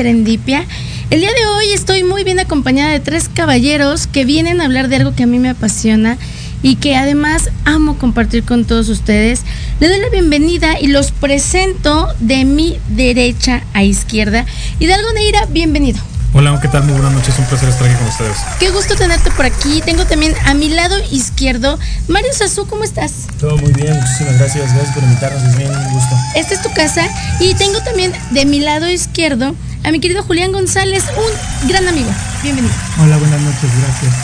Serendipia. 0.00 0.64
El 1.10 1.20
día 1.20 1.28
de 1.28 1.46
hoy 1.46 1.74
estoy 1.74 2.04
muy 2.04 2.24
bien 2.24 2.40
acompañada 2.40 2.90
de 2.90 3.00
tres 3.00 3.28
caballeros 3.28 4.06
que 4.06 4.24
vienen 4.24 4.62
a 4.62 4.64
hablar 4.64 4.88
de 4.88 4.96
algo 4.96 5.14
que 5.14 5.24
a 5.24 5.26
mí 5.26 5.38
me 5.38 5.50
apasiona 5.50 6.16
y 6.62 6.76
que 6.76 6.96
además 6.96 7.50
amo 7.66 7.98
compartir 7.98 8.44
con 8.44 8.64
todos 8.64 8.88
ustedes. 8.88 9.42
Le 9.78 9.88
doy 9.88 10.00
la 10.00 10.08
bienvenida 10.08 10.80
y 10.80 10.86
los 10.86 11.10
presento 11.12 12.08
de 12.18 12.46
mi 12.46 12.78
derecha 12.88 13.62
a 13.74 13.84
izquierda. 13.84 14.46
Hidalgo 14.78 15.12
Neira, 15.12 15.44
bienvenido. 15.50 16.09
Hola, 16.40 16.58
¿qué 16.58 16.68
tal? 16.68 16.84
Muy 16.84 16.94
buenas 16.94 17.12
noches, 17.12 17.38
un 17.38 17.44
placer 17.44 17.68
estar 17.68 17.86
aquí 17.86 17.94
con 17.98 18.08
ustedes. 18.08 18.38
Qué 18.58 18.70
gusto 18.70 18.94
tenerte 18.96 19.30
por 19.32 19.44
aquí. 19.44 19.82
Tengo 19.84 20.06
también 20.06 20.34
a 20.46 20.54
mi 20.54 20.70
lado 20.70 20.96
izquierdo 21.10 21.78
Mario 22.08 22.32
Sazú, 22.32 22.66
¿cómo 22.66 22.82
estás? 22.82 23.26
Todo 23.38 23.58
muy 23.58 23.70
bien, 23.74 23.94
muchísimas 23.94 24.38
gracias, 24.38 24.72
gracias 24.72 24.94
por 24.94 25.02
invitarnos, 25.04 25.42
es 25.42 25.54
bien 25.58 25.70
un 25.70 25.92
gusto. 25.92 26.16
Esta 26.34 26.54
es 26.54 26.62
tu 26.62 26.72
casa 26.72 27.06
y 27.40 27.52
tengo 27.56 27.82
también 27.82 28.14
de 28.30 28.46
mi 28.46 28.60
lado 28.60 28.88
izquierdo 28.88 29.54
a 29.84 29.90
mi 29.90 30.00
querido 30.00 30.22
Julián 30.22 30.50
González, 30.52 31.04
un 31.14 31.68
gran 31.68 31.86
amigo. 31.86 32.08
Bienvenido. 32.42 32.72
Hola, 33.02 33.18
buenas 33.18 33.40
noches, 33.42 33.70
gracias. 33.82 34.14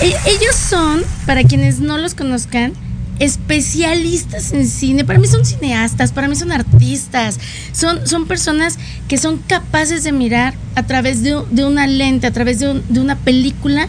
E- 0.00 0.30
Ellos 0.32 0.56
son, 0.56 1.04
para 1.24 1.44
quienes 1.44 1.78
no 1.78 1.98
los 1.98 2.16
conozcan, 2.16 2.72
especialistas 3.18 4.52
en 4.52 4.66
cine. 4.66 5.04
Para 5.04 5.18
mí 5.18 5.26
son 5.26 5.44
cineastas, 5.44 6.12
para 6.12 6.28
mí 6.28 6.36
son 6.36 6.52
artistas. 6.52 7.38
Son, 7.72 8.06
son 8.06 8.26
personas 8.26 8.78
que 9.08 9.18
son 9.18 9.38
capaces 9.38 10.04
de 10.04 10.12
mirar 10.12 10.54
a 10.74 10.84
través 10.84 11.22
de, 11.22 11.36
de 11.50 11.64
una 11.64 11.86
lente, 11.86 12.26
a 12.26 12.32
través 12.32 12.58
de, 12.58 12.80
de 12.88 13.00
una 13.00 13.16
película, 13.16 13.88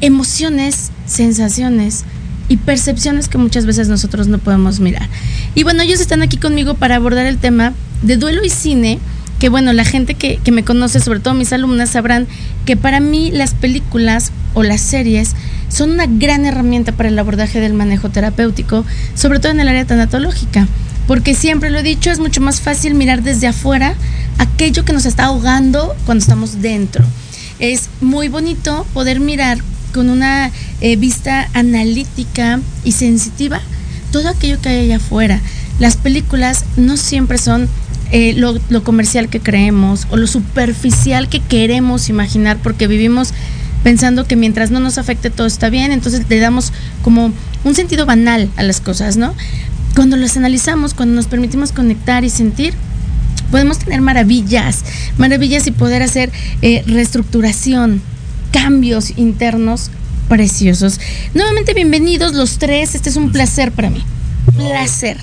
emociones, 0.00 0.90
sensaciones 1.06 2.04
y 2.48 2.56
percepciones 2.56 3.28
que 3.28 3.38
muchas 3.38 3.64
veces 3.64 3.88
nosotros 3.88 4.26
no 4.26 4.38
podemos 4.38 4.80
mirar. 4.80 5.08
Y 5.54 5.62
bueno, 5.62 5.82
ellos 5.82 6.00
están 6.00 6.22
aquí 6.22 6.36
conmigo 6.36 6.74
para 6.74 6.96
abordar 6.96 7.26
el 7.26 7.38
tema 7.38 7.72
de 8.02 8.16
duelo 8.16 8.44
y 8.44 8.50
cine, 8.50 8.98
que 9.38 9.48
bueno, 9.48 9.72
la 9.72 9.84
gente 9.84 10.14
que, 10.14 10.38
que 10.38 10.52
me 10.52 10.64
conoce, 10.64 11.00
sobre 11.00 11.20
todo 11.20 11.34
mis 11.34 11.52
alumnas, 11.52 11.90
sabrán 11.90 12.26
que 12.66 12.76
para 12.76 13.00
mí 13.00 13.30
las 13.30 13.54
películas 13.54 14.32
o 14.52 14.62
las 14.62 14.80
series 14.80 15.34
son 15.70 15.92
una 15.92 16.06
gran 16.06 16.44
herramienta 16.44 16.92
para 16.92 17.08
el 17.08 17.18
abordaje 17.18 17.60
del 17.60 17.72
manejo 17.72 18.10
terapéutico, 18.10 18.84
sobre 19.14 19.38
todo 19.38 19.52
en 19.52 19.60
el 19.60 19.68
área 19.68 19.86
tanatológica. 19.86 20.68
Porque 21.06 21.34
siempre 21.34 21.70
lo 21.70 21.78
he 21.78 21.82
dicho, 21.82 22.10
es 22.10 22.18
mucho 22.18 22.40
más 22.40 22.60
fácil 22.60 22.94
mirar 22.94 23.22
desde 23.22 23.46
afuera 23.46 23.94
aquello 24.38 24.84
que 24.84 24.92
nos 24.92 25.06
está 25.06 25.24
ahogando 25.24 25.94
cuando 26.06 26.22
estamos 26.22 26.60
dentro. 26.60 27.04
Es 27.58 27.88
muy 28.00 28.28
bonito 28.28 28.86
poder 28.92 29.20
mirar 29.20 29.58
con 29.92 30.08
una 30.08 30.50
eh, 30.80 30.96
vista 30.96 31.48
analítica 31.52 32.60
y 32.84 32.92
sensitiva 32.92 33.60
todo 34.12 34.28
aquello 34.28 34.60
que 34.60 34.68
hay 34.68 34.84
allá 34.84 34.96
afuera. 34.96 35.40
Las 35.78 35.96
películas 35.96 36.64
no 36.76 36.96
siempre 36.96 37.38
son 37.38 37.68
eh, 38.12 38.34
lo, 38.34 38.58
lo 38.70 38.82
comercial 38.82 39.28
que 39.28 39.40
creemos 39.40 40.06
o 40.10 40.16
lo 40.16 40.26
superficial 40.26 41.28
que 41.28 41.40
queremos 41.40 42.08
imaginar 42.08 42.58
porque 42.62 42.86
vivimos 42.86 43.32
pensando 43.82 44.26
que 44.26 44.36
mientras 44.36 44.70
no 44.70 44.80
nos 44.80 44.98
afecte 44.98 45.30
todo 45.30 45.46
está 45.46 45.70
bien, 45.70 45.92
entonces 45.92 46.22
le 46.28 46.38
damos 46.38 46.72
como 47.02 47.32
un 47.64 47.74
sentido 47.74 48.06
banal 48.06 48.50
a 48.56 48.62
las 48.62 48.80
cosas, 48.80 49.16
¿no? 49.16 49.34
Cuando 49.94 50.16
las 50.16 50.36
analizamos, 50.36 50.94
cuando 50.94 51.14
nos 51.14 51.26
permitimos 51.26 51.72
conectar 51.72 52.24
y 52.24 52.30
sentir, 52.30 52.74
podemos 53.50 53.78
tener 53.78 54.00
maravillas, 54.00 54.84
maravillas 55.18 55.66
y 55.66 55.72
poder 55.72 56.02
hacer 56.02 56.30
eh, 56.62 56.82
reestructuración, 56.86 58.00
cambios 58.52 59.18
internos 59.18 59.90
preciosos. 60.28 61.00
Nuevamente 61.34 61.74
bienvenidos 61.74 62.34
los 62.34 62.58
tres, 62.58 62.94
este 62.94 63.08
es 63.08 63.16
un 63.16 63.32
placer 63.32 63.72
para 63.72 63.90
mí. 63.90 64.04
Placer 64.56 65.16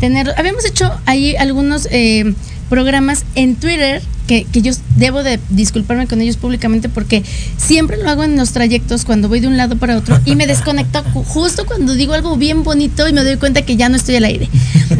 tener. 0.00 0.32
Habíamos 0.36 0.64
hecho 0.64 0.90
ahí 1.06 1.36
algunos 1.36 1.88
eh, 1.90 2.34
programas 2.68 3.24
en 3.34 3.56
Twitter 3.56 4.02
que, 4.26 4.44
que 4.44 4.60
yo 4.60 4.72
debo 4.96 5.22
de 5.22 5.40
disculparme 5.48 6.06
con 6.06 6.20
ellos 6.20 6.36
públicamente 6.36 6.88
porque 6.90 7.22
siempre 7.56 7.96
lo 7.96 8.08
hago 8.10 8.24
en 8.24 8.36
los 8.36 8.52
trayectos 8.52 9.04
cuando 9.06 9.28
voy 9.28 9.40
de 9.40 9.46
un 9.46 9.56
lado 9.56 9.76
para 9.76 9.96
otro 9.96 10.20
y 10.26 10.36
me 10.36 10.46
desconecto 10.46 11.02
ju- 11.14 11.24
justo 11.24 11.64
cuando 11.64 11.94
digo 11.94 12.12
algo 12.12 12.36
bien 12.36 12.62
bonito 12.62 13.08
y 13.08 13.12
me 13.14 13.24
doy 13.24 13.36
cuenta 13.36 13.62
que 13.62 13.76
ya 13.76 13.88
no 13.88 13.96
estoy 13.96 14.16
al 14.16 14.24
aire. 14.24 14.48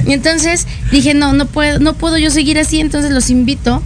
Y 0.06 0.12
entonces 0.14 0.66
dije, 0.90 1.12
no, 1.14 1.32
no 1.34 1.44
puedo, 1.46 1.78
no 1.78 1.92
puedo 1.94 2.16
yo 2.16 2.30
seguir 2.30 2.58
así, 2.58 2.80
entonces 2.80 3.10
los 3.10 3.28
invito 3.28 3.82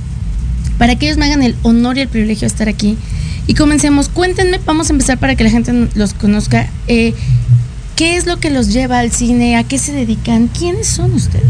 para 0.78 0.96
que 0.96 1.06
ellos 1.06 1.18
me 1.18 1.26
hagan 1.26 1.42
el 1.42 1.56
honor 1.62 1.98
y 1.98 2.02
el 2.02 2.08
privilegio 2.08 2.42
de 2.42 2.46
estar 2.52 2.68
aquí. 2.68 2.96
Y 3.48 3.54
comencemos. 3.54 4.08
Cuéntenme, 4.08 4.60
vamos 4.64 4.88
a 4.88 4.92
empezar 4.92 5.18
para 5.18 5.34
que 5.34 5.42
la 5.42 5.50
gente 5.50 5.88
los 5.96 6.14
conozca. 6.14 6.70
Eh, 6.86 7.12
¿Qué 7.96 8.16
es 8.16 8.26
lo 8.26 8.38
que 8.38 8.50
los 8.50 8.72
lleva 8.72 9.00
al 9.00 9.10
cine? 9.10 9.56
¿A 9.56 9.64
qué 9.64 9.78
se 9.78 9.92
dedican? 9.92 10.46
¿Quiénes 10.48 10.86
son 10.86 11.12
ustedes? 11.14 11.44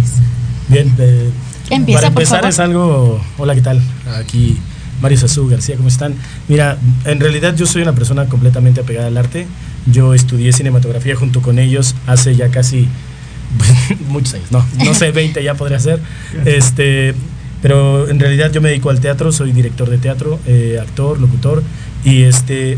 Bien, 0.69 0.91
eh, 0.99 1.31
Empieza, 1.73 2.01
para 2.01 2.13
por 2.13 2.23
empezar 2.23 2.39
favor. 2.41 2.51
es 2.51 2.59
algo... 2.61 3.21
Hola, 3.39 3.55
¿qué 3.55 3.63
tal? 3.63 3.81
Aquí 4.19 4.59
Mario 5.01 5.19
Sazú 5.19 5.49
García, 5.49 5.77
¿cómo 5.77 5.89
están? 5.89 6.15
Mira, 6.49 6.79
en 7.05 7.19
realidad 7.19 7.57
yo 7.57 7.67
soy 7.67 7.83
una 7.83 7.95
persona 7.95 8.27
completamente 8.27 8.83
apegada 8.83 9.09
al 9.09 9.17
arte. 9.17 9.47
Yo 9.87 10.15
estudié 10.15 10.53
cinematografía 10.53 11.17
junto 11.17 11.41
con 11.41 11.59
ellos 11.59 11.95
hace 12.07 12.37
ya 12.37 12.51
casi 12.51 12.89
pues, 13.59 14.01
muchos 14.09 14.35
años, 14.35 14.53
no, 14.53 14.65
no 14.85 14.95
sé, 14.95 15.13
20 15.13 15.43
ya 15.43 15.55
podría 15.55 15.79
ser. 15.79 16.01
Este, 16.45 17.15
pero 17.63 18.09
en 18.09 18.21
realidad 18.21 18.53
yo 18.53 18.61
me 18.61 18.69
dedico 18.69 18.91
al 18.91 19.01
teatro, 19.01 19.33
soy 19.33 19.53
director 19.53 19.89
de 19.89 19.99
teatro, 19.99 20.41
eh, 20.47 20.79
actor, 20.81 21.21
locutor, 21.21 21.63
y 22.05 22.23
este, 22.23 22.77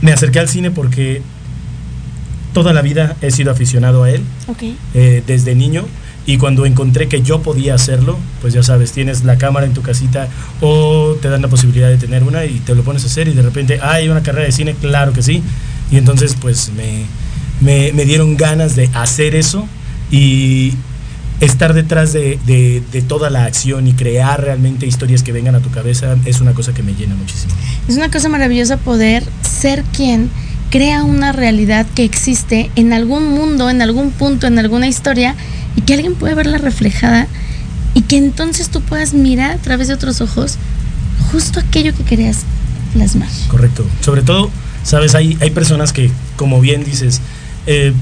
me 0.00 0.12
acerqué 0.12 0.38
al 0.38 0.48
cine 0.48 0.70
porque 0.70 1.22
toda 2.54 2.72
la 2.72 2.82
vida 2.82 3.16
he 3.20 3.30
sido 3.30 3.50
aficionado 3.50 4.04
a 4.04 4.10
él, 4.10 4.22
eh, 4.94 5.22
desde 5.26 5.54
niño. 5.54 5.84
Y 6.26 6.38
cuando 6.38 6.66
encontré 6.66 7.06
que 7.08 7.22
yo 7.22 7.40
podía 7.40 7.74
hacerlo, 7.74 8.18
pues 8.40 8.52
ya 8.52 8.62
sabes, 8.64 8.90
tienes 8.92 9.22
la 9.24 9.38
cámara 9.38 9.64
en 9.64 9.74
tu 9.74 9.82
casita 9.82 10.28
o 10.60 11.16
te 11.22 11.28
dan 11.28 11.40
la 11.42 11.48
posibilidad 11.48 11.88
de 11.88 11.98
tener 11.98 12.24
una 12.24 12.44
y 12.44 12.58
te 12.60 12.74
lo 12.74 12.82
pones 12.82 13.04
a 13.04 13.06
hacer 13.06 13.28
y 13.28 13.32
de 13.32 13.42
repente, 13.42 13.78
"Ah, 13.80 13.92
hay 13.92 14.08
una 14.08 14.22
carrera 14.22 14.46
de 14.46 14.52
cine, 14.52 14.74
claro 14.80 15.12
que 15.12 15.22
sí. 15.22 15.42
Y 15.92 15.96
entonces 15.98 16.34
pues 16.40 16.72
me, 16.76 17.04
me, 17.60 17.92
me 17.92 18.04
dieron 18.04 18.36
ganas 18.36 18.74
de 18.74 18.90
hacer 18.92 19.36
eso 19.36 19.68
y 20.10 20.72
estar 21.40 21.74
detrás 21.74 22.12
de, 22.12 22.38
de- 22.46 22.82
de 22.92 23.02
toda 23.02 23.30
la 23.30 23.44
acción 23.44 23.86
y 23.86 23.92
crear 23.92 24.40
realmente 24.42 24.86
historias 24.86 25.22
que 25.22 25.30
vengan 25.32 25.54
a 25.54 25.60
tu 25.60 25.70
cabeza 25.70 26.16
es 26.24 26.40
una 26.40 26.52
cosa 26.54 26.72
que 26.74 26.82
me 26.82 26.94
llena 26.94 27.14
muchísimo. 27.14 27.52
Es 27.86 27.96
una 27.96 28.10
cosa 28.10 28.28
maravillosa 28.28 28.78
poder 28.78 29.22
ser 29.42 29.84
quien 29.96 30.28
crea 30.70 31.04
una 31.04 31.32
realidad 31.32 31.86
que 31.94 32.04
existe 32.04 32.70
en 32.76 32.92
algún 32.92 33.28
mundo, 33.28 33.70
en 33.70 33.82
algún 33.82 34.10
punto, 34.10 34.46
en 34.46 34.58
alguna 34.58 34.88
historia 34.88 35.34
y 35.76 35.82
que 35.82 35.94
alguien 35.94 36.14
puede 36.14 36.34
verla 36.34 36.58
reflejada 36.58 37.26
y 37.94 38.02
que 38.02 38.16
entonces 38.16 38.68
tú 38.68 38.80
puedas 38.82 39.14
mirar 39.14 39.52
a 39.52 39.58
través 39.58 39.88
de 39.88 39.94
otros 39.94 40.20
ojos 40.20 40.58
justo 41.32 41.60
aquello 41.60 41.94
que 41.94 42.04
querías 42.04 42.44
plasmar. 42.92 43.28
Correcto. 43.48 43.86
Sobre 44.00 44.22
todo, 44.22 44.50
sabes, 44.82 45.14
hay, 45.14 45.36
hay 45.40 45.50
personas 45.50 45.92
que, 45.92 46.10
como 46.36 46.60
bien 46.60 46.84
dices, 46.84 47.20
eh, 47.66 47.92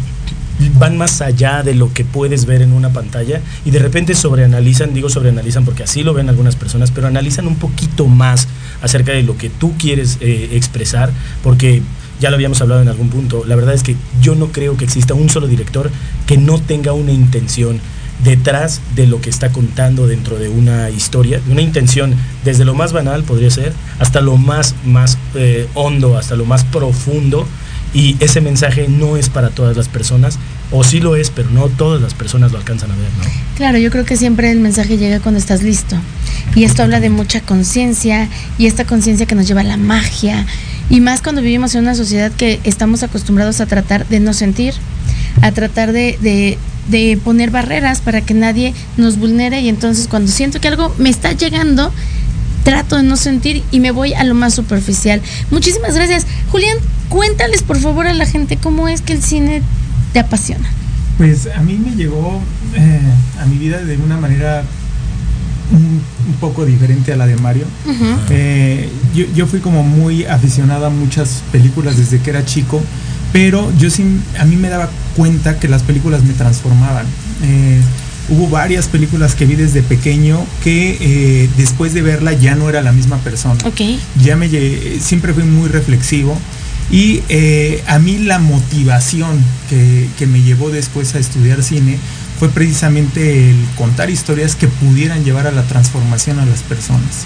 van 0.79 0.97
más 0.97 1.21
allá 1.21 1.63
de 1.63 1.75
lo 1.75 1.93
que 1.93 2.05
puedes 2.05 2.47
ver 2.47 2.63
en 2.63 2.73
una 2.73 2.93
pantalla 2.93 3.41
y 3.65 3.71
de 3.71 3.79
repente 3.79 4.15
sobreanalizan, 4.15 4.95
digo 4.95 5.09
sobreanalizan 5.11 5.65
porque 5.65 5.83
así 5.83 6.03
lo 6.03 6.15
ven 6.15 6.29
algunas 6.29 6.57
personas, 6.57 6.91
pero 6.91 7.07
analizan 7.07 7.47
un 7.47 7.57
poquito 7.57 8.07
más 8.07 8.47
acerca 8.81 9.13
de 9.13 9.23
lo 9.23 9.37
que 9.37 9.51
tú 9.51 9.75
quieres 9.79 10.19
eh, 10.21 10.51
expresar, 10.53 11.11
porque 11.43 11.83
ya 12.21 12.31
lo 12.31 12.37
habíamos 12.37 12.61
hablado 12.61 12.83
en 12.83 12.89
algún 12.89 13.09
punto, 13.09 13.45
la 13.47 13.57
verdad 13.57 13.75
es 13.75 13.83
que 13.83 13.97
yo 14.21 14.35
no 14.35 14.49
creo 14.49 14.77
que 14.77 14.85
exista 14.85 15.15
un 15.15 15.29
solo 15.29 15.47
director 15.47 15.91
que 16.27 16.37
no 16.37 16.61
tenga 16.61 16.93
una 16.93 17.13
intención 17.13 17.81
detrás 18.23 18.81
de 18.95 19.07
lo 19.07 19.21
que 19.21 19.29
está 19.29 19.51
contando 19.51 20.07
dentro 20.07 20.39
de 20.39 20.49
una 20.49 20.89
historia, 20.91 21.41
una 21.51 21.63
intención 21.63 22.15
desde 22.45 22.65
lo 22.65 22.75
más 22.75 22.93
banal 22.93 23.25
podría 23.25 23.51
ser 23.51 23.73
hasta 23.99 24.21
lo 24.21 24.37
más, 24.37 24.75
más 24.85 25.19
eh, 25.35 25.69
hondo, 25.75 26.17
hasta 26.17 26.37
lo 26.37 26.45
más 26.45 26.65
profundo 26.65 27.47
y 27.95 28.17
ese 28.19 28.41
mensaje 28.41 28.89
no 28.89 29.17
es 29.17 29.29
para 29.29 29.51
todas 29.51 29.77
las 29.77 29.89
personas, 29.89 30.39
o 30.73 30.83
sí 30.83 30.99
lo 30.99 31.15
es, 31.15 31.31
pero 31.31 31.49
no 31.51 31.69
todas 31.69 32.03
las 32.03 32.13
personas 32.13 32.51
lo 32.51 32.59
alcanzan 32.59 32.91
a 32.91 32.97
ver, 32.97 33.09
¿no? 33.19 33.25
Claro, 33.57 33.79
yo 33.79 33.91
creo 33.93 34.05
que 34.05 34.17
siempre 34.17 34.51
el 34.51 34.59
mensaje 34.59 34.99
llega 34.99 35.21
cuando 35.21 35.39
estás 35.39 35.63
listo. 35.63 35.97
Y 36.57 36.65
esto 36.65 36.83
habla 36.83 36.99
de 36.99 37.09
mucha 37.09 37.41
conciencia 37.41 38.29
y 38.59 38.67
esta 38.67 38.85
conciencia 38.85 39.27
que 39.27 39.37
nos 39.37 39.47
lleva 39.47 39.61
a 39.61 39.65
la 39.65 39.77
magia. 39.77 40.45
Y 40.91 41.01
más 41.01 41.23
cuando 41.23 41.43
vivimos 41.43 41.75
en 41.75 41.83
una 41.83 41.95
sociedad 41.95 42.31
que 42.33 42.61
estamos 42.65 43.03
acostumbrados 43.03 43.61
a 43.61 43.67
tratar 43.67 44.07
de 44.07 44.21
no 44.21 44.33
sentir, 44.33 44.75
a 45.43 45.53
tratar 45.53 45.93
de, 45.93 46.59
de, 46.89 47.19
poner 47.25 47.51
barreras 47.51 48.01
para 48.01 48.21
que 48.21 48.35
nadie 48.35 48.75
nos 48.97 49.19
vulnere. 49.19 49.61
Y 49.61 49.69
entonces 49.69 50.09
cuando 50.09 50.31
siento 50.31 50.61
que 50.61 50.69
algo 50.69 50.95
me 50.99 51.09
está 51.09 51.33
llegando, 51.33 51.93
trato 52.65 52.97
de 52.97 53.03
no 53.03 53.17
sentir 53.17 53.63
y 53.71 53.81
me 53.81 53.91
voy 53.91 54.15
a 54.15 54.25
lo 54.25 54.35
más 54.35 54.55
superficial. 54.55 55.23
Muchísimas 55.51 55.95
gracias. 55.95 56.27
Julián, 56.51 56.77
cuéntales 57.09 57.63
por 57.63 57.79
favor 57.79 58.07
a 58.07 58.15
la 58.15 58.27
gente 58.27 58.57
cómo 58.57 58.89
es 58.89 59.01
que 59.01 59.15
el 59.15 59.23
cine 59.23 59.63
te 60.13 60.19
apasiona. 60.19 60.69
Pues 61.17 61.49
a 61.55 61.61
mí 61.63 61.79
me 61.79 61.95
llegó 61.95 62.41
eh, 62.75 63.01
a 63.41 63.47
mi 63.47 63.57
vida 63.57 63.79
de 63.79 63.97
una 63.97 64.17
manera 64.17 64.65
un, 65.73 66.01
un, 66.29 66.35
poco 66.41 66.65
diferente 66.65 67.13
a 67.13 67.17
la 67.17 67.27
de 67.27 67.37
Mario. 67.37 67.65
Uh 67.87 67.91
-huh. 67.91 68.17
eh, 68.31 68.89
yo, 69.15 69.25
yo, 69.35 69.47
fui 69.47 69.61
como 69.61 69.83
muy 69.83 70.25
aficionado 70.25 70.87
a 70.87 70.91
muchas 70.91 71.43
películas 71.53 71.97
desde 71.97 72.21
que 72.21 72.31
era 72.31 72.45
chico, 72.45 72.83
pero 73.33 73.73
yo 73.79 73.91
sí, 73.91 74.05
a 74.39 74.45
mí 74.45 74.57
me 74.57 74.69
daba 74.69 74.91
cuenta 75.17 75.59
que 75.59 75.69
las 75.69 75.83
películas 75.83 76.23
me 76.25 76.35
transformaban. 76.35 77.07
Eh, 77.43 77.81
hubo 78.29 78.49
varias 78.49 78.89
películas 78.89 79.35
que 79.35 79.47
vi 79.47 79.55
desde 79.55 79.83
pequeño 79.83 80.45
que 80.63 80.97
eh, 81.01 81.49
después 81.57 81.93
de 81.95 82.03
verla 82.03 82.33
ya 82.33 82.55
no 82.55 82.69
era 82.69 82.83
la 82.83 82.93
misma 82.93 83.19
persona. 83.19 83.59
Okay. 83.65 83.99
Ya 84.23 84.37
me 84.37 84.49
siempre 85.01 85.35
fui 85.35 85.45
muy 85.45 85.69
reflexivo 85.69 86.39
y 86.91 87.23
eh, 87.29 87.83
a 87.87 87.99
mí 87.99 88.19
la 88.19 88.39
motivación 88.39 89.43
que, 89.69 90.09
que, 90.19 90.27
me 90.27 90.43
llevó 90.43 90.71
después 90.71 91.15
a 91.15 91.19
estudiar 91.19 91.63
cine 91.63 91.99
fue 92.39 92.49
precisamente 92.49 93.51
el 93.51 93.57
contar 93.77 94.11
historias 94.11 94.57
que 94.57 94.69
pudieran 94.69 95.25
llevar 95.25 95.47
a 95.47 95.53
la 95.53 95.63
transformación 95.63 96.39
a 96.39 96.47
las 96.47 96.63
personas. 96.63 97.25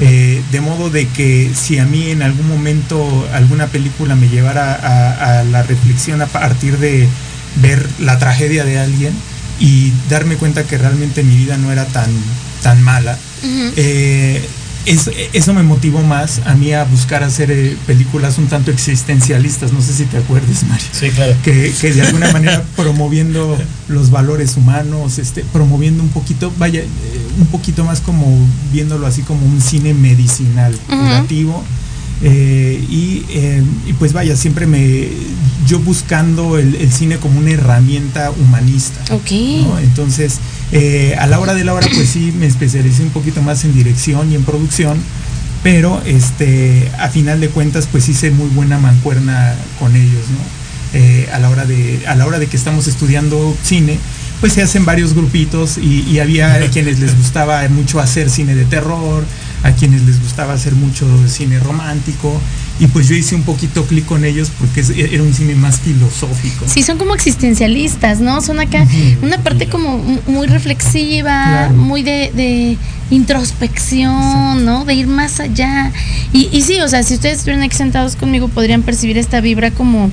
Eh, 0.00 0.42
de 0.50 0.60
modo 0.60 0.88
de 0.88 1.06
que 1.08 1.50
si 1.54 1.78
a 1.78 1.84
mí 1.84 2.10
en 2.10 2.22
algún 2.22 2.48
momento 2.48 3.28
alguna 3.34 3.66
película 3.66 4.14
me 4.14 4.28
llevara 4.28 4.74
a, 4.74 5.40
a 5.40 5.44
la 5.44 5.62
reflexión 5.62 6.22
a 6.22 6.26
partir 6.26 6.78
de 6.78 7.06
ver 7.56 7.86
la 7.98 8.18
tragedia 8.18 8.64
de 8.64 8.78
alguien, 8.78 9.12
y 9.60 9.92
darme 10.08 10.36
cuenta 10.36 10.64
que 10.64 10.78
realmente 10.78 11.22
mi 11.22 11.36
vida 11.36 11.58
no 11.58 11.70
era 11.70 11.84
tan, 11.84 12.10
tan 12.62 12.82
mala. 12.82 13.16
Uh 13.42 13.46
-huh. 13.46 13.72
eh, 13.76 14.48
es, 14.86 15.10
eso 15.32 15.54
me 15.54 15.62
motivó 15.62 16.02
más 16.02 16.40
a 16.46 16.54
mí 16.54 16.72
a 16.72 16.84
buscar 16.84 17.22
hacer 17.22 17.50
eh, 17.50 17.76
películas 17.86 18.38
un 18.38 18.46
tanto 18.46 18.70
existencialistas, 18.70 19.72
no 19.72 19.80
sé 19.80 19.92
si 19.92 20.04
te 20.04 20.18
acuerdes, 20.18 20.64
Mario. 20.64 20.86
Sí, 20.92 21.10
claro. 21.10 21.34
Que, 21.44 21.72
que 21.80 21.92
de 21.92 22.02
alguna 22.02 22.30
manera 22.32 22.62
promoviendo 22.76 23.58
los 23.88 24.10
valores 24.10 24.56
humanos, 24.56 25.18
este, 25.18 25.44
promoviendo 25.52 26.02
un 26.02 26.10
poquito, 26.10 26.52
vaya, 26.58 26.80
eh, 26.80 26.88
un 27.38 27.46
poquito 27.46 27.84
más 27.84 28.00
como 28.00 28.26
viéndolo 28.72 29.06
así 29.06 29.22
como 29.22 29.44
un 29.46 29.60
cine 29.60 29.94
medicinal, 29.94 30.74
uh 30.88 30.92
-huh. 30.92 31.26
Eh, 32.22 32.84
y, 32.90 33.24
eh, 33.30 33.62
y, 33.86 33.92
pues 33.94 34.12
vaya, 34.12 34.36
siempre 34.36 34.66
me. 34.66 35.08
Yo 35.66 35.78
buscando 35.78 36.58
el, 36.58 36.74
el 36.74 36.92
cine 36.92 37.16
como 37.18 37.38
una 37.38 37.50
herramienta 37.50 38.30
humanista. 38.30 39.14
Ok. 39.14 39.30
¿no? 39.66 39.78
Entonces, 39.78 40.38
eh, 40.72 41.16
a 41.18 41.26
la 41.26 41.40
hora 41.40 41.54
de 41.54 41.64
la 41.64 41.74
hora, 41.74 41.86
pues 41.92 42.08
sí, 42.08 42.32
me 42.36 42.46
especialicé 42.46 43.02
un 43.02 43.10
poquito 43.10 43.42
más 43.42 43.64
en 43.64 43.74
dirección 43.74 44.30
y 44.30 44.34
en 44.34 44.44
producción. 44.44 44.98
Pero 45.62 46.00
este, 46.06 46.90
a 46.98 47.08
final 47.08 47.40
de 47.40 47.48
cuentas, 47.48 47.86
pues 47.90 48.08
hice 48.08 48.30
muy 48.30 48.48
buena 48.48 48.78
mancuerna 48.78 49.54
con 49.78 49.94
ellos, 49.94 50.24
¿no? 50.30 50.60
Eh, 50.98 51.28
a, 51.32 51.38
la 51.38 51.50
hora 51.50 51.66
de, 51.66 52.02
a 52.06 52.16
la 52.16 52.26
hora 52.26 52.38
de 52.38 52.46
que 52.46 52.56
estamos 52.56 52.88
estudiando 52.88 53.54
cine, 53.62 53.98
pues 54.40 54.54
se 54.54 54.62
hacen 54.62 54.84
varios 54.84 55.14
grupitos 55.14 55.78
y, 55.78 56.02
y 56.02 56.18
había 56.18 56.58
quienes 56.72 56.98
les 56.98 57.16
gustaba 57.16 57.68
mucho 57.68 58.00
hacer 58.00 58.30
cine 58.30 58.54
de 58.54 58.64
terror, 58.64 59.24
a 59.62 59.72
quienes 59.72 60.02
les 60.02 60.20
gustaba 60.22 60.54
hacer 60.54 60.74
mucho 60.74 61.06
cine 61.28 61.58
romántico 61.58 62.40
y 62.78 62.86
pues 62.86 63.08
yo 63.08 63.14
hice 63.14 63.34
un 63.34 63.42
poquito 63.42 63.84
clic 63.84 64.06
con 64.06 64.24
ellos 64.24 64.50
porque 64.58 64.82
era 64.96 65.22
un 65.22 65.34
cine 65.34 65.54
más 65.54 65.80
filosófico. 65.80 66.64
Sí, 66.66 66.82
son 66.82 66.96
como 66.96 67.14
existencialistas, 67.14 68.20
¿no? 68.20 68.40
Son 68.40 68.58
acá 68.58 68.82
uh 68.82 68.86
-huh. 68.86 69.22
una 69.22 69.38
parte 69.38 69.68
como 69.68 69.98
muy 70.26 70.46
reflexiva, 70.46 71.44
claro. 71.44 71.74
muy 71.74 72.02
de, 72.02 72.32
de 72.34 72.78
introspección. 73.10 74.64
¿no? 74.64 74.84
De 74.84 74.94
ir 74.94 75.06
más 75.06 75.40
allá. 75.40 75.92
Y, 76.32 76.48
y 76.52 76.62
sí, 76.62 76.80
o 76.80 76.88
sea, 76.88 77.02
si 77.02 77.14
ustedes 77.14 77.38
estuvieran 77.38 77.62
aquí 77.64 77.76
sentados 77.76 78.16
conmigo 78.16 78.48
podrían 78.48 78.82
percibir 78.82 79.18
esta 79.18 79.40
vibra 79.40 79.70
como, 79.70 80.10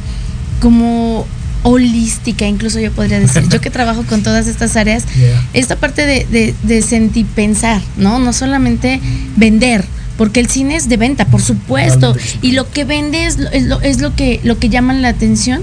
como 0.61 1.25
holística, 1.63 2.47
incluso 2.47 2.79
yo 2.79 2.91
podría 2.91 3.19
decir, 3.19 3.47
yo 3.49 3.61
que 3.61 3.69
trabajo 3.69 4.03
con 4.03 4.23
todas 4.23 4.47
estas 4.47 4.75
áreas, 4.75 5.05
yeah. 5.15 5.43
esta 5.53 5.75
parte 5.75 6.05
de, 6.05 6.25
de, 6.29 6.55
de 6.63 6.81
sentir 6.81 7.25
pensar, 7.25 7.81
¿no? 7.97 8.19
No 8.19 8.33
solamente 8.33 8.99
vender, 9.35 9.83
porque 10.17 10.39
el 10.39 10.47
cine 10.47 10.75
es 10.75 10.89
de 10.89 10.97
venta, 10.97 11.25
por 11.25 11.41
supuesto, 11.41 12.15
y 12.41 12.53
lo 12.53 12.69
que 12.71 12.83
vende 12.85 13.25
es, 13.25 13.37
es, 13.53 13.65
lo, 13.65 13.79
es 13.81 14.01
lo, 14.01 14.15
que, 14.15 14.41
lo 14.43 14.57
que 14.57 14.69
llama 14.69 14.93
la 14.93 15.09
atención, 15.09 15.61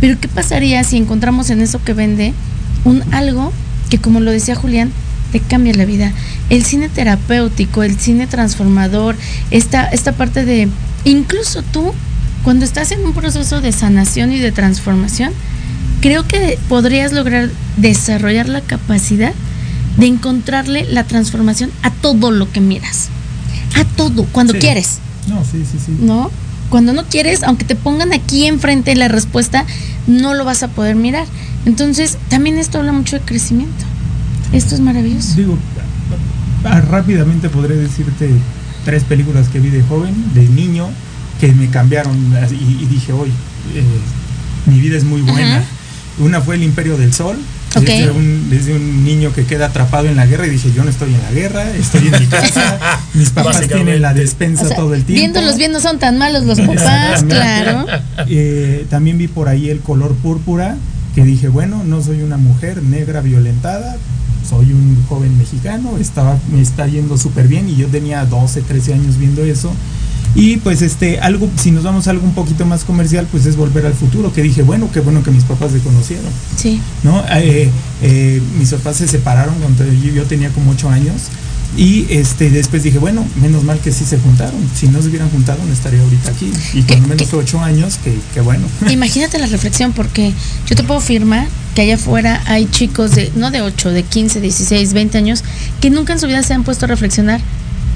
pero 0.00 0.18
¿qué 0.20 0.28
pasaría 0.28 0.82
si 0.84 0.96
encontramos 0.96 1.50
en 1.50 1.60
eso 1.60 1.82
que 1.82 1.92
vende 1.92 2.32
un 2.84 3.02
algo 3.12 3.52
que, 3.90 3.98
como 3.98 4.20
lo 4.20 4.30
decía 4.30 4.54
Julián, 4.54 4.92
te 5.32 5.40
cambia 5.40 5.74
la 5.74 5.84
vida? 5.84 6.12
El 6.50 6.64
cine 6.64 6.88
terapéutico, 6.88 7.82
el 7.82 7.98
cine 7.98 8.26
transformador, 8.26 9.16
esta, 9.50 9.86
esta 9.86 10.12
parte 10.12 10.44
de, 10.44 10.68
incluso 11.04 11.62
tú, 11.62 11.92
cuando 12.46 12.64
estás 12.64 12.92
en 12.92 13.04
un 13.04 13.12
proceso 13.12 13.60
de 13.60 13.72
sanación 13.72 14.30
y 14.30 14.38
de 14.38 14.52
transformación, 14.52 15.32
creo 16.00 16.28
que 16.28 16.60
podrías 16.68 17.10
lograr 17.10 17.50
desarrollar 17.76 18.48
la 18.48 18.60
capacidad 18.60 19.32
de 19.96 20.06
encontrarle 20.06 20.84
la 20.84 21.02
transformación 21.02 21.72
a 21.82 21.90
todo 21.90 22.30
lo 22.30 22.48
que 22.52 22.60
miras. 22.60 23.08
A 23.74 23.82
todo, 23.82 24.26
cuando 24.30 24.52
sí. 24.52 24.60
quieres. 24.60 25.00
No, 25.26 25.44
sí, 25.44 25.64
sí, 25.68 25.76
sí. 25.84 25.96
¿No? 26.00 26.30
Cuando 26.70 26.92
no 26.92 27.02
quieres, 27.06 27.42
aunque 27.42 27.64
te 27.64 27.74
pongan 27.74 28.12
aquí 28.12 28.46
enfrente 28.46 28.94
la 28.94 29.08
respuesta, 29.08 29.66
no 30.06 30.32
lo 30.32 30.44
vas 30.44 30.62
a 30.62 30.68
poder 30.68 30.94
mirar. 30.94 31.26
Entonces, 31.64 32.16
también 32.28 32.58
esto 32.58 32.78
habla 32.78 32.92
mucho 32.92 33.18
de 33.18 33.24
crecimiento. 33.24 33.84
Esto 34.52 34.76
es 34.76 34.80
maravilloso. 34.80 35.34
Digo, 35.34 35.58
rápidamente 36.62 37.48
podré 37.48 37.74
decirte 37.74 38.30
tres 38.84 39.02
películas 39.02 39.48
que 39.48 39.58
vi 39.58 39.70
de 39.70 39.82
joven, 39.82 40.14
de 40.32 40.48
niño, 40.48 40.86
que 41.40 41.52
me 41.52 41.68
cambiaron 41.68 42.16
y, 42.50 42.82
y 42.82 42.86
dije, 42.86 43.12
hoy 43.12 43.30
eh, 43.74 43.84
mi 44.66 44.80
vida 44.80 44.96
es 44.96 45.04
muy 45.04 45.22
buena. 45.22 45.58
Uh 45.58 45.60
-huh. 45.60 46.26
Una 46.26 46.40
fue 46.40 46.54
El 46.54 46.62
Imperio 46.62 46.96
del 46.96 47.12
Sol, 47.12 47.36
okay. 47.74 47.98
desde, 47.98 48.10
un, 48.10 48.48
desde, 48.48 48.74
un, 48.74 49.04
niño 49.04 49.34
que 49.34 49.44
queda 49.44 49.66
atrapado 49.66 50.06
en 50.08 50.16
la 50.16 50.24
guerra 50.24 50.46
y 50.46 50.50
dije, 50.50 50.72
yo 50.74 50.82
no 50.82 50.88
estoy 50.88 51.12
en 51.12 51.22
la 51.22 51.30
guerra, 51.30 51.70
estoy 51.72 52.08
en 52.08 52.20
mi 52.20 52.26
casa, 52.26 52.78
mis 53.14 53.30
papás 53.30 53.60
tienen 53.68 54.00
la 54.00 54.14
despensa 54.14 54.64
o 54.64 54.68
sea, 54.68 54.76
todo 54.76 54.94
el 54.94 55.04
tiempo. 55.04 55.20
Viéndolos 55.20 55.58
bien 55.58 55.72
no 55.72 55.80
son 55.80 55.98
tan 55.98 56.16
malos 56.16 56.44
los 56.44 56.58
papás, 56.58 57.22
claro. 57.24 57.86
Eh, 58.28 58.86
también 58.88 59.18
vi 59.18 59.28
por 59.28 59.48
ahí 59.48 59.68
El 59.68 59.80
color 59.80 60.14
púrpura, 60.14 60.76
que 61.14 61.22
dije, 61.22 61.48
bueno, 61.48 61.82
no 61.84 62.02
soy 62.02 62.22
una 62.22 62.38
mujer 62.38 62.82
negra 62.82 63.20
violentada, 63.20 63.96
soy 64.48 64.72
un 64.72 65.04
joven 65.08 65.36
mexicano, 65.36 65.98
estaba, 65.98 66.38
me 66.50 66.62
está 66.62 66.86
yendo 66.86 67.18
súper 67.18 67.46
bien 67.46 67.68
y 67.68 67.76
yo 67.76 67.88
tenía 67.88 68.24
12, 68.24 68.62
13 68.62 68.94
años 68.94 69.18
viendo 69.18 69.44
eso 69.44 69.70
y 70.36 70.58
pues 70.58 70.82
este, 70.82 71.18
algo, 71.18 71.48
si 71.56 71.70
nos 71.70 71.82
vamos 71.82 72.06
a 72.06 72.10
algo 72.10 72.26
un 72.26 72.34
poquito 72.34 72.66
más 72.66 72.84
comercial, 72.84 73.26
pues 73.32 73.46
es 73.46 73.56
volver 73.56 73.86
al 73.86 73.94
futuro, 73.94 74.34
que 74.34 74.42
dije, 74.42 74.62
bueno, 74.62 74.90
qué 74.92 75.00
bueno 75.00 75.22
que 75.22 75.30
mis 75.30 75.44
papás 75.44 75.72
se 75.72 75.78
conocieron. 75.78 76.26
Sí. 76.56 76.78
¿No? 77.02 77.24
Eh, 77.32 77.70
eh, 78.02 78.42
mis 78.58 78.70
papás 78.70 78.98
se 78.98 79.08
separaron 79.08 79.54
cuando 79.54 79.84
yo, 79.92 80.24
tenía 80.24 80.50
como 80.50 80.72
ocho 80.72 80.90
años. 80.90 81.22
Y 81.78 82.06
este, 82.10 82.50
después 82.50 82.82
dije, 82.82 82.98
bueno, 82.98 83.26
menos 83.40 83.64
mal 83.64 83.78
que 83.80 83.92
sí 83.92 84.04
se 84.04 84.18
juntaron. 84.18 84.60
Si 84.74 84.88
no 84.88 85.00
se 85.00 85.08
hubieran 85.08 85.30
juntado, 85.30 85.58
no 85.66 85.72
estaría 85.72 86.00
ahorita 86.02 86.30
aquí. 86.30 86.52
Y 86.74 86.82
cuando 86.82 87.08
menos 87.08 87.28
fue 87.28 87.38
ocho 87.38 87.60
años, 87.60 87.98
que, 88.04 88.14
que 88.34 88.40
bueno. 88.42 88.66
Imagínate 88.90 89.38
la 89.38 89.46
reflexión, 89.46 89.92
porque 89.92 90.34
yo 90.66 90.76
te 90.76 90.84
puedo 90.84 91.00
afirmar 91.00 91.48
que 91.74 91.82
allá 91.82 91.94
afuera 91.94 92.42
hay 92.46 92.66
chicos 92.66 93.14
de, 93.14 93.32
no 93.36 93.50
de 93.50 93.62
8, 93.62 93.90
de 93.90 94.02
15, 94.02 94.42
16, 94.42 94.92
20 94.92 95.18
años, 95.18 95.44
que 95.80 95.88
nunca 95.88 96.12
en 96.12 96.20
su 96.20 96.26
vida 96.26 96.42
se 96.42 96.52
han 96.52 96.62
puesto 96.62 96.84
a 96.84 96.88
reflexionar. 96.88 97.40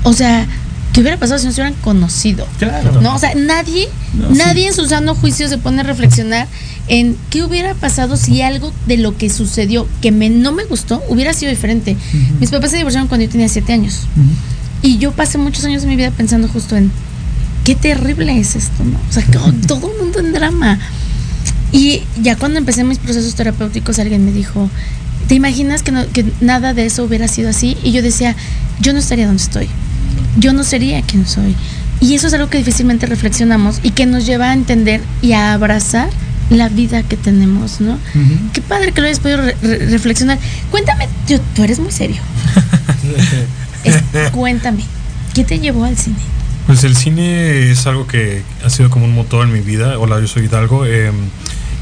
O 0.02 0.14
sea, 0.14 0.46
¿Qué 0.92 1.00
hubiera 1.00 1.18
pasado 1.18 1.38
si 1.38 1.46
no 1.46 1.52
se 1.52 1.60
hubieran 1.60 1.80
conocido? 1.80 2.46
Claro. 2.58 3.00
No, 3.00 3.14
o 3.14 3.18
sea, 3.18 3.34
nadie, 3.34 3.88
no, 4.14 4.30
nadie 4.30 4.62
sí. 4.62 4.68
en 4.68 4.74
su 4.74 4.86
sano 4.86 5.14
juicio 5.14 5.48
se 5.48 5.56
pone 5.56 5.80
a 5.80 5.84
reflexionar 5.84 6.48
en 6.88 7.16
qué 7.30 7.44
hubiera 7.44 7.74
pasado 7.74 8.16
si 8.16 8.42
algo 8.42 8.72
de 8.86 8.96
lo 8.96 9.16
que 9.16 9.30
sucedió 9.30 9.86
que 10.00 10.10
me, 10.10 10.30
no 10.30 10.50
me 10.50 10.64
gustó 10.64 11.00
hubiera 11.08 11.32
sido 11.32 11.50
diferente. 11.50 11.92
Uh 11.92 12.16
-huh. 12.16 12.40
Mis 12.40 12.50
papás 12.50 12.72
se 12.72 12.78
divorciaron 12.78 13.08
cuando 13.08 13.24
yo 13.26 13.30
tenía 13.30 13.48
siete 13.48 13.72
años. 13.72 14.06
Uh 14.16 14.20
-huh. 14.20 14.86
Y 14.88 14.98
yo 14.98 15.12
pasé 15.12 15.38
muchos 15.38 15.64
años 15.64 15.82
de 15.82 15.88
mi 15.88 15.94
vida 15.94 16.10
pensando 16.10 16.48
justo 16.48 16.76
en 16.76 16.90
qué 17.64 17.76
terrible 17.76 18.38
es 18.40 18.56
esto, 18.56 18.82
¿no? 18.82 18.98
O 19.08 19.12
sea, 19.12 19.24
todo 19.68 19.92
el 19.92 19.98
mundo 20.02 20.18
en 20.18 20.32
drama. 20.32 20.80
Y 21.70 22.02
ya 22.20 22.34
cuando 22.34 22.58
empecé 22.58 22.82
mis 22.82 22.98
procesos 22.98 23.36
terapéuticos, 23.36 24.00
alguien 24.00 24.24
me 24.24 24.32
dijo, 24.32 24.68
¿te 25.28 25.36
imaginas 25.36 25.84
que, 25.84 25.92
no, 25.92 26.04
que 26.12 26.24
nada 26.40 26.74
de 26.74 26.86
eso 26.86 27.04
hubiera 27.04 27.28
sido 27.28 27.50
así? 27.50 27.76
Y 27.84 27.92
yo 27.92 28.02
decía, 28.02 28.34
yo 28.80 28.92
no 28.92 28.98
estaría 28.98 29.26
donde 29.26 29.40
estoy 29.40 29.68
yo 30.40 30.52
no 30.52 30.64
sería 30.64 31.02
quien 31.02 31.26
soy. 31.26 31.54
Y 32.00 32.14
eso 32.14 32.26
es 32.26 32.34
algo 32.34 32.48
que 32.48 32.58
difícilmente 32.58 33.06
reflexionamos 33.06 33.78
y 33.82 33.90
que 33.90 34.06
nos 34.06 34.24
lleva 34.24 34.50
a 34.50 34.52
entender 34.54 35.02
y 35.20 35.32
a 35.32 35.52
abrazar 35.52 36.08
la 36.48 36.68
vida 36.68 37.02
que 37.02 37.16
tenemos, 37.16 37.80
¿no? 37.80 37.98
Qué 38.52 38.62
padre 38.62 38.92
que 38.92 39.02
lo 39.02 39.06
hayas 39.06 39.20
podido 39.20 39.38
reflexionar. 39.62 40.38
Cuéntame, 40.70 41.08
tú 41.54 41.62
eres 41.62 41.78
muy 41.78 41.92
serio. 41.92 42.20
cuéntame, 44.32 44.84
¿qué 45.34 45.44
te 45.44 45.60
llevó 45.60 45.84
al 45.84 45.96
cine? 45.96 46.16
Pues 46.66 46.84
el 46.84 46.96
cine 46.96 47.70
es 47.70 47.86
algo 47.86 48.06
que 48.06 48.42
ha 48.64 48.70
sido 48.70 48.90
como 48.90 49.04
un 49.04 49.14
motor 49.14 49.46
en 49.46 49.52
mi 49.52 49.60
vida. 49.60 49.98
Hola, 49.98 50.20
yo 50.20 50.26
soy 50.26 50.46
Hidalgo. 50.46 50.86
Em, 50.86 51.14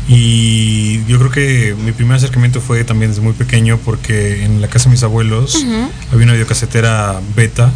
y 0.09 1.05
yo 1.07 1.19
creo 1.19 1.31
que 1.31 1.77
mi 1.85 1.93
primer 1.93 2.17
acercamiento 2.17 2.61
fue 2.61 2.83
también 2.85 3.11
desde 3.11 3.23
muy 3.23 3.35
pequeño 3.35 3.79
porque 3.85 4.45
en 4.45 4.61
la 4.61 4.69
casa 4.69 4.87
de 4.87 4.93
mis 4.93 5.03
abuelos 5.03 5.67
había 6.11 6.25
una 6.25 6.33
videocasetera 6.33 7.21
beta 7.37 7.71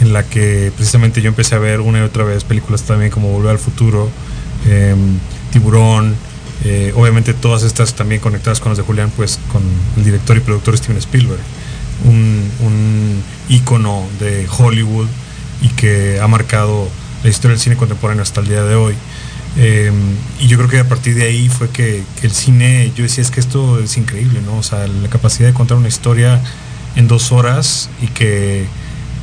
en 0.00 0.12
la 0.12 0.24
que 0.24 0.72
precisamente 0.74 1.22
yo 1.22 1.28
empecé 1.28 1.54
a 1.54 1.58
ver 1.58 1.80
una 1.80 1.98
y 1.98 2.02
otra 2.02 2.24
vez 2.24 2.44
películas 2.44 2.82
también 2.82 3.10
como 3.10 3.30
Volver 3.30 3.52
al 3.52 3.58
Futuro, 3.58 4.10
em, 4.68 5.18
Tiburón, 5.52 6.14
eh, 6.64 6.92
obviamente 6.96 7.34
todas 7.34 7.62
estas 7.62 7.94
también 7.94 8.20
conectadas 8.20 8.60
con 8.60 8.70
las 8.70 8.78
de 8.78 8.84
Julián, 8.84 9.10
pues 9.16 9.38
con 9.50 9.62
el 9.96 10.04
director 10.04 10.36
y 10.36 10.40
productor 10.40 10.76
Steven 10.76 10.98
Spielberg, 10.98 11.40
un, 12.04 12.50
un 12.60 13.22
ícono 13.48 14.06
de 14.18 14.46
Hollywood 14.58 15.08
y 15.62 15.68
que 15.68 16.20
ha 16.20 16.28
marcado 16.28 16.88
la 17.22 17.30
historia 17.30 17.54
del 17.54 17.60
cine 17.60 17.76
contemporáneo 17.76 18.22
hasta 18.22 18.40
el 18.40 18.48
día 18.48 18.62
de 18.62 18.74
hoy. 18.74 18.94
Em, 19.56 19.94
y 20.38 20.46
yo 20.46 20.56
creo 20.58 20.68
que 20.68 20.78
a 20.78 20.88
partir 20.88 21.14
de 21.14 21.24
ahí 21.24 21.48
fue 21.48 21.68
que, 21.70 22.02
el 22.22 22.30
cine, 22.30 22.92
yo 22.94 23.02
decía, 23.02 23.22
es 23.22 23.30
que 23.30 23.40
esto 23.40 23.80
es 23.80 23.96
increíble, 23.96 24.40
¿no? 24.44 24.58
O 24.58 24.62
sea, 24.62 24.86
la 24.86 25.08
capacidad 25.08 25.48
de 25.48 25.54
contar 25.54 25.76
una 25.76 25.88
historia 25.88 26.40
en 26.96 27.08
dos 27.08 27.32
horas 27.32 27.90
y 28.00 28.06
que 28.08 28.66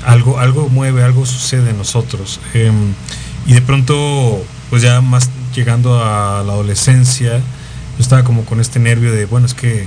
algo, 0.08 0.40
algo 0.40 0.70
mueve, 0.70 1.04
algo 1.04 1.26
sucede 1.26 1.72
en 1.72 1.78
nosotros. 1.78 2.40
Em, 2.54 2.94
y 3.46 3.54
de 3.54 3.62
pronto, 3.62 4.42
pues 4.70 4.82
ya 4.82 5.02
más 5.02 5.30
llegando 5.54 6.02
a 6.02 6.44
la 6.46 6.54
adolescencia, 6.54 7.38
yo 7.38 8.00
estaba 8.00 8.24
como 8.24 8.46
con 8.46 8.62
este 8.62 8.80
nervio 8.80 9.12
de, 9.12 9.26
bueno, 9.26 9.46
es 9.46 9.54
que 9.54 9.86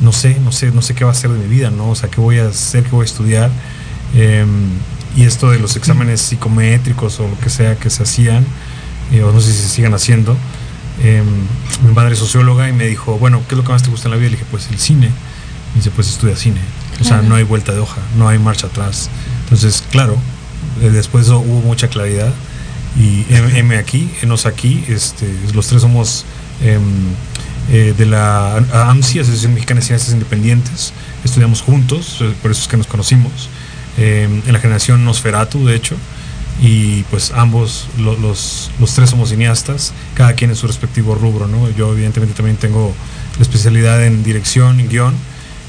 no 0.00 0.12
sé, 0.12 0.38
no 0.38 0.52
sé, 0.52 0.70
no 0.70 0.82
sé 0.82 0.94
qué 0.94 1.04
va 1.04 1.10
a 1.10 1.14
ser 1.14 1.30
de 1.30 1.38
mi 1.38 1.48
vida, 1.48 1.70
¿no? 1.70 1.90
O 1.90 1.94
sea, 1.96 2.08
qué 2.08 2.20
voy 2.20 2.38
a 2.38 2.46
hacer, 2.48 2.84
qué 2.84 2.90
voy 2.90 3.02
a 3.02 3.06
estudiar. 3.06 3.50
Em, 4.14 4.68
y 5.16 5.24
esto 5.24 5.50
de 5.50 5.58
los 5.58 5.74
exámenes 5.74 6.20
psicométricos 6.20 7.18
o 7.18 7.26
lo 7.26 7.38
que 7.40 7.50
sea 7.50 7.76
que 7.76 7.90
se 7.90 8.04
hacían, 8.04 8.46
eh, 9.12 9.22
o 9.24 9.32
no 9.32 9.40
sé 9.40 9.52
si 9.52 9.62
se 9.62 9.68
sigan 9.68 9.94
haciendo. 9.94 10.36
Em, 11.02 11.24
mi 11.84 11.92
madre 11.92 12.12
es 12.12 12.20
socióloga 12.20 12.68
y 12.68 12.72
me 12.72 12.86
dijo, 12.86 13.18
bueno, 13.18 13.42
¿qué 13.48 13.56
es 13.56 13.58
lo 13.58 13.64
que 13.64 13.72
más 13.72 13.82
te 13.82 13.90
gusta 13.90 14.06
en 14.06 14.12
la 14.12 14.16
vida? 14.16 14.30
Le 14.30 14.36
dije, 14.36 14.46
pues 14.48 14.68
el 14.70 14.78
cine. 14.78 15.10
Y 15.74 15.78
dice, 15.78 15.90
pues 15.90 16.08
estudia 16.08 16.36
cine. 16.36 16.60
O 17.00 17.04
sea, 17.04 17.20
no 17.20 17.34
hay 17.34 17.42
vuelta 17.42 17.72
de 17.72 17.80
hoja, 17.80 18.00
no 18.16 18.28
hay 18.28 18.38
marcha 18.38 18.68
atrás. 18.68 19.10
Entonces, 19.46 19.84
claro, 19.90 20.16
eh, 20.82 20.90
después 20.90 21.28
hubo 21.28 21.60
mucha 21.62 21.88
claridad 21.88 22.32
y 22.98 23.24
M 23.30 23.76
aquí, 23.76 24.10
Enos 24.22 24.46
aquí, 24.46 24.84
este, 24.88 25.26
los 25.54 25.66
tres 25.68 25.82
somos 25.82 26.24
em, 26.62 26.82
eh, 27.70 27.94
de 27.96 28.06
la 28.06 28.56
AMSI, 28.56 29.20
Asociación 29.20 29.54
Mexicana 29.54 29.80
de 29.80 29.86
Ciencias 29.86 30.12
Independientes, 30.12 30.92
estudiamos 31.24 31.60
juntos, 31.60 32.18
eh, 32.20 32.32
por 32.40 32.50
eso 32.50 32.62
es 32.62 32.68
que 32.68 32.76
nos 32.76 32.86
conocimos, 32.86 33.48
em, 33.98 34.42
en 34.46 34.52
la 34.52 34.58
generación 34.58 35.04
Nosferatu, 35.04 35.64
de 35.66 35.76
hecho, 35.76 35.96
y 36.60 37.02
pues 37.04 37.32
ambos, 37.34 37.86
los, 37.98 38.70
los 38.80 38.94
tres 38.94 39.10
somos 39.10 39.28
cineastas, 39.28 39.92
cada 40.14 40.32
quien 40.32 40.50
en 40.50 40.56
su 40.56 40.66
respectivo 40.66 41.14
rubro, 41.14 41.46
¿no? 41.48 41.68
Yo 41.70 41.92
evidentemente 41.92 42.34
también 42.34 42.56
tengo 42.56 42.94
la 43.36 43.42
especialidad 43.42 44.02
en 44.04 44.24
dirección 44.24 44.80
y 44.80 44.84
guion, 44.84 45.14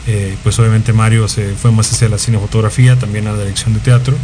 eh, 0.07 0.37
pues 0.41 0.57
obviamente 0.59 0.93
Mario 0.93 1.27
se 1.27 1.53
fue 1.53 1.71
más 1.71 1.91
hacia 1.91 2.09
la 2.09 2.17
cinefotografía, 2.17 2.97
también 2.97 3.27
a 3.27 3.33
la 3.33 3.39
dirección 3.39 3.73
de 3.73 3.79
teatro, 3.81 4.15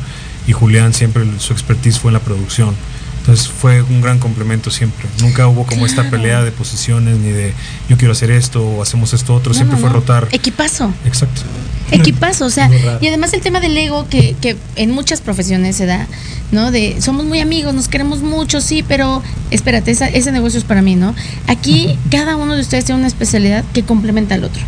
y 0.47 0.53
Julián 0.53 0.93
siempre 0.93 1.25
su 1.39 1.53
expertise 1.53 1.99
fue 1.99 2.09
en 2.09 2.13
la 2.13 2.19
producción. 2.19 2.73
Entonces 3.19 3.47
fue 3.47 3.81
un 3.81 4.01
gran 4.01 4.19
complemento 4.19 4.69
siempre. 4.69 5.07
Nunca 5.21 5.47
hubo 5.47 5.65
como 5.65 5.85
esta 5.85 6.09
pelea 6.09 6.43
de 6.43 6.51
posiciones 6.51 7.17
ni 7.19 7.31
de 7.31 7.53
yo 7.87 7.95
quiero 7.97 8.11
hacer 8.11 8.29
esto 8.31 8.61
o 8.61 8.81
hacemos 8.81 9.13
esto 9.13 9.33
otro. 9.33 9.53
siempre 9.53 9.77
fue 9.77 9.89
rotar. 9.89 10.27
Equipazo. 10.31 10.93
Exacto. 11.05 11.41
Equipazo, 11.91 12.45
o 12.45 12.49
sea, 12.49 12.69
y 13.01 13.07
además 13.07 13.33
el 13.33 13.41
tema 13.41 13.59
del 13.59 13.77
ego 13.77 14.07
que, 14.09 14.35
que 14.41 14.55
en 14.75 14.91
muchas 14.91 15.21
profesiones 15.21 15.75
se 15.75 15.85
da, 15.85 16.07
¿no? 16.51 16.71
De 16.71 17.01
somos 17.01 17.25
muy 17.25 17.39
amigos, 17.39 17.73
nos 17.73 17.87
queremos 17.87 18.21
mucho, 18.21 18.61
sí, 18.61 18.83
pero 18.87 19.21
espérate, 19.51 19.91
ese 19.91 20.31
negocio 20.31 20.59
es 20.59 20.65
para 20.65 20.81
mí, 20.81 20.95
¿no? 20.95 21.15
Aquí 21.47 21.97
cada 22.09 22.35
uno 22.35 22.55
de 22.55 22.61
ustedes 22.61 22.85
tiene 22.85 22.99
una 22.99 23.07
especialidad 23.07 23.63
que 23.73 23.83
complementa 23.83 24.35
al 24.35 24.43
otro. 24.43 24.61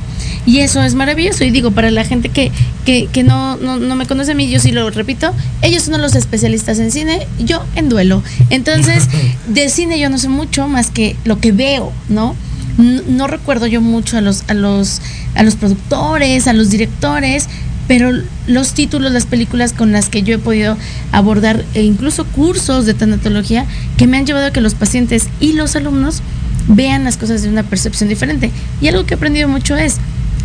Y 0.46 0.60
eso 0.60 0.82
es 0.84 0.94
maravilloso. 0.94 1.44
Y 1.44 1.52
digo, 1.52 1.72
para 1.72 1.92
la 1.92 2.04
gente 2.04 2.30
que, 2.30 2.52
que, 2.86 3.08
que 3.08 3.24
no, 3.24 3.58
no, 3.58 3.78
no, 3.78 3.96
me 3.96 4.06
conoce 4.06 4.32
a 4.32 4.36
mí, 4.36 4.50
yo 4.50 4.60
sí 4.60 4.72
lo 4.72 4.90
repito, 4.92 5.34
ellos 5.62 5.84
son 5.84 6.02
los 6.02 6.16
especialistas 6.16 6.80
en 6.80 6.92
cine, 6.92 7.28
yo 7.40 7.64
en 7.76 7.90
duelo. 7.90 8.22
Entonces, 8.50 9.08
de 9.48 9.70
cine 9.70 10.00
yo 10.00 10.10
no 10.10 10.18
sé 10.18 10.30
mucho 10.30 10.68
más 10.68 10.92
que 10.92 11.16
lo 11.26 11.40
que 11.40 11.52
veo, 11.52 11.92
¿no? 12.10 12.36
No, 12.78 13.28
recuerdo 13.28 13.68
yo 13.68 13.82
mucho 13.82 14.18
a 14.18 14.22
los, 14.22 14.44
a 14.48 14.54
los, 14.54 15.02
a 15.36 15.44
los 15.44 15.56
productores, 15.56 16.48
a 16.48 16.54
los 16.54 16.70
directores, 16.70 17.48
pero 17.88 18.12
los 18.48 18.74
títulos, 18.74 19.12
las 19.12 19.26
películas 19.26 19.74
con 19.74 19.92
las 19.92 20.10
que 20.10 20.24
yo 20.24 20.36
he 20.36 20.40
podido 20.40 20.78
abordar, 21.12 21.64
e 21.74 21.84
incluso 21.84 22.26
cursos 22.26 22.86
de 22.86 22.94
tanatología, 22.94 23.66
que 23.98 24.08
me 24.08 24.18
han 24.18 24.26
llevado 24.26 24.48
a 24.48 24.52
que 24.52 24.62
los 24.62 24.74
pacientes 24.74 25.30
y 25.40 25.54
los 25.54 25.76
alumnos 25.76 26.22
vean 26.68 27.04
las 27.04 27.18
cosas 27.18 27.44
de 27.44 27.50
una 27.50 27.64
percepción 27.64 28.10
diferente. 28.10 28.52
Y 28.82 28.88
algo 28.88 29.06
que 29.06 29.14
he 29.14 29.18
aprendido 29.18 29.48
mucho 29.48 29.76
es, 29.78 29.98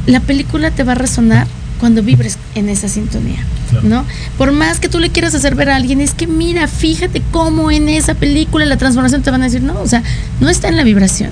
la 0.07 0.21
película 0.21 0.71
te 0.71 0.85
va 0.85 0.93
a 0.93 0.97
resonar 0.97 1.47
cuando 1.81 2.03
vibres 2.03 2.37
en 2.55 2.69
esa 2.69 2.89
sintonía, 2.89 3.43
¿no? 3.83 4.05
Por 4.37 4.53
más 4.53 4.81
que 4.81 4.91
tú 4.91 4.99
le 4.99 5.09
quieras 5.09 5.35
hacer 5.35 5.55
ver 5.55 5.71
a 5.71 5.77
alguien, 5.77 6.03
es 6.03 6.13
que 6.13 6.27
mira, 6.27 6.69
fíjate 6.69 7.23
cómo 7.31 7.71
en 7.71 7.89
esa 7.89 8.15
película 8.15 8.67
la 8.67 8.77
transformación 8.77 9.23
te 9.23 9.31
van 9.31 9.41
a 9.41 9.47
decir, 9.47 9.63
no, 9.63 9.81
o 9.81 9.87
sea, 9.89 10.03
no 10.41 10.51
está 10.51 10.69
en 10.69 10.77
la 10.77 10.85
vibración. 10.85 11.31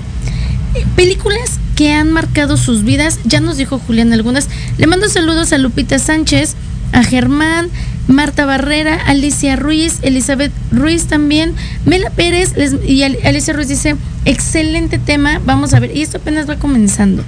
Eh, 0.75 0.85
películas 0.95 1.59
que 1.75 1.93
han 1.93 2.11
marcado 2.11 2.57
sus 2.57 2.83
vidas, 2.83 3.19
ya 3.23 3.39
nos 3.39 3.57
dijo 3.57 3.79
Julián 3.79 4.13
algunas. 4.13 4.49
Le 4.77 4.87
mando 4.87 5.09
saludos 5.09 5.53
a 5.53 5.57
Lupita 5.57 5.97
Sánchez, 5.97 6.55
a 6.91 7.03
Germán, 7.03 7.69
Marta 8.07 8.45
Barrera, 8.45 8.95
Alicia 9.05 9.55
Ruiz, 9.55 9.99
Elizabeth 10.01 10.51
Ruiz 10.71 11.05
también, 11.05 11.53
Mela 11.85 12.09
Pérez 12.09 12.53
y 12.85 13.03
Alicia 13.03 13.53
Ruiz 13.53 13.67
dice, 13.67 13.95
excelente 14.25 14.97
tema, 14.97 15.39
vamos 15.45 15.73
a 15.73 15.79
ver, 15.79 15.95
y 15.95 16.01
esto 16.01 16.17
apenas 16.17 16.49
va 16.49 16.55
comenzando. 16.55 17.23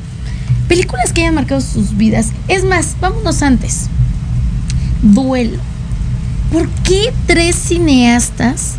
Películas 0.68 1.14
que 1.14 1.22
hayan 1.22 1.36
marcado 1.36 1.62
sus 1.62 1.98
vidas. 1.98 2.30
Es 2.48 2.64
más, 2.64 2.96
vámonos 3.00 3.42
antes. 3.44 3.88
Duelo. 5.02 5.60
¿Por 6.52 6.68
qué 6.84 7.14
tres 7.28 7.56
cineastas 7.56 8.76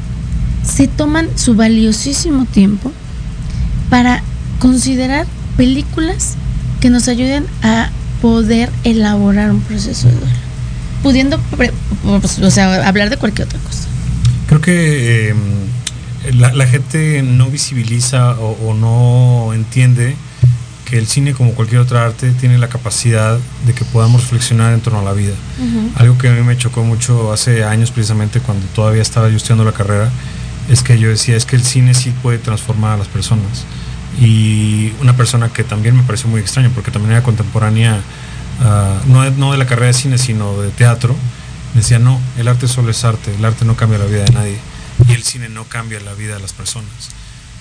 se 0.65 0.89
toman 0.89 1.29
su 1.37 1.55
valiosísimo 1.55 2.45
tiempo 2.47 2.93
para 3.91 4.23
considerar 4.63 5.27
películas 5.57 6.37
que 6.81 6.89
nos 6.89 7.09
ayuden 7.09 7.45
a 7.63 7.91
poder 8.21 8.71
elaborar 8.85 9.51
un 9.51 9.61
proceso 9.61 10.07
de 10.07 10.15
duelo? 10.15 10.37
Pudiendo, 11.03 11.41
o 12.07 12.51
sea, 12.51 12.87
hablar 12.87 13.11
de 13.11 13.17
cualquier 13.17 13.49
otra 13.49 13.59
cosa. 13.59 13.89
Creo 14.47 14.61
que 14.61 15.31
em, 15.31 16.39
la, 16.39 16.67
gente 16.67 17.23
no 17.23 17.51
visibiliza 17.51 18.39
o 18.39 18.73
no 18.73 19.53
entiende 19.53 20.15
el 20.99 21.07
cine, 21.07 21.33
como 21.33 21.55
cualquier 21.55 21.81
otra 21.81 22.05
arte, 22.05 22.31
tiene 22.33 22.59
la 22.59 22.69
capacidad 22.69 23.39
de 23.67 23.73
que 23.73 23.85
podamos 23.85 24.23
reflexionar 24.23 24.75
en 24.75 24.81
torno 24.81 25.01
a 25.01 25.03
la 25.03 25.13
vida. 25.13 25.35
Algo 25.97 26.19
que 26.19 26.29
a 26.29 26.33
mí 26.33 26.43
me 26.43 26.57
chocó 26.57 26.85
mucho 26.85 27.33
hace 27.33 27.65
años, 27.65 27.91
precisamente 27.91 28.41
cuando 28.41 28.67
todavía 28.75 29.01
estaba 29.01 29.29
yo 29.29 29.37
estudiando 29.37 29.65
la 29.65 29.73
carrera, 29.73 30.11
es 30.69 30.83
que 30.83 30.99
yo 30.99 31.09
decía, 31.09 31.37
es 31.37 31.47
que 31.47 31.57
el 31.57 31.65
cine 31.65 31.95
sí 31.95 32.13
puede 32.23 32.39
transformar 32.39 32.93
a 32.93 32.97
las 32.99 33.09
personas. 33.09 33.65
Y 34.21 34.93
una 35.01 35.17
persona 35.17 35.53
que 35.53 35.65
también 35.65 35.97
me 35.97 36.03
pareció 36.03 36.29
muy 36.29 36.41
extraño, 36.41 36.71
porque 36.75 36.91
también 36.91 37.13
era 37.13 37.23
contemporánea, 37.23 38.01
ah, 38.61 39.01
no, 39.07 39.29
no 39.31 39.53
de 39.53 39.59
la 39.59 39.67
carrera 39.67 39.89
de 39.89 39.95
cine, 39.95 40.19
sino 40.19 40.61
de 40.61 40.71
teatro, 40.71 41.17
decía, 41.75 41.99
no, 41.99 42.21
el 42.37 42.49
arte 42.49 42.69
solo 42.69 42.91
es 42.91 43.05
arte, 43.05 43.35
el 43.35 43.45
arte 43.45 43.65
no 43.65 43.77
cambia 43.77 43.99
la 43.99 44.05
vida 44.05 44.25
de 44.25 44.33
nadie 44.33 44.59
y 45.09 45.13
el 45.13 45.23
cine 45.23 45.49
no 45.49 45.65
cambia 45.65 46.01
la 46.01 46.15
vida 46.15 46.35
de 46.35 46.41
las 46.41 46.53
personas. 46.53 47.11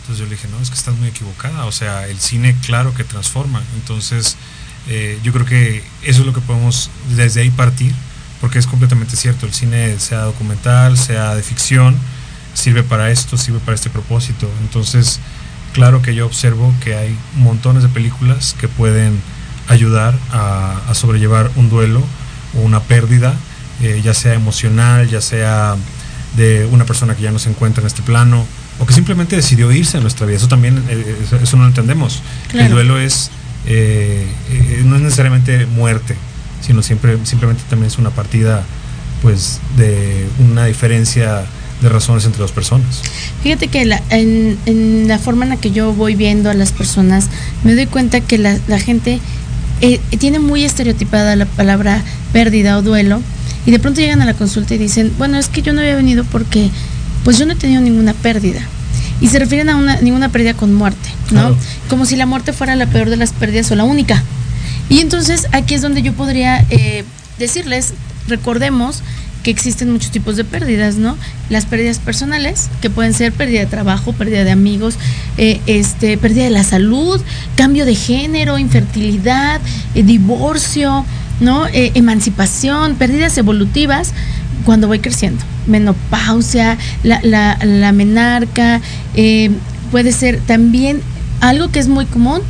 Entonces 0.02 0.18
yo 0.18 0.26
le 0.26 0.32
dije, 0.32 0.48
no, 0.50 0.60
es 0.62 0.70
que 0.70 0.76
estás 0.76 0.96
muy 0.98 1.08
equivocada. 1.08 1.66
O 1.66 1.72
sea, 1.72 2.08
el 2.08 2.20
cine 2.20 2.56
claro 2.66 2.94
que 2.94 3.04
transforma. 3.04 3.62
Entonces 3.76 4.36
eh, 4.88 5.20
yo 5.24 5.32
creo 5.32 5.46
que 5.46 5.84
eso 6.04 6.22
es 6.22 6.26
lo 6.26 6.34
que 6.34 6.42
podemos 6.42 6.90
desde 7.16 7.42
ahí 7.42 7.52
partir, 7.52 7.94
porque 8.40 8.60
es 8.60 8.68
completamente 8.68 9.16
cierto. 9.16 9.46
El 9.46 9.54
cine, 9.54 10.00
sea 10.00 10.22
documental, 10.22 10.98
sea 10.98 11.36
de 11.36 11.44
ficción, 11.44 11.98
sirve 12.54 12.84
para 12.84 13.12
esto, 13.12 13.38
sirve 13.38 13.60
para 13.60 13.76
este 13.76 13.90
propósito. 13.90 14.50
Entonces, 14.62 15.20
claro 15.74 16.02
que 16.02 16.16
yo 16.16 16.26
observo 16.26 16.74
que 16.84 16.96
hay 16.96 17.18
montones 17.36 17.84
de 17.84 17.90
películas 17.90 18.56
que 18.60 18.68
pueden 18.68 19.20
ayudar 19.68 20.14
a, 20.32 20.82
sobrellevar 20.94 21.50
un 21.56 21.70
duelo 21.70 22.02
o 22.58 22.62
una 22.62 22.82
pérdida, 22.82 23.34
eh, 23.82 24.02
ya 24.04 24.14
sea 24.14 24.34
emocional, 24.34 25.08
ya 25.08 25.22
sea 25.22 25.76
de 26.36 26.68
una 26.72 26.86
persona 26.86 27.16
que 27.16 27.24
ya 27.24 27.32
no 27.32 27.40
se 27.40 27.50
encuentra 27.50 27.82
en 27.82 27.88
este 27.88 28.02
plano, 28.02 28.46
o 28.82 28.86
que 28.86 28.94
simplemente 28.94 29.36
decidió 29.36 29.72
irse 29.72 29.98
a 29.98 30.02
nuestra 30.02 30.26
vida. 30.26 30.38
Eso 30.38 30.48
también, 30.48 30.84
eh, 30.90 31.18
eso, 31.42 31.56
no 31.56 31.64
lo 31.64 31.70
entendemos. 31.70 32.24
El 32.54 32.72
duelo 32.72 33.00
es, 33.00 33.30
eh, 33.68 34.28
eh, 34.50 34.82
no 34.86 34.96
es 34.96 35.02
necesariamente 35.04 35.68
muerte, 35.68 36.16
sino 36.62 36.82
siempre, 36.82 37.18
simplemente 37.24 37.64
también 37.70 37.88
es 37.92 37.98
una 37.98 38.10
partida 38.10 38.64
pues 39.22 39.60
de 39.78 40.28
una 40.40 40.66
diferencia 40.66 41.46
de 41.82 41.90
razones 41.90 42.26
entre 42.26 42.42
las 42.42 42.52
personas. 42.52 43.02
Fíjate 43.44 43.68
que 43.68 43.86
la- 43.86 44.02
en, 44.10 44.58
en 44.66 45.08
la 45.08 45.18
forma 45.18 45.46
en 45.46 45.50
la 45.50 45.58
que 45.58 45.72
yo 45.72 45.94
voy 45.94 46.16
viendo 46.16 46.50
a 46.50 46.54
las 46.54 46.72
personas, 46.72 47.28
me 47.64 47.74
doy 47.76 47.88
cuenta 47.88 48.22
que 48.22 48.38
la, 48.38 48.58
la 48.68 48.80
gente 48.80 49.20
eh, 49.82 50.00
tiene 50.20 50.40
muy 50.40 50.64
estereotipada 50.64 51.36
la 51.36 51.46
palabra 51.46 52.04
pérdida 52.34 52.78
o 52.78 52.82
duelo 52.84 53.22
y 53.66 53.72
de 53.72 53.80
pronto 53.80 54.00
llegan 54.00 54.22
a 54.22 54.26
la 54.26 54.34
consulta 54.36 54.76
y 54.76 54.78
dicen, 54.78 55.12
bueno, 55.18 55.38
es 55.38 55.48
que 55.50 55.62
yo 55.64 55.74
no 55.74 55.82
había 55.82 55.96
venido 55.96 56.24
porque 56.26 56.70
pues 57.24 57.38
yo 57.40 57.46
no 57.46 57.54
he 57.54 57.56
tenido 57.56 57.82
ninguna 57.82 58.14
pérdida. 58.14 58.62
Y 59.20 59.28
se 59.28 59.38
refieren 59.38 59.70
a 59.70 59.76
una, 59.76 60.02
ninguna 60.02 60.30
pérdida 60.30 60.56
con 60.56 60.74
muerte, 60.74 61.10
¿no? 61.30 61.40
Claro. 61.42 61.58
Como 61.90 62.06
si 62.08 62.16
la 62.16 62.26
muerte 62.26 62.54
fuera 62.54 62.76
la 62.76 62.88
peor 62.88 63.10
de 63.12 63.18
las 63.18 63.34
pérdidas 63.34 63.70
o 63.72 63.76
la 63.76 63.84
única. 63.84 64.24
Y 64.90 65.00
entonces 65.00 65.48
aquí 65.52 65.76
es 65.76 65.82
donde 65.84 66.02
yo 66.02 66.14
podría 66.14 66.66
eh, 66.72 67.04
decirles, 67.38 67.94
recordemos 68.28 69.04
que 69.44 69.52
existen 69.52 69.92
muchos 69.92 70.12
tipos 70.12 70.38
de 70.38 70.44
pérdidas, 70.44 70.96
¿no? 70.96 71.18
Las 71.50 71.66
pérdidas 71.66 72.00
personales, 72.00 72.70
que 72.82 72.90
pueden 72.90 73.14
ser 73.14 73.32
pérdida 73.32 73.62
de 73.62 73.66
trabajo, 73.66 74.14
pérdida 74.14 74.44
de 74.44 74.52
amigos, 74.52 74.96
eh, 75.38 75.60
este, 75.66 76.18
pérdida 76.18 76.44
de 76.44 76.52
la 76.52 76.64
salud, 76.64 77.20
cambio 77.56 77.86
de 77.86 77.96
género, 77.96 78.58
infertilidad, 78.60 79.60
eh, 79.96 80.04
divorcio, 80.04 81.06
¿no? 81.40 81.68
Eh, 81.68 81.92
emancipación, 81.96 82.96
pérdidas 82.96 83.38
evolutivas 83.38 84.14
cuando 84.66 84.88
voy 84.88 85.00
creciendo. 85.00 85.44
Menopausia, 85.66 86.78
la, 87.04 87.20
la, 87.24 87.92
menarca, 87.92 88.82
puede 89.92 90.12
ser 90.12 90.40
también 90.42 91.02
algo 91.40 91.72
que 91.72 91.80
es 91.80 91.88
muy 91.88 92.06
común, 92.06 92.42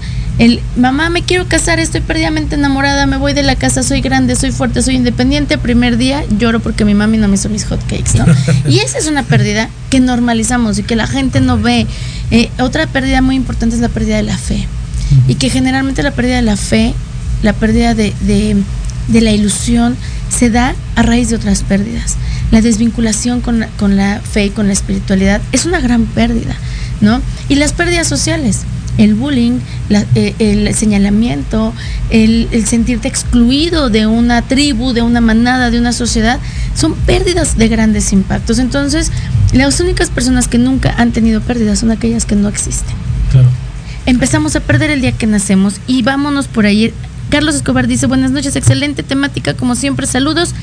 el 0.41 0.59
mamá 0.75 1.11
me 1.11 1.21
quiero 1.21 1.47
casar, 1.47 1.79
estoy 1.79 2.01
perdidamente 2.01 2.55
enamorada, 2.55 3.05
me 3.05 3.17
voy 3.17 3.33
de 3.33 3.43
la 3.43 3.55
casa, 3.55 3.83
soy 3.83 4.01
grande, 4.01 4.35
soy 4.35 4.51
fuerte, 4.51 4.81
soy 4.81 4.95
independiente, 4.95 5.59
primer 5.59 5.97
día 5.97 6.23
lloro 6.35 6.59
porque 6.59 6.83
mi 6.83 6.95
mami 6.95 7.17
no 7.17 7.27
me 7.27 7.35
hizo 7.35 7.47
mis 7.47 7.63
hotcakes, 7.65 8.17
¿no? 8.17 8.25
Y 8.67 8.79
esa 8.79 8.97
es 8.97 9.05
una 9.05 9.21
pérdida 9.21 9.69
que 9.91 9.99
normalizamos 9.99 10.79
y 10.79 10.83
que 10.83 10.95
la 10.95 11.05
gente 11.05 11.41
no 11.41 11.59
ve. 11.59 11.85
Eh, 12.31 12.49
otra 12.57 12.87
pérdida 12.87 13.21
muy 13.21 13.35
importante 13.35 13.75
es 13.75 13.83
la 13.83 13.89
pérdida 13.89 14.17
de 14.17 14.23
la 14.23 14.35
fe. 14.35 14.67
Y 15.27 15.35
que 15.35 15.51
generalmente 15.51 16.01
la 16.01 16.09
pérdida 16.09 16.37
de 16.37 16.41
la 16.41 16.57
fe, 16.57 16.95
la 17.43 17.53
pérdida 17.53 17.93
de, 17.93 18.11
de, 18.21 18.57
de 19.09 19.21
la 19.21 19.33
ilusión, 19.33 19.95
se 20.29 20.49
da 20.49 20.73
a 20.95 21.03
raíz 21.03 21.29
de 21.29 21.35
otras 21.35 21.61
pérdidas. 21.61 22.15
La 22.49 22.61
desvinculación 22.61 23.41
con 23.41 23.59
la, 23.59 23.67
con 23.77 23.95
la 23.95 24.19
fe 24.21 24.45
y 24.45 24.49
con 24.49 24.65
la 24.65 24.73
espiritualidad 24.73 25.39
es 25.51 25.67
una 25.67 25.81
gran 25.81 26.05
pérdida, 26.05 26.55
¿no? 26.99 27.21
Y 27.47 27.55
las 27.55 27.73
pérdidas 27.73 28.07
sociales, 28.07 28.61
el 28.97 29.15
bullying, 29.15 29.59
la- 29.89 30.05
eh, 30.15 30.33
el 30.39 30.73
señalamiento, 30.75 31.73
el, 32.09 32.47
el 32.51 32.65
sentirte 32.65 33.07
excluido 33.07 33.89
de 33.89 34.05
una 34.07 34.41
tribu, 34.41 34.93
de 34.93 35.01
una 35.01 35.21
manada, 35.21 35.71
de 35.71 35.79
una 35.79 35.93
sociedad, 35.93 36.39
son 36.75 36.93
pérdidas 36.95 37.57
de 37.57 37.67
grandes 37.67 38.11
impactos. 38.13 38.59
Entonces, 38.59 39.11
las 39.53 39.79
únicas 39.79 40.09
personas 40.09 40.47
que 40.47 40.57
nunca 40.57 40.93
han 40.97 41.11
tenido 41.11 41.41
pérdidas 41.41 41.79
son 41.79 41.91
aquellas 41.91 42.25
que 42.25 42.35
no 42.35 42.47
existen. 42.49 42.93
Claro. 43.31 43.47
Empezamos 44.05 44.55
a 44.55 44.59
perder 44.61 44.89
el 44.89 45.01
día 45.01 45.11
que 45.11 45.27
nacemos 45.27 45.75
y 45.87 46.01
vámonos 46.01 46.47
por 46.47 46.65
ahí. 46.65 46.93
Carlos 47.29 47.55
Escobar 47.55 47.87
dice, 47.87 48.07
buenas 48.07 48.31
noches, 48.31 48.55
excelente 48.55 49.03
temática, 49.03 49.53
como 49.53 49.75
siempre, 49.75 50.05
saludos 50.07 50.53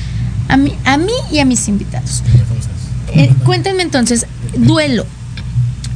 a 0.49 0.57
mí, 0.57 0.73
a 0.85 0.97
mí 0.97 1.13
y 1.31 1.39
a 1.39 1.45
mis 1.45 1.67
invitados. 1.67 2.21
Eh, 3.13 3.31
cuéntenme 3.43 3.81
entonces, 3.83 4.25
duelo. 4.55 5.05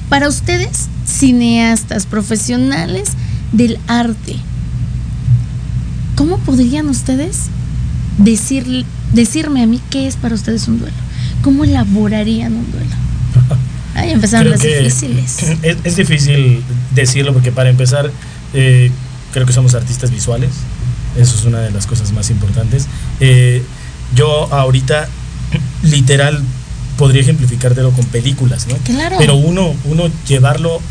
Para 0.09 0.27
ustedes, 0.29 0.87
cineastas, 1.13 2.05
profesionales 2.05 3.11
del 3.51 3.77
arte, 3.87 4.35
¿cómo 6.15 6.37
podrían 6.39 6.89
ustedes 6.89 7.47
decir, 8.17 8.85
decirme 9.13 9.63
a 9.63 9.67
mí 9.67 9.79
qué 9.89 10.07
es 10.07 10.15
para 10.15 10.35
ustedes 10.35 10.67
un 10.67 10.79
duelo? 10.79 10.95
¿Cómo 11.41 11.63
elaborarían 11.63 12.53
un 12.53 12.71
duelo? 12.71 12.95
Ay, 13.95 14.11
empezaron 14.11 14.49
las 14.49 14.61
difíciles. 14.61 15.37
Es, 15.61 15.77
es 15.83 15.95
difícil 15.95 16.63
decirlo 16.95 17.33
porque 17.33 17.51
para 17.51 17.69
empezar, 17.69 18.09
eh, 18.53 18.91
creo 19.31 19.45
que 19.45 19.53
somos 19.53 19.75
artistas 19.75 20.09
visuales. 20.11 20.49
Eso 21.17 21.35
es 21.37 21.45
una 21.45 21.59
de 21.59 21.71
las 21.71 21.85
cosas 21.85 22.11
más 22.11 22.31
importantes. 22.31 22.87
Eh, 23.19 23.63
yo 24.15 24.51
ahorita, 24.51 25.07
literal, 25.83 26.41
podría 26.97 27.21
ejemplificártelo 27.21 27.91
con 27.91 28.05
películas, 28.05 28.67
¿no? 28.67 28.75
Claro. 28.77 29.17
Pero 29.19 29.35
uno, 29.35 29.73
uno 29.85 30.09
llevarlo, 30.27 30.81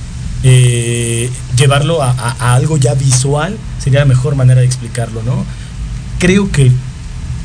eh, 0.43 1.31
llevarlo 1.57 2.03
a, 2.03 2.11
a- 2.11 2.37
a 2.39 2.55
algo 2.55 2.77
ya 2.77 2.95
visual 2.95 3.57
sería 3.83 4.01
la 4.01 4.07
mejor 4.07 4.35
manera 4.35 4.61
de 4.61 4.67
explicarlo, 4.67 5.23
¿no? 5.23 5.45
Creo 6.19 6.51
que 6.51 6.71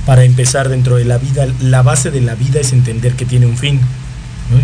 para 0.06 0.24
empezar 0.24 0.70
dentro 0.70 0.96
de 0.96 1.06
la 1.06 1.18
vida, 1.18 1.48
la 1.60 1.82
base 1.82 2.12
de 2.12 2.22
la 2.22 2.36
vida 2.36 2.60
es 2.60 2.72
entender 2.74 3.14
que 3.14 3.26
tiene 3.26 3.46
un 3.46 3.58
fin. 3.58 3.80
¿no? 4.50 4.58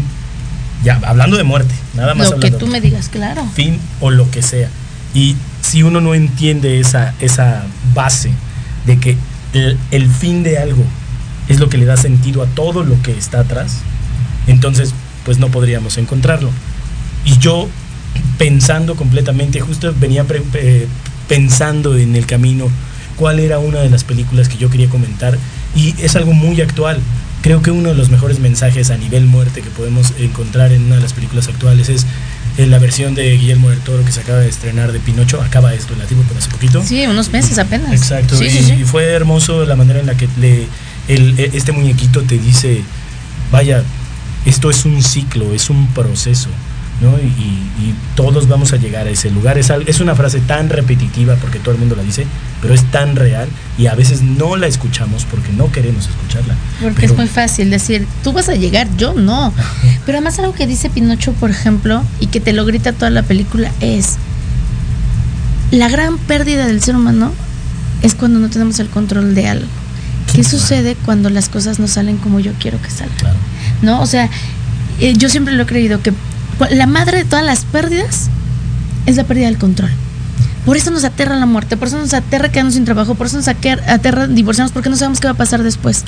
Ya, 0.85 0.99
hablando 1.05 1.37
de 1.37 1.43
muerte, 1.43 1.73
nada 1.95 2.13
más 2.13 2.29
Lo 2.31 2.39
que 2.39 2.47
hablando 2.47 2.57
tú 2.59 2.65
de 2.65 2.71
me 2.71 2.81
digas, 2.81 3.09
claro. 3.09 3.45
fin 3.53 3.77
o 3.99 4.09
lo 4.09 4.29
que 4.31 4.41
sea. 4.41 4.69
Y 5.13 5.35
si 5.61 5.83
uno 5.83 6.01
no 6.01 6.13
entiende 6.15 6.79
esa, 6.79 7.13
esa 7.19 7.63
base 7.93 8.31
de 8.85 8.99
que 8.99 9.17
el, 9.53 9.77
el 9.91 10.09
fin 10.09 10.43
de 10.43 10.57
algo 10.57 10.83
es 11.49 11.59
lo 11.59 11.69
que 11.69 11.77
le 11.77 11.85
da 11.85 11.97
sentido 11.97 12.41
a 12.41 12.47
todo 12.47 12.83
lo 12.83 13.01
que 13.01 13.11
está 13.17 13.39
atrás, 13.41 13.77
entonces 14.47 14.93
pues 15.25 15.39
no 15.39 15.49
podríamos 15.49 15.97
encontrarlo. 15.97 16.49
Y 17.25 17.37
yo 17.37 17.67
pensando 18.37 18.95
completamente, 18.95 19.59
justo 19.61 19.93
venía 19.99 20.23
pre- 20.25 20.41
eh, 20.55 20.87
pensando 21.27 21.97
en 21.97 22.15
el 22.15 22.25
camino 22.25 22.69
cuál 23.15 23.39
era 23.39 23.59
una 23.59 23.79
de 23.79 23.89
las 23.89 24.03
películas 24.03 24.49
que 24.49 24.57
yo 24.57 24.69
quería 24.69 24.89
comentar 24.89 25.37
y 25.75 25.93
es 26.01 26.15
algo 26.15 26.33
muy 26.33 26.59
actual. 26.61 26.99
Creo 27.41 27.61
que 27.61 27.71
uno 27.71 27.89
de 27.89 27.95
los 27.95 28.09
mejores 28.09 28.39
mensajes 28.39 28.89
a 28.89 28.97
nivel 28.97 29.25
muerte 29.25 29.61
que 29.61 29.69
podemos 29.69 30.13
encontrar 30.17 30.71
en 30.71 30.83
una 30.83 30.95
de 30.95 31.01
las 31.01 31.11
películas 31.13 31.47
actuales 31.49 31.89
es 31.89 32.05
en 32.57 32.71
la 32.71 32.79
versión 32.79 33.15
de 33.15 33.35
Guillermo 33.37 33.69
del 33.69 33.79
Toro 33.79 34.05
que 34.05 34.11
se 34.11 34.21
acaba 34.21 34.39
de 34.39 34.47
estrenar 34.47 34.91
de 34.93 34.99
Pinocho, 34.99 35.41
acaba 35.41 35.73
esto 35.73 35.93
relativo 35.93 36.21
por 36.23 36.37
hace 36.37 36.49
poquito. 36.49 36.81
Sí, 36.85 37.05
unos 37.05 37.31
meses 37.31 37.57
apenas. 37.59 37.91
Exacto, 37.91 38.37
Sí, 38.37 38.45
y, 38.45 38.49
sí, 38.49 38.63
sí. 38.63 38.73
y 38.81 38.83
fue 38.85 39.05
hermoso 39.11 39.65
la 39.65 39.75
manera 39.75 39.99
en 39.99 40.05
la 40.05 40.15
que 40.15 40.29
le, 40.39 40.67
el- 41.09 41.37
e- 41.39 41.51
este 41.53 41.71
muñequito 41.73 42.21
te 42.21 42.37
dice, 42.37 42.81
vaya, 43.51 43.83
esto 44.45 44.69
es 44.69 44.85
un 44.85 45.01
ciclo, 45.03 45.53
es 45.53 45.69
un 45.69 45.87
proceso, 45.87 46.49
¿no? 47.01 47.17
Y, 47.19 47.27
y- 47.27 47.69
y 47.83 47.95
todos 48.15 48.47
vamos 48.47 48.71
a 48.71 48.77
llegar 48.77 49.07
a 49.07 49.09
ese 49.09 49.29
lugar. 49.31 49.57
Es, 49.57 49.71
es 49.87 49.99
una 49.99 50.15
frase 50.15 50.39
tan 50.39 50.69
repetitiva 50.69 51.35
porque 51.35 51.59
todo 51.59 51.73
el 51.73 51.79
mundo 51.79 51.95
la 51.95 52.03
dice, 52.03 52.25
pero 52.61 52.73
es 52.73 52.83
tan 52.91 53.15
real 53.15 53.49
y 53.77 53.87
a 53.87 53.95
veces 53.95 54.21
no 54.21 54.55
la 54.55 54.67
escuchamos 54.67 55.25
porque 55.25 55.51
no 55.51 55.71
queremos 55.71 56.07
escucharla. 56.07 56.55
Porque 56.81 57.01
Pero- 57.01 57.13
es 57.13 57.17
muy 57.19 57.27
fácil 57.27 57.69
decir, 57.69 58.07
tú 58.23 58.31
vas 58.31 58.47
a 58.49 58.55
llegar, 58.55 58.87
yo 58.97 59.13
no. 59.15 59.51
Pero 60.05 60.17
además 60.19 60.39
algo 60.39 60.53
que 60.53 60.65
dice 60.67 60.89
Pinocho, 60.89 61.33
por 61.33 61.49
ejemplo, 61.49 62.03
y 62.19 62.27
que 62.27 62.39
te 62.39 62.53
lo 62.53 62.63
grita 62.65 62.93
toda 62.93 63.09
la 63.09 63.23
película, 63.23 63.71
es 63.81 64.15
la 65.71 65.89
gran 65.89 66.17
pérdida 66.19 66.67
del 66.67 66.81
ser 66.81 66.95
humano 66.95 67.33
es 68.01 68.13
cuando 68.15 68.39
no 68.39 68.49
tenemos 68.49 68.79
el 68.79 68.89
control 68.89 69.33
de 69.33 69.47
algo. 69.47 69.65
¿Qué 70.33 70.43
sucede 70.43 70.95
cuando 71.05 71.29
las 71.29 71.49
cosas 71.49 71.79
no 71.79 71.87
salen 71.87 72.17
como 72.17 72.39
yo 72.39 72.51
quiero 72.59 72.81
que 72.81 72.89
salgan? 72.89 73.17
Claro. 73.17 73.35
¿No? 73.81 74.01
O 74.01 74.05
sea, 74.05 74.29
eh, 74.99 75.13
yo 75.17 75.29
siempre 75.29 75.53
lo 75.53 75.63
he 75.63 75.65
creído 75.65 76.01
que 76.01 76.13
la 76.71 76.85
madre 76.87 77.17
de 77.19 77.25
todas 77.25 77.45
las 77.45 77.65
pérdidas 77.65 78.29
es 79.05 79.15
la 79.17 79.23
pérdida 79.25 79.47
del 79.47 79.57
control. 79.57 79.89
Por 80.65 80.77
eso 80.77 80.91
nos 80.91 81.03
aterra 81.03 81.35
la 81.35 81.45
muerte, 81.45 81.75
por 81.75 81.89
eso 81.89 81.97
nos 81.97 82.13
aterra 82.13 82.49
quedarnos 82.49 82.75
sin 82.75 82.85
trabajo, 82.85 83.15
por 83.15 83.27
eso 83.27 83.35
nos 83.35 83.47
ater- 83.49 83.81
aterra 83.85 84.27
divorciarnos, 84.27 84.71
porque 84.71 84.89
no 84.89 84.95
sabemos 84.95 85.19
qué 85.19 85.27
va 85.27 85.33
a 85.33 85.37
pasar 85.37 85.61
después. 85.61 86.05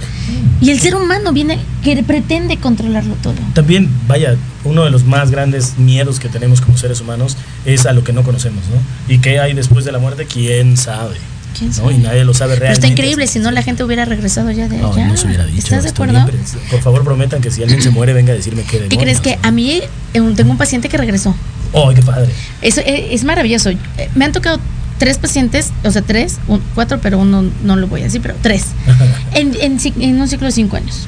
Y 0.62 0.69
el 0.69 0.79
ser 0.79 0.95
humano 0.95 1.34
viene 1.34 1.60
que 1.84 2.01
pretende 2.03 2.55
controlarlo 2.55 3.15
todo. 3.15 3.36
También, 3.53 3.89
vaya, 4.08 4.38
uno 4.63 4.86
de 4.86 4.91
los 4.91 5.03
más 5.03 5.29
grandes 5.29 5.77
miedos 5.77 6.21
que 6.21 6.29
tenemos 6.29 6.62
como 6.62 6.77
seres 6.77 7.01
humanos 7.01 7.36
es 7.65 7.86
a 7.86 7.91
lo 7.91 8.05
que 8.05 8.13
no 8.13 8.23
conocemos, 8.23 8.63
¿no? 8.69 9.13
¿Y 9.13 9.19
qué 9.19 9.41
hay 9.41 9.53
después 9.53 9.84
de 9.84 9.91
la 9.91 9.99
muerte? 9.99 10.25
¿Quién 10.25 10.77
sabe? 10.77 11.15
¿Quién 11.58 11.72
¿no? 11.78 11.91
Y 11.91 11.98
nadie 11.98 12.24
lo 12.26 12.34
sabe 12.34 12.54
Pero 12.56 12.62
realmente. 12.62 12.88
está 12.88 12.91
increíble, 12.91 13.28
si 13.28 13.39
no 13.39 13.52
la 13.52 13.62
gente 13.63 13.84
hubiera 13.84 14.06
regresado 14.06 14.52
ya 14.52 14.68
de 14.68 14.78
No, 14.78 14.91
allá. 14.94 15.08
no 15.08 15.18
se 15.18 15.28
hubiera 15.28 15.46
dicho. 15.46 15.60
¿Estás 15.60 15.84
de 15.84 15.89
acuerdo? 15.89 16.13
bien, 16.13 16.26
pero 16.26 16.62
Por 16.72 16.82
favor, 16.82 17.04
prometan 17.04 17.41
que 17.41 17.52
si 17.52 17.62
alguien 17.63 17.82
se 17.82 17.89
muere, 17.91 18.13
venga 18.13 18.34
a 18.34 18.36
decirme 18.36 18.63
qué 18.63 18.88
¿Qué 18.89 18.98
crees 18.98 19.20
que 19.22 19.39
a 19.41 19.52
mí 19.52 19.72
eh, 20.13 20.22
tengo 20.36 20.52
un 20.52 20.58
paciente 20.58 20.89
que 20.89 20.98
regresó? 20.98 21.36
¡Oh, 21.72 21.94
qué 21.94 22.02
padre! 22.02 22.32
Eso 22.62 22.82
eh, 22.82 23.10
es 23.12 23.24
maravilloso. 23.24 23.70
Eh, 23.70 23.78
Me 24.15 24.26
han 24.26 24.32
tocado 24.32 24.60
tres 24.98 25.18
pacientes, 25.18 25.72
o 25.84 25.91
sea, 25.91 26.02
tres, 26.02 26.38
un- 26.48 26.62
cuatro, 26.74 27.00
pero 27.02 27.20
uno 27.20 27.44
no 27.63 27.76
lo 27.76 27.88
voy 27.88 28.02
a 28.02 28.04
decir, 28.06 28.22
pero 28.22 28.36
tres, 28.41 28.68
en, 29.34 29.54
en 29.62 30.22
un 30.22 30.28
ciclo 30.30 30.46
de 30.48 30.52
cinco 30.52 30.78
años. 30.78 31.08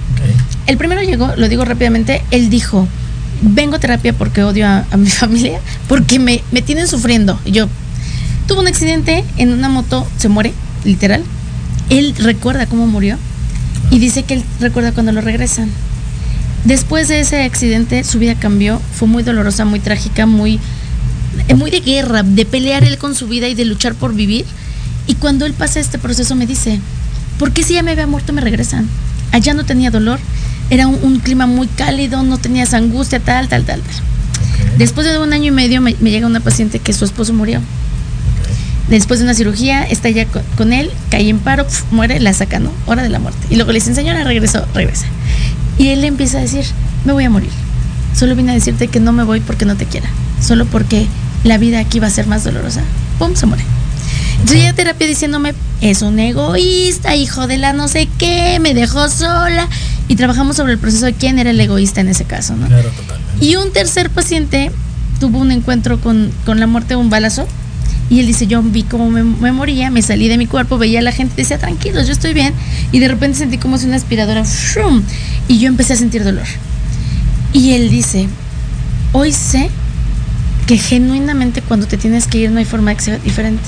El 0.66 0.78
primero 0.78 1.02
llegó, 1.02 1.34
lo 1.38 1.48
digo 1.48 1.64
rápidamente, 1.64 2.22
él 2.32 2.50
dijo, 2.50 2.86
vengo 3.42 3.76
a 3.76 3.80
terapia 3.80 4.12
porque 4.14 4.44
odio 4.44 4.68
a, 4.68 4.86
a 4.92 4.98
mi 4.98 5.10
familia, 5.24 5.60
porque 5.88 6.20
me, 6.20 6.44
me 6.52 6.62
tienen 6.62 6.88
sufriendo. 6.90 7.40
Y 7.46 7.52
yo, 7.52 7.68
tuvo 8.48 8.62
un 8.62 8.68
accidente 8.68 9.24
en 9.38 9.52
una 9.52 9.70
moto, 9.70 10.08
se 10.18 10.30
muere, 10.30 10.54
literal. 10.86 11.24
Él 11.90 12.16
recuerda 12.18 12.66
cómo 12.66 12.88
murió 12.88 13.18
y 13.92 14.00
dice 14.00 14.24
que 14.24 14.36
él 14.36 14.44
recuerda 14.60 14.94
cuando 14.94 15.12
lo 15.12 15.22
regresan. 15.22 15.70
Después 16.64 17.08
de 17.08 17.20
ese 17.20 17.44
accidente, 17.44 18.04
su 18.04 18.20
vida 18.20 18.36
cambió, 18.36 18.82
fue 18.94 19.08
muy 19.08 19.24
dolorosa, 19.24 19.64
muy 19.66 19.80
trágica, 19.80 20.26
muy, 20.26 20.60
eh, 21.48 21.56
muy 21.56 21.72
de 21.72 21.82
guerra, 21.82 22.24
de 22.24 22.46
pelear 22.46 22.84
él 22.84 22.98
con 22.98 23.16
su 23.16 23.28
vida 23.28 23.48
y 23.48 23.56
de 23.56 23.66
luchar 23.66 23.94
por 23.94 24.14
vivir. 24.14 24.46
Y 25.08 25.16
cuando 25.16 25.46
él 25.46 25.54
pasa 25.54 25.80
este 25.80 26.00
proceso 26.00 26.36
me 26.36 26.46
dice, 26.46 26.80
¿por 27.40 27.52
qué 27.52 27.64
si 27.64 27.76
ya 27.76 27.84
me 27.84 27.92
había 27.92 28.08
muerto 28.08 28.34
me 28.34 28.42
regresan? 28.42 28.88
Allá 29.32 29.54
no 29.54 29.66
tenía 29.66 29.92
dolor, 29.92 30.20
Era 30.70 30.88
un, 30.88 31.00
un 31.02 31.20
clima 31.20 31.48
muy 31.48 31.68
cálido, 31.68 32.24
no 32.24 32.38
tenías 32.38 32.74
angustia, 32.74 33.22
tal, 33.22 33.48
tal, 33.48 33.64
tal, 33.64 33.82
tal. 33.82 34.78
Después 34.78 35.08
de 35.08 35.18
un 35.18 35.32
año 35.32 35.46
y 35.46 35.52
medio 35.52 35.80
me, 35.82 35.96
me 36.02 36.12
llega 36.12 36.28
una 36.28 36.42
paciente 36.42 36.80
que 36.80 36.92
su 36.92 37.06
esposo 37.06 37.34
murió. 37.34 37.62
Después 38.89 39.19
de 39.19 39.26
una 39.26 39.34
cirugía, 39.34 39.84
está 39.84 40.10
ya 40.10 40.26
con, 40.26 40.43
con 40.56 40.73
él, 40.73 40.91
cae 41.10 41.28
en 41.28 41.39
paro, 41.39 41.65
pf, 41.65 41.84
muere, 41.91 42.19
la 42.19 42.34
saca, 42.34 42.60
¿no? 42.60 42.71
Hora 42.86 43.04
de 43.04 43.10
la 43.10 43.19
muerte. 43.19 43.39
Y 43.50 43.56
luego 43.56 43.71
le 43.71 43.80
dicen, 43.80 43.95
señora, 43.95 44.23
regresó, 44.23 44.65
regresa. 44.73 45.06
Y 45.78 45.89
él 45.89 46.02
le 46.02 46.08
empieza 46.08 46.38
a 46.38 46.41
decir, 46.41 46.65
me 47.06 47.13
voy 47.13 47.26
a 47.26 47.30
morir. 47.30 47.52
Solo 48.15 48.36
vine 48.36 48.52
a 48.52 48.56
decirte 48.56 48.88
que 48.88 49.00
no 49.00 49.12
me 49.12 49.23
voy 49.23 49.41
porque 49.41 49.65
no 49.65 49.76
te 49.76 49.86
quiera. 49.86 50.10
Solo 50.41 50.65
porque 50.65 51.08
la 51.43 51.58
vida 51.58 51.80
aquí 51.80 52.00
va 52.00 52.08
a 52.08 52.12
ser 52.12 52.28
más 52.28 52.43
dolorosa. 52.43 52.82
Pum, 53.19 53.36
se 53.36 53.45
muere. 53.45 53.63
Entonces 54.39 54.63
ya 54.63 54.73
terapia 54.73 55.08
diciéndome, 55.08 55.54
es 55.82 56.02
un 56.02 56.19
egoísta, 56.19 57.15
hijo 57.15 57.47
de 57.47 57.58
la 57.58 57.73
no 57.73 57.88
sé 57.88 58.08
qué, 58.17 58.60
me 58.60 58.73
dejó 58.73 59.10
sola. 59.10 59.67
Y 60.08 60.15
trabajamos 60.15 60.56
sobre 60.56 60.73
el 60.73 60.80
proceso 60.80 61.06
de 61.06 61.13
quién 61.13 61.38
era 61.38 61.50
el 61.50 61.60
egoísta 61.60 62.02
en 62.02 62.08
ese 62.08 62.23
caso, 62.23 62.56
¿no? 62.56 62.67
Claro, 62.67 62.89
totalmente. 62.89 63.45
Y 63.45 63.56
un 63.56 63.71
tercer 63.71 64.10
paciente 64.10 64.71
tuvo 65.19 65.39
un 65.39 65.52
encuentro 65.52 66.00
con, 66.00 66.32
con 66.45 66.60
la 66.60 66.67
muerte 66.67 66.89
de 66.89 66.95
un 66.95 67.10
balazo. 67.10 67.47
Y 68.10 68.22
él 68.22 68.28
dice, 68.28 68.48
yo 68.48 68.62
vi 68.63 68.84
cómo 68.84 69.10
me, 69.10 69.52
moría, 69.52 69.89
me 69.89 70.02
salí 70.02 70.30
de 70.30 70.38
mi 70.38 70.48
cuerpo, 70.48 70.78
veía 70.78 71.00
a 71.00 71.02
la 71.02 71.12
gente, 71.12 71.36
decía, 71.36 71.58
tranquilos, 71.58 72.08
yo 72.08 72.13
estoy 72.13 72.34
bien. 72.34 72.54
Y 72.91 73.00
de 73.00 73.08
repente 73.10 73.38
sentí 73.38 73.58
como 73.58 73.78
si 73.78 73.86
una 73.86 73.98
aspiradora, 73.98 74.43
y 75.48 75.60
yo 75.60 75.67
empecé 75.67 75.93
a 75.93 75.98
sentir 75.98 76.24
dolor. 76.24 76.46
Y 77.52 77.72
él 77.74 77.89
dice, 77.89 78.28
hoy 79.12 79.34
sé 79.34 79.70
que 80.67 80.78
genuinamente 80.78 81.62
cuando 81.62 81.88
te 81.88 81.98
tienes 81.98 82.28
que 82.28 82.38
ir 82.38 82.52
no 82.52 82.60
hay 82.60 82.65
forma 82.65 82.91
de 82.91 82.98
que 82.98 83.04
sea 83.04 83.17
diferente. 83.17 83.63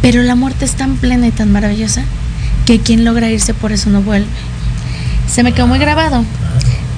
Pero 0.00 0.22
la 0.22 0.34
muerte 0.34 0.64
es 0.64 0.72
tan 0.72 0.96
plena 0.96 1.28
y 1.28 1.30
tan 1.30 1.52
maravillosa 1.52 2.04
que 2.66 2.80
quien 2.80 3.04
logra 3.04 3.30
irse 3.30 3.54
por 3.54 3.72
eso 3.72 3.90
no 3.90 4.02
vuelve. 4.02 4.26
Se 5.28 5.42
me 5.42 5.52
quedó 5.52 5.66
muy 5.66 5.78
grabado. 5.78 6.24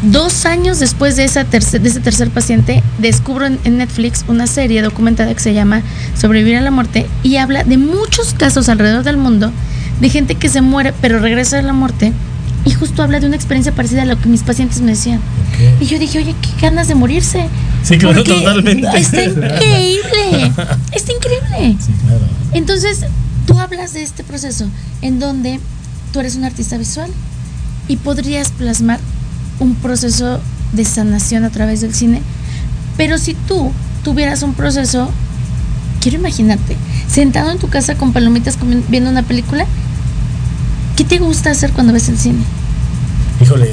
Dos 0.02 0.44
años 0.44 0.80
después 0.80 1.16
de, 1.16 1.24
esa 1.24 1.44
tercer, 1.44 1.80
de 1.80 1.88
ese 1.88 2.00
tercer 2.00 2.30
paciente, 2.30 2.82
descubro 2.98 3.46
en, 3.46 3.58
en, 3.64 3.78
Netflix 3.78 4.24
una 4.28 4.46
serie 4.46 4.82
documentada 4.82 5.32
que 5.32 5.40
se 5.40 5.54
llama 5.54 5.82
Sobrevivir 6.14 6.56
a 6.56 6.60
la 6.60 6.70
muerte 6.70 7.06
y 7.22 7.36
habla 7.36 7.64
de 7.64 7.78
muchos 7.78 8.34
casos 8.34 8.68
alrededor 8.68 9.02
del 9.04 9.16
mundo 9.16 9.50
de 10.00 10.08
gente 10.10 10.34
que 10.34 10.48
se 10.48 10.60
muere 10.60 10.92
pero 11.00 11.20
regresa 11.20 11.56
de 11.56 11.62
la 11.62 11.72
muerte 11.72 12.12
y 12.64 12.70
justo 12.70 13.02
habla 13.02 13.20
de 13.20 13.26
una 13.26 13.36
experiencia 13.36 13.72
parecida 13.72 14.02
a 14.02 14.04
lo 14.06 14.18
que 14.18 14.28
mis 14.28 14.42
pacientes 14.42 14.80
me 14.80 14.92
decían. 14.92 15.20
Okay. 15.52 15.76
Y 15.80 15.86
yo 15.86 15.98
dije, 15.98 16.18
oye, 16.18 16.34
qué 16.40 16.62
ganas 16.62 16.88
de 16.88 16.94
morirse. 16.94 17.46
Sí, 17.82 17.98
claro, 17.98 18.24
totalmente. 18.24 18.88
Está 18.96 19.22
increíble. 19.22 20.52
está 20.92 21.12
increíble. 21.12 21.76
Sí, 21.78 21.92
claro. 22.06 22.24
Entonces, 22.52 23.00
tú 23.46 23.58
hablas 23.58 23.92
de 23.92 24.02
este 24.02 24.24
proceso 24.24 24.66
en 25.02 25.20
donde 25.20 25.60
tú 26.12 26.20
eres 26.20 26.36
un 26.36 26.44
artista 26.44 26.78
visual 26.78 27.10
y 27.86 27.96
podrías 27.96 28.50
plasmar 28.52 28.98
un 29.60 29.74
proceso 29.74 30.40
de 30.72 30.84
sanación 30.84 31.44
a 31.44 31.50
través 31.50 31.80
del 31.80 31.94
cine. 31.94 32.22
Pero 32.96 33.18
si 33.18 33.34
tú 33.34 33.72
tuvieras 34.02 34.42
un 34.42 34.54
proceso, 34.54 35.10
quiero 36.00 36.18
imaginarte, 36.18 36.76
sentado 37.08 37.50
en 37.50 37.58
tu 37.58 37.68
casa 37.68 37.96
con 37.96 38.12
palomitas 38.12 38.58
viendo 38.88 39.10
una 39.10 39.22
película, 39.22 39.66
¿qué 40.96 41.04
te 41.04 41.18
gusta 41.18 41.50
hacer 41.50 41.72
cuando 41.72 41.92
ves 41.92 42.08
el 42.08 42.18
cine? 42.18 42.42
Híjole, 43.40 43.70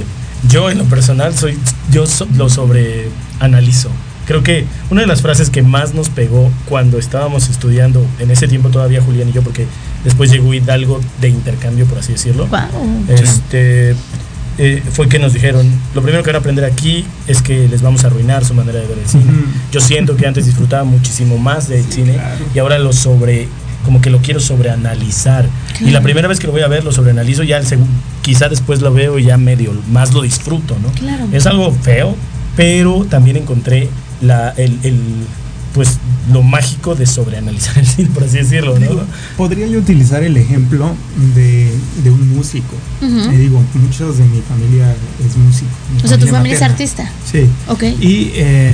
yo 0.50 0.70
en 0.70 0.78
lo 0.80 0.86
personal 0.86 1.38
soy, 1.38 1.58
yo 1.92 2.08
so, 2.08 2.28
lo 2.36 2.50
sobreanalizo. 2.50 3.90
Creo 4.26 4.44
que 4.44 4.66
una 4.90 5.02
de 5.02 5.08
las 5.08 5.22
frases 5.22 5.50
que 5.50 5.62
más 5.62 5.94
nos 5.94 6.10
pegó 6.10 6.50
cuando 6.70 6.98
estábamos 6.98 7.50
estudiando, 7.50 8.06
en 8.20 8.32
ese 8.32 8.48
tiempo 8.48 8.70
todavía 8.70 9.02
Julián 9.02 9.30
y 9.30 9.34
yo, 9.34 9.42
porque 9.42 9.68
después 10.04 10.32
llegó 10.32 10.54
Hidalgo 10.54 11.02
de 11.20 11.30
intercambio, 11.30 11.86
por 11.86 12.00
así 12.00 12.14
decirlo. 12.14 12.48
Wow. 12.48 13.06
Este, 13.10 13.96
eh, 14.64 14.84
fue 14.92 15.10
que 15.10 15.18
nos 15.18 15.34
dijeron, 15.34 15.68
lo 15.96 16.04
primero 16.04 16.24
que 16.24 16.30
van 16.30 16.36
a 16.36 16.40
aprender 16.40 16.66
aquí 16.66 17.04
es 17.26 17.42
que 17.42 17.68
les 17.68 17.82
vamos 17.82 18.04
a 18.04 18.08
arruinar 18.08 18.46
su 18.46 18.54
manera 18.54 18.80
de 18.80 18.86
ver 18.86 19.00
el 19.00 19.08
cine. 19.08 19.24
Uh 19.24 19.28
-huh. 19.28 19.72
Yo 19.72 19.82
siento 19.82 20.16
que 20.16 20.28
antes 20.28 20.46
disfrutaba 20.46 20.84
muchísimo 20.84 21.40
más 21.40 21.68
del 21.68 21.84
sí, 21.86 21.94
cine 21.94 22.14
claro. 22.14 22.46
y 22.54 22.60
ahora 22.60 22.78
lo 22.78 22.94
sobre 22.94 23.48
como 23.84 24.02
que 24.02 24.12
lo 24.12 24.20
quiero 24.20 24.40
sobreanalizar. 24.40 25.48
Claro. 25.70 25.88
Y 25.88 25.90
la 25.90 26.02
primera 26.02 26.28
vez 26.28 26.40
que 26.40 26.46
lo 26.46 26.54
voy 26.54 26.62
a 26.62 26.68
ver 26.68 26.84
lo 26.84 26.92
sobreanalizo, 26.92 27.42
ya 27.42 27.58
el 27.58 27.66
quizá 28.22 28.50
después 28.50 28.82
lo 28.82 28.94
veo 28.94 29.18
y 29.18 29.24
ya 29.24 29.38
medio 29.38 29.74
más 29.92 30.14
lo 30.14 30.22
disfruto, 30.22 30.78
¿no? 30.80 30.92
Claro. 30.92 31.28
Es 31.32 31.48
algo 31.48 31.72
feo, 31.72 32.16
pero 32.56 33.06
también 33.10 33.38
encontré 33.38 33.90
la, 34.22 34.54
el, 34.58 34.78
el 34.84 35.00
pues 35.74 35.98
lo 36.32 36.44
mágico 36.44 36.96
de 36.96 37.06
sobreanalizar 37.06 37.78
el 37.78 37.88
cine, 37.88 38.10
por 38.14 38.24
así 38.24 38.38
decirlo, 38.38 38.78
¿no? 38.78 38.88
Digo, 38.88 39.04
podría 39.38 39.68
yo 39.68 39.80
utilizar 39.80 40.24
el 40.24 40.38
ejemplo 40.38 40.94
de, 41.36 41.72
de 42.04 42.12
un 42.12 42.30
músico. 42.36 42.76
Uh 43.02 43.06
-huh. 43.06 43.30
digo, 43.38 43.64
muchos 43.74 44.18
de 44.18 44.26
mi 44.26 44.42
familia 44.42 44.94
es 45.26 45.38
músico. 45.38 45.72
O 46.04 46.08
sea, 46.08 46.18
tu 46.18 46.28
familia 46.28 46.54
materna. 46.54 46.66
es 46.66 46.72
artista. 46.72 47.12
Sí. 47.30 47.46
Ok. 47.68 47.84
Y 48.00 48.32
eh, 48.36 48.74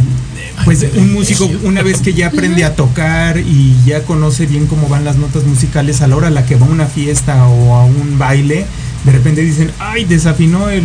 pues 0.65 0.83
Ay, 0.83 0.91
un 0.97 1.13
músico, 1.13 1.49
una 1.63 1.83
vez 1.83 2.01
que 2.01 2.13
ya 2.13 2.27
aprende 2.27 2.63
uh 2.63 2.67
-huh. 2.67 2.71
a 2.71 2.75
tocar 2.75 3.37
y 3.37 3.75
ya 3.85 4.03
conoce 4.03 4.45
bien 4.45 4.67
cómo 4.67 4.87
van 4.87 5.05
las 5.05 5.17
notas 5.17 5.45
musicales, 5.45 6.01
a 6.01 6.07
la 6.07 6.15
hora 6.15 6.27
a 6.27 6.31
la 6.31 6.45
que 6.45 6.55
va 6.55 6.65
a 6.65 6.69
una 6.69 6.87
fiesta 6.87 7.47
o 7.47 7.75
a 7.75 7.85
un 7.85 8.17
baile, 8.17 8.65
de 9.05 9.11
repente 9.11 9.41
dicen, 9.41 9.71
ay, 9.79 10.05
desafinó 10.05 10.69
el, 10.69 10.83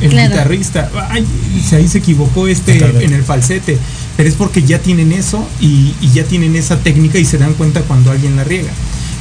el 0.00 0.10
claro. 0.10 0.28
guitarrista, 0.30 0.90
ay, 1.08 1.24
ahí 1.72 1.88
se 1.88 1.98
equivocó 1.98 2.48
este 2.48 2.76
en 3.04 3.12
el 3.12 3.22
falsete 3.22 3.78
pero 4.16 4.28
es 4.28 4.34
porque 4.34 4.62
ya 4.62 4.78
tienen 4.78 5.12
eso 5.12 5.46
y, 5.60 5.94
y, 6.00 6.12
ya 6.12 6.24
tienen 6.24 6.56
esa 6.56 6.78
técnica 6.78 7.18
y 7.18 7.24
se 7.24 7.38
dan 7.38 7.54
cuenta 7.54 7.82
cuando 7.82 8.10
alguien 8.10 8.36
la 8.36 8.44
riega. 8.44 8.72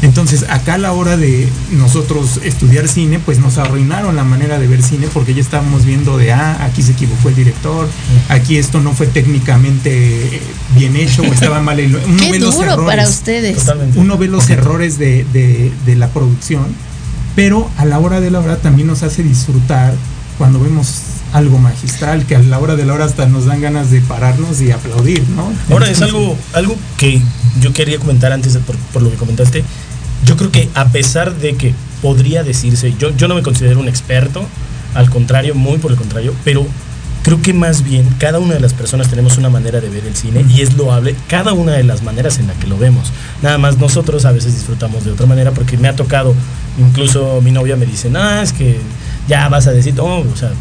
Entonces, 0.01 0.45
acá 0.49 0.75
a 0.75 0.77
la 0.79 0.93
hora 0.93 1.15
de 1.15 1.47
nosotros 1.71 2.39
estudiar 2.43 2.87
cine, 2.87 3.19
pues 3.19 3.37
nos 3.37 3.59
arruinaron 3.59 4.15
la 4.15 4.23
manera 4.23 4.57
de 4.57 4.67
ver 4.67 4.81
cine 4.81 5.07
porque 5.13 5.35
ya 5.35 5.41
estábamos 5.41 5.85
viendo 5.85 6.17
de, 6.17 6.33
ah, 6.33 6.65
aquí 6.65 6.81
se 6.81 6.93
equivocó 6.93 7.29
el 7.29 7.35
director, 7.35 7.87
aquí 8.27 8.57
esto 8.57 8.81
no 8.81 8.93
fue 8.93 9.05
técnicamente 9.05 10.41
bien 10.75 10.95
hecho 10.95 11.21
o 11.21 11.25
estaba 11.25 11.61
mal. 11.61 11.79
Uno 11.79 12.17
Qué 12.17 12.31
ve 12.31 12.39
duro 12.39 12.51
los 12.51 12.59
errores, 12.61 12.85
para 12.85 13.07
ustedes. 13.07 13.57
Totalmente. 13.57 13.99
Uno 13.99 14.17
ve 14.17 14.27
los 14.27 14.49
errores 14.49 14.97
de, 14.97 15.23
de, 15.31 15.71
de 15.85 15.95
la 15.95 16.09
producción, 16.09 16.65
pero 17.35 17.69
a 17.77 17.85
la 17.85 17.99
hora 17.99 18.19
de 18.19 18.31
la 18.31 18.39
hora 18.39 18.57
también 18.57 18.87
nos 18.87 19.03
hace 19.03 19.21
disfrutar 19.21 19.93
cuando 20.41 20.59
vemos 20.59 21.03
algo 21.33 21.59
magistral 21.59 22.25
que 22.25 22.35
a 22.35 22.39
la 22.39 22.57
hora 22.57 22.75
de 22.75 22.83
la 22.83 22.95
hora 22.95 23.05
hasta 23.05 23.27
nos 23.27 23.45
dan 23.45 23.61
ganas 23.61 23.91
de 23.91 24.01
pararnos 24.01 24.59
y 24.59 24.71
aplaudir, 24.71 25.23
¿no? 25.29 25.53
Ahora 25.69 25.87
es 25.87 26.01
algo, 26.01 26.35
algo 26.53 26.75
que 26.97 27.21
yo 27.61 27.73
quería 27.73 27.99
comentar 27.99 28.31
antes 28.31 28.55
de, 28.55 28.59
por, 28.59 29.03
lo 29.03 29.11
que 29.11 29.17
comentaste. 29.17 29.63
Yo 30.25 30.37
creo 30.37 30.51
que 30.51 30.67
a 30.73 30.87
pesar 30.87 31.35
de 31.35 31.53
que 31.57 31.75
podría 32.01 32.41
decirse, 32.41 32.95
yo, 32.97 33.15
yo 33.15 33.27
no 33.27 33.35
me 33.35 33.43
considero 33.43 33.79
un 33.79 33.87
experto, 33.87 34.43
al 34.95 35.11
contrario, 35.11 35.53
muy 35.53 35.77
por 35.77 35.91
el 35.91 35.97
contrario, 35.97 36.33
pero 36.43 36.65
creo 37.21 37.39
que 37.39 37.53
más 37.53 37.83
bien 37.83 38.09
cada 38.17 38.39
una 38.39 38.55
de 38.55 38.61
las 38.61 38.73
personas 38.73 39.07
tenemos 39.07 39.37
una 39.37 39.51
manera 39.51 39.79
de 39.79 39.91
ver 39.91 40.07
el 40.07 40.15
cine 40.15 40.43
y 40.49 40.61
es 40.61 40.75
loable 40.75 41.15
cada 41.27 41.53
una 41.53 41.73
de 41.73 41.83
las 41.83 42.01
maneras 42.01 42.39
en 42.39 42.47
la 42.47 42.55
que 42.55 42.65
lo 42.65 42.79
vemos. 42.79 43.11
Nada 43.43 43.59
más 43.59 43.77
nosotros 43.77 44.25
a 44.25 44.31
veces 44.31 44.55
disfrutamos 44.55 45.05
de 45.05 45.11
otra 45.11 45.27
manera 45.27 45.51
porque 45.51 45.77
me 45.77 45.87
ha 45.87 45.95
tocado, 45.95 46.33
incluso 46.79 47.41
mi 47.43 47.51
novia 47.51 47.75
me 47.75 47.85
dice, 47.85 48.09
no, 48.09 48.41
es 48.41 48.53
que 48.53 48.79
ya 49.31 49.47
vas 49.47 49.65
a 49.65 49.71
decir, 49.71 49.93
oh, 49.97 50.19
o 50.19 50.35
sea, 50.35 50.51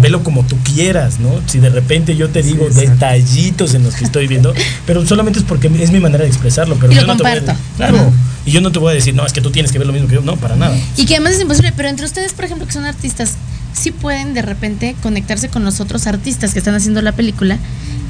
velo 0.00 0.22
como 0.22 0.44
tú 0.44 0.56
quieras, 0.62 1.18
¿no? 1.18 1.40
Si 1.46 1.58
de 1.58 1.68
repente 1.68 2.14
yo 2.14 2.28
te 2.30 2.44
digo 2.44 2.68
sí, 2.70 2.86
detallitos 2.86 3.74
en 3.74 3.82
los 3.82 3.96
que 3.96 4.04
estoy 4.04 4.28
viendo, 4.28 4.54
pero 4.86 5.04
solamente 5.04 5.40
es 5.40 5.44
porque 5.44 5.66
es 5.66 5.90
mi 5.90 5.98
manera 5.98 6.22
de 6.22 6.30
expresarlo, 6.30 6.76
pero 6.76 6.92
y 6.92 6.94
yo 6.94 7.00
lo 7.00 7.08
no 7.08 7.14
comparto. 7.14 7.46
te 7.46 7.52
voy 7.52 7.60
a, 7.60 7.76
claro, 7.76 8.12
y 8.46 8.52
yo 8.52 8.60
no 8.60 8.70
te 8.70 8.78
voy 8.78 8.92
a 8.92 8.94
decir, 8.94 9.16
no, 9.16 9.26
es 9.26 9.32
que 9.32 9.40
tú 9.40 9.50
tienes 9.50 9.72
que 9.72 9.78
ver 9.78 9.88
lo 9.88 9.92
mismo 9.92 10.06
que 10.06 10.14
yo, 10.14 10.20
no, 10.20 10.36
para 10.36 10.54
nada. 10.54 10.76
Y 10.96 11.06
que 11.06 11.16
además 11.16 11.34
es 11.34 11.40
imposible, 11.40 11.72
pero 11.76 11.88
entre 11.88 12.06
ustedes, 12.06 12.34
por 12.34 12.44
ejemplo, 12.44 12.68
que 12.68 12.72
son 12.72 12.84
artistas, 12.84 13.34
sí 13.72 13.90
pueden 13.90 14.32
de 14.32 14.42
repente 14.42 14.94
conectarse 15.02 15.48
con 15.48 15.64
los 15.64 15.80
otros 15.80 16.06
artistas 16.06 16.52
que 16.52 16.60
están 16.60 16.76
haciendo 16.76 17.02
la 17.02 17.10
película 17.10 17.58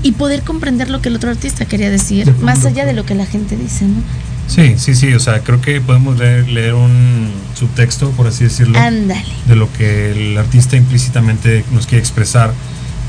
y 0.02 0.12
poder 0.12 0.42
comprender 0.42 0.90
lo 0.90 1.00
que 1.00 1.08
el 1.08 1.16
otro 1.16 1.30
artista 1.30 1.64
quería 1.64 1.88
decir, 1.88 2.30
más 2.42 2.66
allá 2.66 2.84
de 2.84 2.92
lo 2.92 3.06
que 3.06 3.14
la 3.14 3.24
gente 3.24 3.56
dice, 3.56 3.86
¿no? 3.86 4.02
Sí, 4.46 4.74
sí, 4.78 4.94
sí, 4.94 5.12
o 5.14 5.20
sea, 5.20 5.40
creo 5.40 5.61
que 5.61 5.80
podemos 5.80 6.18
leer, 6.18 6.48
leer 6.48 6.74
un 6.74 7.30
subtexto, 7.54 8.11
por 8.11 8.26
así 8.26 8.44
decirlo, 8.44 8.78
Ándale. 8.78 9.24
de 9.46 9.57
lo 9.57 9.72
que 9.72 10.12
el 10.12 10.38
artista 10.38 10.76
implícitamente 10.76 11.64
nos 11.72 11.87
quiere 11.87 12.00
expresar. 12.00 12.52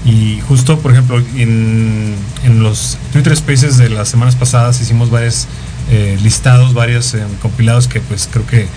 Y 0.05 0.39
justo, 0.47 0.79
por 0.79 0.91
ejemplo, 0.91 1.17
en, 1.35 2.15
en 2.43 2.63
los 2.63 2.97
Twitter 3.11 3.35
Spaces 3.35 3.77
de 3.77 3.89
las 3.89 4.07
semanas 4.07 4.35
pasadas 4.35 4.79
hicimos 4.79 5.09
varios 5.09 5.47
eh, 5.89 6.17
listados, 6.23 6.73
varios 6.73 7.13
eh, 7.15 7.23
compilados 7.41 7.87
que 7.87 7.99
pues 8.01 8.29
creo 8.31 8.45
que 8.45 8.67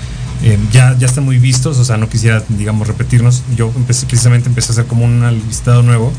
eh, 0.42 0.59
ya, 0.73 0.97
ya 0.99 1.07
están 1.07 1.25
muy 1.25 1.38
vistos, 1.38 1.79
o 1.79 1.85
sea, 1.85 1.97
no 1.97 2.09
quisiera, 2.09 2.42
digamos, 2.49 2.87
repetirnos. 2.88 3.42
Yo 3.57 3.73
empecé, 3.77 4.07
precisamente 4.07 4.49
empecé 4.49 4.68
a 4.68 4.73
hacer 4.73 4.87
como 4.87 5.05
un 5.05 5.23
listado 5.49 5.83
nuevo 5.83 6.12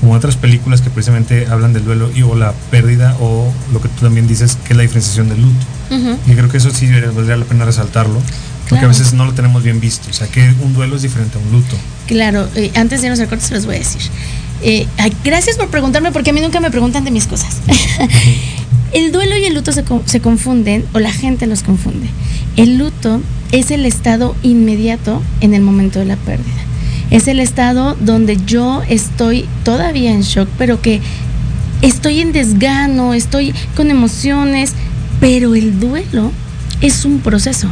como 0.00 0.14
otras 0.14 0.36
películas 0.36 0.80
que 0.80 0.90
precisamente 0.90 1.46
hablan 1.46 1.72
del 1.72 1.84
duelo 1.84 2.10
y 2.14 2.22
o 2.22 2.34
la 2.34 2.52
pérdida 2.70 3.16
o 3.20 3.52
lo 3.72 3.80
que 3.80 3.88
tú 3.88 4.00
también 4.00 4.26
dices 4.26 4.56
que 4.64 4.72
es 4.72 4.76
la 4.76 4.82
diferenciación 4.82 5.28
del 5.28 5.42
luto. 5.42 5.66
Uh 5.90 5.94
-huh. 5.94 6.16
Y 6.26 6.32
creo 6.32 6.48
que 6.48 6.56
eso 6.56 6.70
sí 6.70 6.88
valdría 7.14 7.36
la 7.36 7.44
pena 7.44 7.64
resaltarlo, 7.64 8.14
porque 8.14 8.68
claro. 8.68 8.86
a 8.86 8.88
veces 8.88 9.12
no 9.12 9.26
lo 9.26 9.34
tenemos 9.34 9.62
bien 9.62 9.78
visto, 9.80 10.08
o 10.10 10.12
sea 10.12 10.26
que 10.26 10.54
un 10.62 10.72
duelo 10.72 10.96
es 10.96 11.02
diferente 11.02 11.38
a 11.38 11.40
un 11.40 11.52
luto. 11.52 11.76
Claro, 12.06 12.48
eh, 12.54 12.70
antes 12.74 13.00
de 13.00 13.08
irnos 13.08 13.20
al 13.20 13.28
corte 13.28 13.44
se 13.44 13.54
los 13.54 13.66
voy 13.66 13.76
a 13.76 13.78
decir. 13.78 14.02
Eh, 14.62 14.86
ay, 14.98 15.12
gracias 15.24 15.56
por 15.56 15.68
preguntarme 15.68 16.12
porque 16.12 16.30
a 16.30 16.32
mí 16.32 16.40
nunca 16.40 16.60
me 16.60 16.70
preguntan 16.70 17.04
de 17.04 17.10
mis 17.10 17.26
cosas. 17.26 17.58
el 18.92 19.12
duelo 19.12 19.36
y 19.36 19.44
el 19.44 19.54
luto 19.54 19.72
se, 19.72 19.84
se 20.06 20.20
confunden 20.20 20.84
o 20.92 20.98
la 20.98 21.12
gente 21.12 21.46
los 21.46 21.62
confunde. 21.62 22.08
El 22.56 22.78
luto 22.78 23.20
es 23.52 23.70
el 23.70 23.86
estado 23.86 24.34
inmediato 24.42 25.22
en 25.40 25.54
el 25.54 25.62
momento 25.62 25.98
de 25.98 26.04
la 26.06 26.16
pérdida 26.16 26.69
Es 27.10 27.26
el 27.28 27.40
estado 27.40 27.96
donde 28.00 28.38
yo 28.46 28.82
estoy 28.88 29.46
todavía 29.64 30.12
en 30.12 30.22
shock, 30.22 30.48
pero 30.56 30.80
que 30.80 31.00
estoy 31.82 32.20
en 32.20 32.32
desgano, 32.32 33.14
estoy 33.14 33.54
con 33.74 33.90
emociones, 33.90 34.72
pero 35.20 35.54
el 35.54 35.80
duelo 35.80 36.30
es 36.80 37.04
un 37.04 37.18
proceso. 37.18 37.68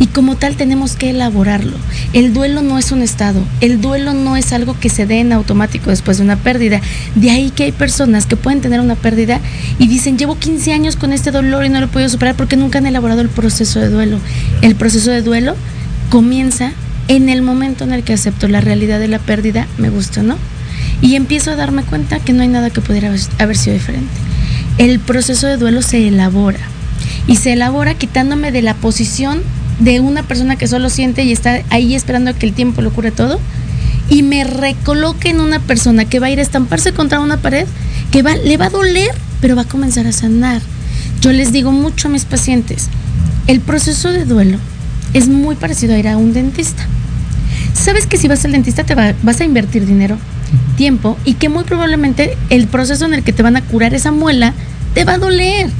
Y 0.00 0.06
como 0.08 0.36
tal 0.36 0.56
tenemos 0.56 0.96
que 0.96 1.10
elaborarlo. 1.10 1.76
El 2.12 2.32
duelo 2.32 2.62
no 2.62 2.78
es 2.78 2.92
un 2.92 3.02
estado, 3.02 3.40
el 3.60 3.80
duelo 3.80 4.12
no 4.12 4.36
es 4.36 4.52
algo 4.52 4.78
que 4.78 4.88
se 4.88 5.06
dé 5.06 5.20
en 5.20 5.32
automático 5.32 5.90
después 5.90 6.18
de 6.18 6.24
una 6.24 6.36
pérdida. 6.36 6.80
De 7.14 7.30
ahí 7.30 7.50
que 7.50 7.64
hay 7.64 7.72
personas 7.72 8.26
que 8.26 8.36
pueden 8.36 8.60
tener 8.60 8.80
una 8.80 8.96
pérdida 8.96 9.40
y 9.78 9.86
dicen, 9.86 10.18
llevo 10.18 10.38
15 10.38 10.72
años 10.72 10.96
con 10.96 11.12
este 11.12 11.30
dolor 11.30 11.64
y 11.64 11.68
no 11.68 11.80
lo 11.80 11.86
he 11.86 11.88
podido 11.88 12.08
superar 12.08 12.34
porque 12.34 12.56
nunca 12.56 12.78
han 12.78 12.86
elaborado 12.86 13.20
el 13.20 13.28
proceso 13.28 13.80
de 13.80 13.88
duelo. 13.88 14.18
El 14.62 14.74
proceso 14.74 15.10
de 15.10 15.22
duelo 15.22 15.54
comienza 16.10 16.72
en 17.08 17.28
el 17.28 17.42
momento 17.42 17.84
en 17.84 17.92
el 17.92 18.04
que 18.04 18.12
acepto 18.12 18.48
la 18.48 18.60
realidad 18.60 19.00
de 19.00 19.08
la 19.08 19.18
pérdida, 19.18 19.66
me 19.78 19.90
gusta 19.90 20.22
no, 20.22 20.36
y 21.00 21.16
empiezo 21.16 21.50
a 21.50 21.56
darme 21.56 21.82
cuenta 21.82 22.20
que 22.20 22.32
no 22.32 22.42
hay 22.42 22.48
nada 22.48 22.70
que 22.70 22.80
pudiera 22.80 23.12
haber 23.38 23.56
sido 23.56 23.74
diferente. 23.74 24.12
El 24.78 25.00
proceso 25.00 25.46
de 25.46 25.56
duelo 25.56 25.82
se 25.82 26.06
elabora 26.06 26.60
y 27.26 27.36
se 27.36 27.54
elabora 27.54 27.94
quitándome 27.94 28.52
de 28.52 28.62
la 28.62 28.74
posición 28.74 29.42
de 29.80 30.00
una 30.00 30.22
persona 30.22 30.56
que 30.56 30.66
solo 30.66 30.90
siente 30.90 31.24
y 31.24 31.32
está 31.32 31.62
ahí 31.70 31.94
esperando 31.94 32.30
a 32.30 32.32
que 32.34 32.46
el 32.46 32.52
tiempo 32.52 32.82
lo 32.82 32.92
cure 32.92 33.10
todo 33.10 33.40
y 34.10 34.22
me 34.22 34.44
recoloque 34.44 35.30
en 35.30 35.40
una 35.40 35.60
persona 35.60 36.04
que 36.04 36.18
va 36.18 36.28
a 36.28 36.30
ir 36.30 36.38
a 36.38 36.42
estamparse 36.42 36.92
contra 36.92 37.20
una 37.20 37.36
pared, 37.36 37.66
que 38.10 38.22
va, 38.22 38.36
le 38.36 38.56
va 38.56 38.66
a 38.66 38.70
doler, 38.70 39.10
pero 39.40 39.54
va 39.54 39.62
a 39.62 39.68
comenzar 39.68 40.06
a 40.06 40.12
sanar. 40.12 40.62
Yo 41.20 41.32
les 41.32 41.52
digo 41.52 41.72
mucho 41.72 42.08
a 42.08 42.10
mis 42.10 42.24
pacientes, 42.24 42.88
el 43.46 43.60
proceso 43.60 44.10
de 44.10 44.24
duelo 44.24 44.58
es 45.14 45.28
muy 45.28 45.56
parecido 45.56 45.94
a 45.94 45.98
ir 45.98 46.08
a 46.08 46.16
un 46.16 46.32
dentista. 46.32 46.86
Sabes 47.88 48.06
que 48.06 48.18
si 48.18 48.28
vas 48.28 48.44
al 48.44 48.52
dentista 48.52 48.84
te 48.84 48.94
vas 48.94 49.40
a 49.40 49.44
invertir 49.44 49.86
dinero, 49.86 50.18
tiempo 50.76 51.16
y 51.24 51.32
que 51.32 51.48
muy 51.48 51.64
probablemente 51.64 52.36
el 52.50 52.66
proceso 52.66 53.06
en 53.06 53.14
el 53.14 53.22
que 53.22 53.32
te 53.32 53.42
van 53.42 53.56
a 53.56 53.62
curar 53.62 53.94
esa 53.94 54.12
muela 54.12 54.52
te 54.92 55.06
va 55.06 55.14
a 55.14 55.18
doler. 55.18 55.70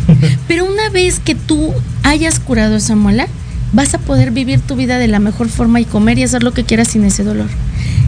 Pero 0.48 0.64
una 0.64 0.88
vez 0.88 1.20
que 1.20 1.34
tú 1.34 1.70
hayas 2.04 2.40
curado 2.40 2.76
esa 2.76 2.96
muela, 2.96 3.26
vas 3.74 3.92
a 3.92 3.98
poder 3.98 4.30
vivir 4.30 4.58
tu 4.60 4.74
vida 4.74 4.96
de 4.96 5.06
la 5.06 5.18
mejor 5.18 5.50
forma 5.50 5.80
y 5.80 5.84
comer 5.84 6.18
y 6.18 6.22
hacer 6.22 6.42
lo 6.42 6.54
que 6.54 6.64
quieras 6.64 6.88
sin 6.88 7.04
ese 7.04 7.24
dolor. 7.24 7.50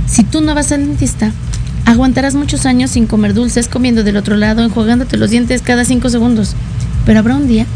Si 0.07 0.25
tú 0.25 0.41
no 0.41 0.55
vas 0.55 0.73
al 0.73 0.87
dentista, 0.87 1.31
aguantarás 1.85 2.35
muchos 2.35 2.65
años 2.65 2.93
sin 2.93 3.07
comer 3.07 3.35
dulces, 3.35 3.69
comiendo 3.69 4.03
del 4.03 4.17
otro 4.17 4.39
lado, 4.39 4.65
enjuagándote 4.65 5.19
los 5.19 5.29
dientes 5.29 5.61
cada 5.61 5.85
cinco 5.85 6.09
segundos. 6.09 6.55
Pero 7.05 7.19
habrá 7.19 7.37
un 7.37 7.49
día 7.49 7.67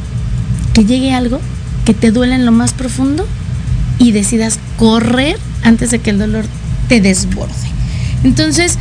que 0.73 0.87
llegue 0.87 1.13
algo 1.13 1.39
que 1.85 1.93
te 1.93 2.13
duele 2.13 2.35
en 2.35 2.47
lo 2.47 2.53
más 2.53 2.73
profundo 2.73 3.27
y 3.99 4.13
decidas 4.13 4.59
correr 4.79 5.37
antes 5.65 5.91
de 5.91 5.99
que 5.99 6.11
el 6.11 6.19
dolor 6.19 6.45
te 6.89 7.01
desborde. 7.01 7.53
Entonces, 8.23 8.79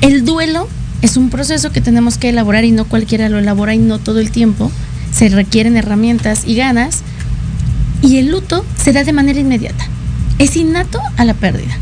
el 0.00 0.24
duelo 0.24 0.68
es 1.02 1.16
un 1.16 1.30
proceso 1.30 1.70
que 1.70 1.80
tenemos 1.80 2.18
que 2.18 2.30
elaborar 2.30 2.64
y 2.64 2.72
no 2.72 2.84
cualquiera 2.86 3.28
lo 3.28 3.38
elabora 3.38 3.74
y 3.74 3.78
no 3.78 3.98
todo 3.98 4.18
el 4.18 4.30
tiempo. 4.30 4.72
Se 5.12 5.28
requieren 5.28 5.76
herramientas 5.76 6.42
y 6.46 6.56
ganas 6.56 7.02
y 8.02 8.18
el 8.18 8.30
luto 8.30 8.64
se 8.82 8.92
da 8.92 9.04
de 9.04 9.12
manera 9.12 9.38
inmediata. 9.38 9.86
Es 10.38 10.56
innato 10.56 11.00
a 11.16 11.24
la 11.24 11.34
pérdida. 11.34 11.76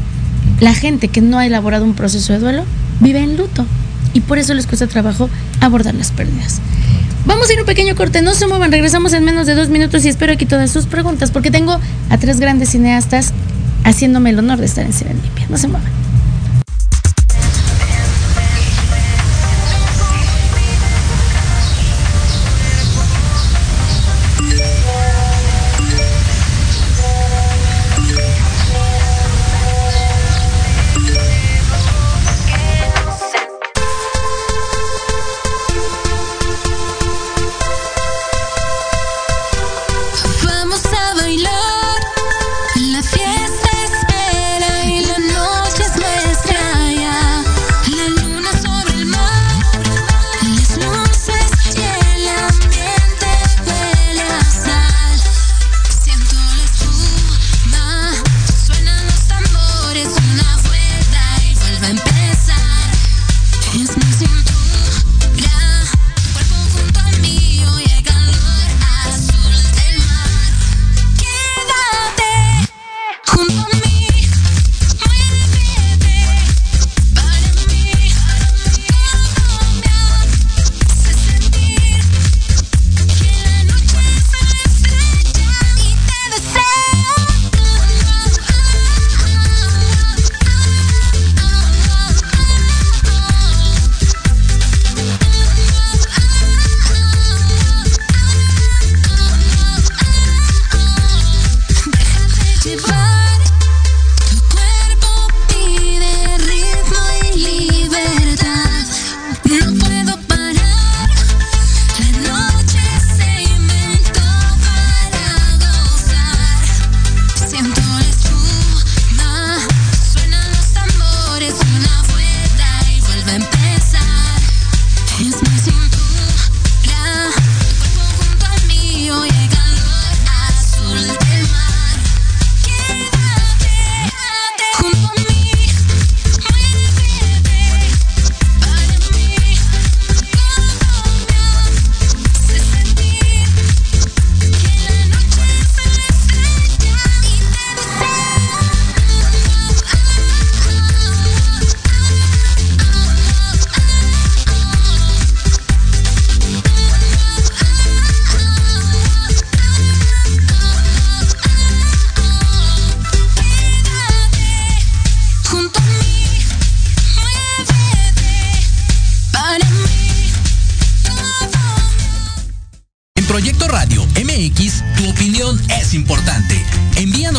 La 0.60 0.74
gente 0.74 1.08
que 1.08 1.20
no 1.20 1.38
ha 1.38 1.46
elaborado 1.46 1.84
un 1.84 1.94
proceso 1.94 2.32
de 2.32 2.38
duelo 2.38 2.64
vive 3.00 3.20
en 3.20 3.36
luto 3.36 3.66
y 4.12 4.20
por 4.20 4.38
eso 4.38 4.54
les 4.54 4.66
cuesta 4.66 4.86
trabajo 4.86 5.28
abordar 5.60 5.94
las 5.94 6.12
pérdidas. 6.12 6.60
Vamos 7.26 7.48
a 7.48 7.54
ir 7.54 7.60
un 7.60 7.66
pequeño 7.66 7.96
corte, 7.96 8.22
no 8.22 8.34
se 8.34 8.46
muevan, 8.46 8.70
regresamos 8.70 9.12
en 9.14 9.24
menos 9.24 9.46
de 9.46 9.54
dos 9.54 9.70
minutos 9.70 10.04
y 10.04 10.08
espero 10.08 10.32
aquí 10.32 10.46
todas 10.46 10.70
sus 10.70 10.86
preguntas 10.86 11.30
porque 11.30 11.50
tengo 11.50 11.80
a 12.10 12.18
tres 12.18 12.38
grandes 12.38 12.70
cineastas 12.70 13.32
haciéndome 13.84 14.30
el 14.30 14.38
honor 14.38 14.58
de 14.58 14.66
estar 14.66 14.84
en 14.84 14.92
Serendipia. 14.92 15.46
No 15.48 15.56
se 15.56 15.68
muevan. 15.68 16.03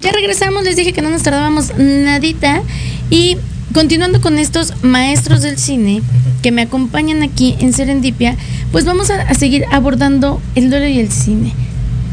Ya 0.00 0.12
regresamos, 0.12 0.64
les 0.64 0.76
dije 0.76 0.92
que 0.92 1.02
no 1.02 1.10
nos 1.10 1.22
tardábamos 1.22 1.76
nadita. 1.76 2.62
Y 3.10 3.36
continuando 3.74 4.20
con 4.20 4.38
estos 4.38 4.82
maestros 4.82 5.42
del 5.42 5.58
cine 5.58 6.02
que 6.42 6.52
me 6.52 6.62
acompañan 6.62 7.22
aquí 7.22 7.56
en 7.60 7.72
Serendipia, 7.72 8.36
pues 8.72 8.84
vamos 8.84 9.10
a, 9.10 9.34
seguir 9.34 9.64
abordando 9.70 10.40
el 10.54 10.70
duelo 10.70 10.86
y 10.86 10.98
el 10.98 11.10
cine. 11.10 11.52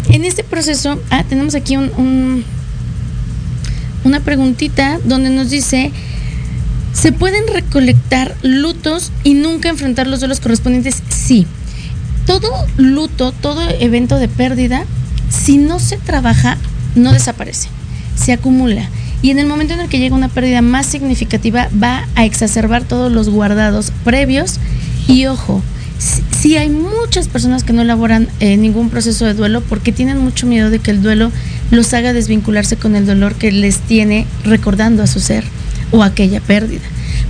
En 0.10 0.26
este 0.26 0.43
proceso, 0.43 1.00
ah, 1.10 1.24
tenemos 1.24 1.56
aquí 1.56 1.78
un, 1.78 2.43
una 4.04 4.20
preguntita 4.20 5.00
donde 5.04 5.30
nos 5.30 5.50
dice, 5.50 5.91
¿se 6.93 7.12
pueden 7.12 7.48
recolectar 7.48 8.36
lutos 8.41 9.12
y 9.24 9.34
nunca 9.34 9.70
enfrentar 9.70 10.08
los 10.08 10.20
duelos 10.20 10.39
correspondientes? 10.39 11.02
Sí. 11.10 11.48
Todo 12.28 12.52
luto, 12.78 13.32
todo 13.32 13.68
evento 13.80 14.20
de 14.20 14.28
pérdida, 14.28 14.84
si 15.30 15.58
no 15.58 15.80
se 15.80 15.98
trabaja, 15.98 16.58
no 16.96 17.13
desaparece, 17.13 17.70
se 18.16 18.34
acumula. 18.34 18.90
Y 19.22 19.32
en 19.32 19.40
el 19.40 19.48
momento 19.48 19.74
en 19.74 19.80
el 19.80 19.90
que 19.90 19.98
llega 19.98 20.16
una 20.16 20.30
pérdida 20.30 20.62
más 20.62 20.86
significativa, 20.86 21.70
va 21.82 22.06
a 22.16 22.26
exacerbar 22.26 22.84
todos 22.84 23.12
los 23.12 23.30
guardados 23.30 23.92
previos. 24.04 24.60
Y 25.08 25.26
ojo, 25.26 25.63
sí 26.40 26.58
hay 26.58 26.70
muchas 26.70 27.28
personas 27.28 27.63
que 27.63 27.74
no 27.74 27.82
elaboran 27.82 28.28
eh, 28.40 28.58
ningún 28.58 28.90
proceso 28.90 29.26
de 29.26 29.34
duelo 29.34 29.62
porque 29.62 29.92
tienen 29.92 30.20
mucho 30.20 30.46
miedo 30.46 30.70
de 30.70 30.80
que 30.80 30.92
el 30.92 31.02
duelo 31.02 31.32
los 31.72 31.94
haga 31.94 32.13
desvincularse 32.13 32.78
con 32.78 32.96
el 32.96 33.06
dolor 33.06 33.36
que 33.36 33.52
les 33.52 33.80
tiene 33.80 34.28
recordando 34.44 35.02
a 35.02 35.08
su 35.08 35.20
ser 35.20 35.46
o 35.92 36.04
aquella 36.04 36.42
pérdida. 36.42 36.84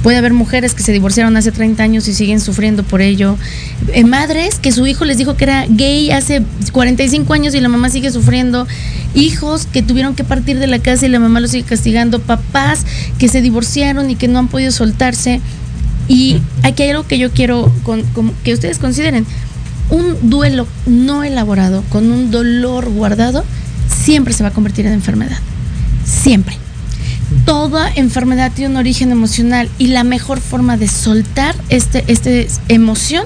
Puede 0.04 0.18
haber 0.18 0.34
mujeres 0.34 0.74
que 0.74 0.84
se 0.84 0.92
divorciaron 0.92 1.36
hace 1.38 1.52
30 1.52 1.82
años 1.82 2.08
y 2.08 2.14
siguen 2.14 2.40
sufriendo 2.40 2.84
por 2.84 3.02
ello. 3.02 3.38
Eh, 3.94 4.04
madres 4.04 4.60
que 4.60 4.72
su 4.72 4.86
hijo 4.88 5.06
les 5.06 5.18
dijo 5.18 5.36
que 5.36 5.46
era 5.46 5.66
gay 5.68 6.12
hace 6.12 6.44
45 6.72 7.34
años 7.34 7.56
y 7.56 7.60
la 7.60 7.70
mamá 7.70 7.90
sigue 7.90 8.12
sufriendo. 8.12 8.68
Hijos 9.16 9.66
que 9.66 9.82
tuvieron 9.82 10.16
que 10.16 10.24
partir 10.24 10.60
de 10.60 10.68
la 10.68 10.80
casa 10.80 11.06
y 11.06 11.10
la 11.10 11.20
mamá 11.20 11.40
los 11.40 11.52
sigue 11.52 11.64
castigando. 11.64 12.20
Papás 12.20 12.86
que 13.18 13.28
se 13.28 13.42
divorciaron 13.42 14.10
y 14.10 14.16
que 14.16 14.28
no 14.28 14.40
han 14.40 14.48
podido 14.48 14.72
soltarse. 14.72 15.42
Y 16.08 16.42
aquí 16.64 16.84
hay 16.84 16.92
algo 16.92 17.06
que 17.06 17.18
yo 17.18 17.32
quiero 17.32 17.72
que 18.44 18.54
ustedes 18.54 18.80
consideren. 18.80 19.26
Un 19.90 20.30
duelo 20.30 20.68
no 20.86 21.24
elaborado, 21.24 21.84
con 21.90 22.12
un 22.12 22.30
dolor 22.30 22.90
guardado, 22.90 23.44
siempre 24.04 24.34
se 24.34 24.44
va 24.44 24.50
a 24.50 24.54
convertir 24.54 24.86
en 24.86 24.94
enfermedad. 24.94 25.38
Siempre. 26.06 26.58
Toda 27.46 27.92
enfermedad 27.94 28.52
tiene 28.56 28.72
un 28.72 28.78
origen 28.78 29.12
emocional 29.12 29.70
y 29.78 29.88
la 29.88 30.04
mejor 30.04 30.40
forma 30.40 30.78
de 30.78 30.88
soltar 30.88 31.56
este, 31.70 32.04
este 32.08 32.48
emoción 32.70 33.26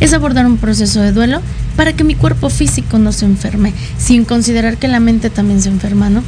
es 0.00 0.12
abordar 0.12 0.46
un 0.46 0.58
proceso 0.58 1.00
de 1.00 1.12
duelo 1.12 1.40
para 1.76 1.92
que 1.94 2.04
mi 2.04 2.14
cuerpo 2.14 2.50
físico 2.50 2.98
no 2.98 3.10
se 3.12 3.24
enferme, 3.24 3.72
sin 3.98 4.24
considerar 4.24 4.76
que 4.76 4.86
la 4.88 5.00
mente 5.00 5.30
también 5.30 5.62
se 5.62 5.68
enferma, 5.70 6.10
¿no? 6.10 6.22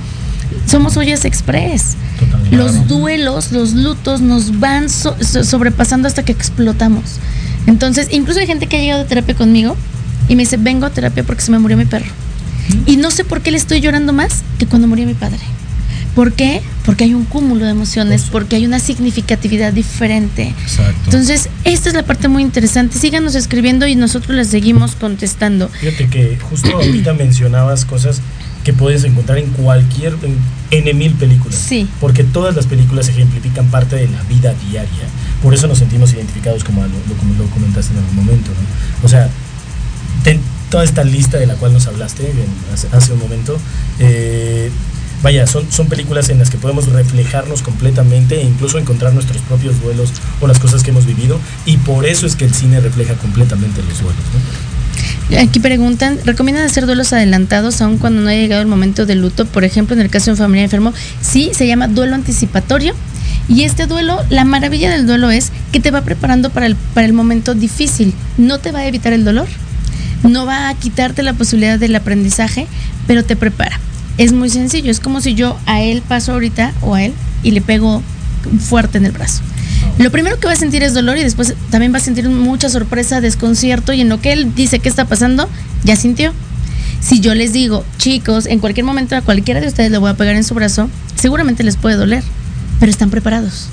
Somos 0.67 0.97
ollas 0.97 1.25
express. 1.25 1.97
Totalmente. 2.19 2.57
Los 2.57 2.89
duelos, 2.89 3.53
los 3.53 3.75
lutos 3.75 4.21
nos 4.21 4.59
van 4.59 4.89
so- 4.89 5.17
so- 5.21 5.45
sobrepasando 5.45 6.09
hasta 6.09 6.25
que 6.25 6.33
explotamos. 6.33 7.05
Entonces, 7.67 8.09
incluso 8.11 8.41
hay 8.41 8.47
gente 8.47 8.67
que 8.67 8.77
ha 8.79 8.81
llegado 8.81 9.03
a 9.03 9.07
terapia 9.07 9.35
conmigo 9.35 9.77
y 10.29 10.37
me 10.37 10.43
dice, 10.45 10.57
vengo 10.57 10.87
a 10.87 10.91
terapia 10.91 11.23
porque 11.23 11.43
se 11.43 11.51
me 11.53 11.59
murió 11.59 11.77
mi 11.77 11.85
perro. 11.85 12.11
Y 12.87 12.97
no 12.97 13.11
sé 13.11 13.25
por 13.25 13.43
qué 13.43 13.51
le 13.51 13.59
estoy 13.59 13.81
llorando 13.81 14.13
más 14.13 14.43
que 14.59 14.67
cuando 14.67 14.89
murió 14.89 15.07
mi 15.07 15.15
padre. 15.15 15.39
¿Por 16.15 16.33
qué? 16.33 16.61
Porque 16.85 17.05
hay 17.05 17.15
un 17.15 17.25
cúmulo 17.25 17.65
de 17.65 17.71
emociones, 17.71 18.25
porque 18.33 18.57
hay 18.57 18.67
una 18.67 18.81
significatividad 18.81 19.73
diferente. 19.73 20.55
Exacto. 20.63 21.01
Entonces, 21.05 21.49
esta 21.65 21.89
es 21.89 21.95
la 21.95 22.03
parte 22.05 22.29
muy 22.29 22.43
interesante. 22.43 22.99
Síganos 22.99 23.35
escribiendo 23.35 23.87
y 23.87 23.95
nosotros 23.95 24.37
les 24.37 24.49
seguimos 24.49 24.97
contestando. 24.97 25.69
Fíjate 25.69 26.09
que 26.09 26.37
justo 26.51 26.71
ahorita 26.75 27.13
mencionabas 27.15 27.85
cosas 27.85 28.21
que 28.65 28.73
puedes 28.73 29.05
encontrar 29.05 29.39
en 29.39 29.47
cualquier, 29.51 30.15
en 30.23 30.37
N 30.71 30.93
mil 30.95 31.13
películas. 31.15 31.59
Sí. 31.59 31.89
Porque 32.01 32.25
todas 32.25 32.55
las 32.57 32.67
películas 32.67 33.09
ejemplifican 33.09 33.67
parte 33.69 33.97
de 33.97 34.09
la 34.09 34.23
vida 34.25 34.53
diaria. 34.69 35.07
Por 35.43 35.55
eso 35.55 35.67
nos 35.67 35.79
sentimos 35.79 36.13
identificados 36.13 36.65
como 36.65 36.83
lo, 36.83 36.89
lo- 36.89 37.15
como 37.19 37.35
lo 37.39 37.45
comentaste 37.51 37.93
en 37.95 38.01
algún 38.01 38.17
momento, 38.17 38.51
¿no? 38.51 39.07
O 39.07 39.09
sea, 39.09 39.31
toda 40.71 40.85
esta 40.85 41.03
lista 41.03 41.37
de 41.39 41.47
la 41.47 41.55
cual 41.55 41.73
nos 41.73 41.87
hablaste 41.89 42.31
en- 42.31 42.73
hace, 42.75 42.87
hace 42.93 43.13
un 43.13 43.19
momento, 43.19 43.59
eh, 43.99 44.71
vaya, 45.23 45.47
son, 45.47 45.71
son 45.71 45.89
películas 45.89 46.29
en 46.29 46.39
las 46.39 46.51
que 46.51 46.59
podemos 46.59 46.87
reflejarnos 46.89 47.63
completamente 47.63 48.41
e 48.41 48.45
incluso 48.45 48.79
encontrar 48.79 49.13
nuestros 49.13 49.43
propios 49.43 49.81
duelos 49.81 50.13
o 50.41 50.47
las 50.47 50.59
cosas 50.59 50.83
que 50.83 50.91
hemos 50.91 51.07
vivido. 51.07 51.39
Y 51.67 51.77
por 51.79 52.07
eso 52.07 52.27
es 52.27 52.37
que 52.37 52.45
el 52.45 52.55
cine 52.55 52.81
refleja 52.81 53.15
completamente 53.15 53.83
los 53.83 54.01
duelos. 54.01 54.23
Aquí 55.39 55.61
preguntan, 55.61 56.19
¿recomiendan 56.25 56.65
hacer 56.65 56.87
duelos 56.87 57.13
adelantados 57.13 57.81
aun 57.81 57.99
cuando 57.99 58.21
no 58.21 58.29
haya 58.29 58.41
llegado 58.41 58.63
el 58.63 58.69
momento 58.69 59.07
del 59.07 59.21
luto? 59.21 59.47
Por 59.47 59.65
ejemplo, 59.65 59.95
en 59.95 60.03
el 60.03 60.11
caso 60.11 60.27
de 60.27 60.31
un 60.33 60.39
familiar 60.39 60.65
enfermo, 60.65 60.93
sí, 61.21 61.53
se 61.55 61.67
llama 61.67 61.87
duelo 61.87 62.15
anticipatorio. 62.15 62.95
Y 63.49 63.63
este 63.63 63.87
duelo, 63.87 64.19
la 64.29 64.45
maravilla 64.45 64.91
del 64.91 65.07
duelo 65.07 65.31
es 65.31 65.53
que 65.73 65.81
te 65.81 65.91
va 65.91 66.03
preparando 66.03 66.51
para 66.51 66.67
el, 66.67 66.77
para 66.77 67.07
el 67.07 67.13
momento 67.13 67.55
difícil. 67.55 68.13
No 68.39 68.59
te 68.59 68.73
va 68.73 68.81
a 68.81 68.87
evitar 68.87 69.13
el 69.13 69.25
dolor, 69.25 69.47
no 70.23 70.47
va 70.47 70.69
a 70.69 70.75
quitarte 70.75 71.23
la 71.23 71.33
posibilidad 71.33 71.79
del 71.79 71.95
aprendizaje, 71.97 72.67
pero 73.07 73.25
te 73.25 73.37
prepara. 73.37 73.79
Es 74.19 74.33
muy 74.33 74.51
sencillo, 74.51 74.91
es 74.91 75.01
como 75.01 75.21
si 75.21 75.35
yo 75.35 75.59
a 75.67 75.81
él 75.81 76.03
paso 76.03 76.33
ahorita 76.33 76.75
o 76.83 76.95
a 76.95 77.05
él 77.05 77.15
y 77.43 77.53
le 77.53 77.61
pego 77.61 78.03
fuerte 78.59 78.99
en 78.99 79.07
el 79.07 79.13
brazo. 79.13 79.43
Lo 79.99 80.11
primero 80.11 80.39
que 80.39 80.47
va 80.47 80.53
a 80.53 80.57
sentir 80.57 80.83
es 80.83 80.95
dolor 80.95 81.19
y 81.19 81.23
después 81.23 81.55
también 81.71 81.93
va 81.93 81.99
a 81.99 82.01
sentir 82.01 82.29
mucha 82.29 82.69
sorpresa, 82.69 83.21
desconcierto 83.21 83.93
y 83.93 84.01
en 84.01 84.09
lo 84.09 84.21
que 84.21 84.33
él 84.33 84.55
dice 84.55 84.79
qué 84.79 84.89
está 84.89 85.05
pasando, 85.07 85.49
ya 85.85 85.97
sintió. 85.97 86.33
Si 87.01 87.21
yo 87.21 87.35
les 87.35 87.53
digo, 87.53 87.85
chicos, 87.99 88.47
en 88.47 88.59
cualquier 88.59 88.85
momento 88.85 89.17
a 89.17 89.23
cualquiera 89.23 89.61
de 89.61 89.69
ustedes 89.69 89.91
le 89.91 89.99
voy 89.99 90.11
a 90.11 90.17
pegar 90.17 90.37
en 90.37 90.45
su 90.45 90.55
brazo, 90.55 90.89
seguramente 91.17 91.65
les 91.65 91.77
puede 91.77 91.97
doler, 91.97 92.23
pero 92.79 92.91
están 92.91 93.11
preparados. 93.11 93.69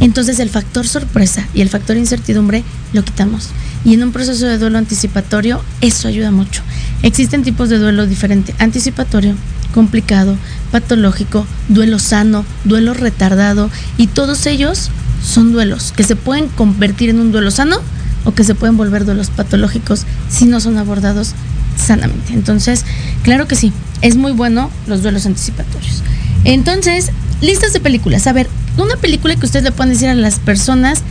Entonces 0.00 0.38
el 0.38 0.50
factor 0.50 0.86
sorpresa 0.86 1.46
y 1.54 1.60
el 1.60 1.68
factor 1.68 1.96
incertidumbre 1.96 2.62
lo 2.92 3.04
quitamos. 3.04 3.48
Y 3.84 3.94
en 3.94 4.02
un 4.02 4.12
proceso 4.12 4.46
de 4.46 4.58
duelo 4.58 4.78
anticipatorio 4.78 5.62
eso 5.80 6.08
ayuda 6.08 6.30
mucho. 6.30 6.62
Existen 7.02 7.42
tipos 7.42 7.68
de 7.68 7.78
duelo 7.78 8.06
diferente, 8.06 8.54
anticipatorio, 8.58 9.34
complicado, 9.72 10.36
patológico, 10.72 11.46
duelo 11.68 11.98
sano, 11.98 12.44
duelo 12.64 12.94
retardado 12.94 13.70
y 13.96 14.06
todos 14.06 14.46
ellos 14.46 14.90
son 15.22 15.52
duelos 15.52 15.92
que 15.96 16.04
se 16.04 16.16
pueden 16.16 16.48
convertir 16.48 17.10
en 17.10 17.20
un 17.20 17.32
duelo 17.32 17.50
sano 17.50 17.78
o 18.24 18.32
que 18.32 18.44
se 18.44 18.54
pueden 18.54 18.76
volver 18.76 19.04
duelos 19.04 19.30
patológicos 19.30 20.04
si 20.28 20.46
no 20.46 20.60
son 20.60 20.78
abordados 20.78 21.34
sanamente. 21.76 22.32
Entonces, 22.32 22.84
claro 23.22 23.46
que 23.46 23.56
sí, 23.56 23.72
es 24.02 24.16
muy 24.16 24.32
bueno 24.32 24.70
los 24.86 25.02
duelos 25.02 25.26
anticipatorios. 25.26 26.02
Entonces, 26.44 27.10
listas 27.40 27.72
de 27.72 27.80
películas. 27.80 28.26
A 28.26 28.32
ver, 28.32 28.48
una 28.76 28.96
película 28.96 29.36
que 29.36 29.46
ustedes 29.46 29.64
le 29.64 29.72
pueden 29.72 29.92
decir 29.92 30.08
a 30.08 30.14
las 30.14 30.38
personas 30.38 31.02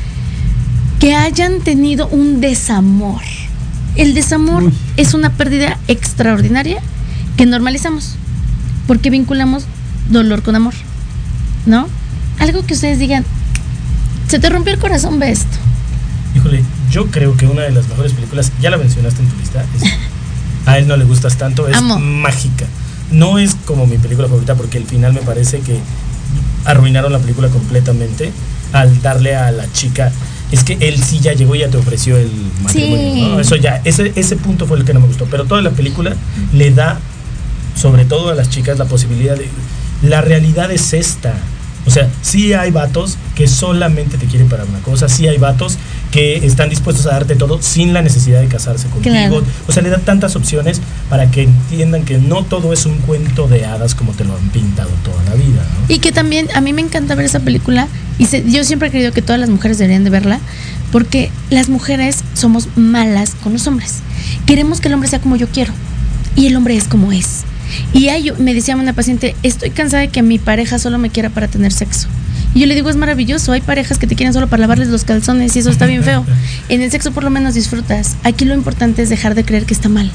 que 0.99 1.15
hayan 1.15 1.59
tenido 1.59 2.07
un 2.07 2.41
desamor. 2.41 3.21
El 3.95 4.13
desamor 4.13 4.63
Uy. 4.63 4.73
es 4.97 5.13
una 5.13 5.31
pérdida 5.31 5.77
extraordinaria 5.87 6.79
que 7.35 7.45
normalizamos 7.45 8.15
porque 8.87 9.09
vinculamos 9.09 9.65
dolor 10.09 10.41
con 10.41 10.55
amor, 10.55 10.73
¿no? 11.65 11.87
Algo 12.39 12.65
que 12.65 12.73
ustedes 12.73 12.99
digan, 12.99 13.25
se 14.27 14.39
te 14.39 14.49
rompió 14.49 14.73
el 14.73 14.79
corazón, 14.79 15.19
ve 15.19 15.31
esto. 15.31 15.57
Híjole, 16.35 16.63
yo 16.91 17.07
creo 17.07 17.35
que 17.35 17.45
una 17.47 17.63
de 17.63 17.71
las 17.71 17.87
mejores 17.87 18.13
películas, 18.13 18.51
ya 18.61 18.69
la 18.69 18.77
mencionaste 18.77 19.21
en 19.21 19.29
tu 19.29 19.37
lista, 19.37 19.63
es- 19.75 19.91
a 20.67 20.77
él 20.77 20.87
no 20.87 20.97
le 20.97 21.05
gustas 21.05 21.37
tanto, 21.37 21.67
es 21.67 21.75
Amo. 21.77 21.99
mágica. 21.99 22.65
No 23.11 23.39
es 23.39 23.55
como 23.65 23.85
mi 23.87 23.97
película 23.97 24.27
favorita 24.27 24.55
porque 24.55 24.77
el 24.77 24.83
final 24.85 25.13
me 25.13 25.21
parece 25.21 25.59
que 25.61 25.79
arruinaron 26.65 27.11
la 27.13 27.19
película 27.19 27.47
completamente 27.47 28.31
al 28.73 29.01
darle 29.01 29.35
a 29.35 29.51
la 29.51 29.71
chica. 29.71 30.11
Es 30.51 30.63
que 30.63 30.77
él 30.81 31.01
sí 31.03 31.19
ya 31.19 31.33
llegó 31.33 31.55
y 31.55 31.59
ya 31.59 31.69
te 31.69 31.77
ofreció 31.77 32.17
el 32.17 32.29
matrimonio. 32.63 33.13
Sí. 33.13 33.21
¿no? 33.21 33.39
Eso 33.39 33.55
ya, 33.55 33.81
ese, 33.85 34.11
ese 34.15 34.35
punto 34.35 34.65
fue 34.65 34.77
el 34.77 34.85
que 34.85 34.93
no 34.93 34.99
me 34.99 35.07
gustó. 35.07 35.25
Pero 35.25 35.45
toda 35.45 35.61
la 35.61 35.71
película 35.71 36.15
le 36.53 36.71
da, 36.71 36.99
sobre 37.79 38.05
todo 38.05 38.29
a 38.29 38.35
las 38.35 38.49
chicas, 38.49 38.77
la 38.77 38.85
posibilidad 38.85 39.35
de. 39.37 39.47
La 40.01 40.21
realidad 40.21 40.71
es 40.71 40.93
esta. 40.93 41.33
O 41.85 41.89
sea, 41.89 42.09
sí 42.21 42.51
hay 42.51 42.69
vatos 42.69 43.17
que 43.33 43.47
solamente 43.47 44.17
te 44.17 44.25
quieren 44.25 44.49
para 44.49 44.65
una 44.65 44.79
cosa, 44.79 45.07
sí 45.07 45.25
hay 45.25 45.37
vatos 45.37 45.77
que 46.11 46.35
están 46.45 46.69
dispuestos 46.69 47.05
a 47.05 47.11
darte 47.11 47.35
todo 47.37 47.61
sin 47.61 47.93
la 47.93 48.01
necesidad 48.01 48.41
de 48.41 48.47
casarse 48.47 48.87
contigo. 48.89 49.13
Claro. 49.15 49.43
O 49.67 49.71
sea, 49.71 49.81
le 49.83 49.89
da 49.89 49.97
tantas 49.99 50.35
opciones 50.35 50.81
para 51.09 51.31
que 51.31 51.43
entiendan 51.43 52.03
que 52.03 52.17
no 52.17 52.43
todo 52.43 52.73
es 52.73 52.85
un 52.85 52.97
cuento 52.99 53.47
de 53.47 53.65
hadas 53.65 53.95
como 53.95 54.11
te 54.11 54.25
lo 54.25 54.35
han 54.35 54.49
pintado 54.49 54.89
toda 55.05 55.23
la 55.23 55.35
vida, 55.35 55.61
¿no? 55.63 55.93
Y 55.93 55.99
que 55.99 56.11
también 56.11 56.49
a 56.55 56.59
mí 56.61 56.73
me 56.73 56.81
encanta 56.81 57.15
ver 57.15 57.25
esa 57.25 57.39
película 57.39 57.87
y 58.19 58.25
se- 58.25 58.43
yo 58.49 58.65
siempre 58.65 58.89
he 58.89 58.91
creído 58.91 59.13
que 59.13 59.21
todas 59.21 59.39
las 59.39 59.49
mujeres 59.49 59.77
deberían 59.77 60.03
de 60.03 60.09
verla 60.09 60.41
porque 60.91 61.31
las 61.51 61.69
mujeres 61.69 62.23
somos 62.33 62.67
malas 62.75 63.33
con 63.41 63.53
los 63.53 63.65
hombres. 63.65 63.99
Queremos 64.45 64.81
que 64.81 64.89
el 64.89 64.93
hombre 64.93 65.07
sea 65.09 65.19
como 65.19 65.37
yo 65.37 65.47
quiero 65.47 65.71
y 66.35 66.47
el 66.47 66.55
hombre 66.57 66.75
es 66.75 66.83
como 66.85 67.13
es. 67.13 67.43
Y 67.93 68.09
hay, 68.09 68.31
me 68.37 68.53
decía 68.53 68.75
una 68.75 68.93
paciente, 68.93 69.35
estoy 69.43 69.69
cansada 69.69 70.01
de 70.01 70.09
que 70.09 70.21
mi 70.21 70.39
pareja 70.39 70.79
solo 70.79 70.97
me 70.97 71.09
quiera 71.09 71.29
para 71.29 71.47
tener 71.47 71.71
sexo. 71.71 72.07
Y 72.53 72.61
yo 72.61 72.65
le 72.65 72.75
digo, 72.75 72.89
es 72.89 72.95
maravilloso, 72.95 73.51
hay 73.51 73.61
parejas 73.61 73.97
que 73.97 74.07
te 74.07 74.15
quieren 74.15 74.33
solo 74.33 74.47
para 74.47 74.61
lavarles 74.61 74.87
los 74.87 75.03
calzones 75.03 75.55
y 75.55 75.59
eso 75.59 75.69
está 75.69 75.85
bien 75.85 76.03
feo. 76.03 76.25
En 76.69 76.81
el 76.81 76.91
sexo 76.91 77.11
por 77.11 77.23
lo 77.23 77.29
menos 77.29 77.53
disfrutas. 77.53 78.15
Aquí 78.23 78.45
lo 78.45 78.53
importante 78.53 79.01
es 79.01 79.09
dejar 79.09 79.35
de 79.35 79.45
creer 79.45 79.65
que 79.65 79.73
está 79.73 79.89
mal. 79.89 80.11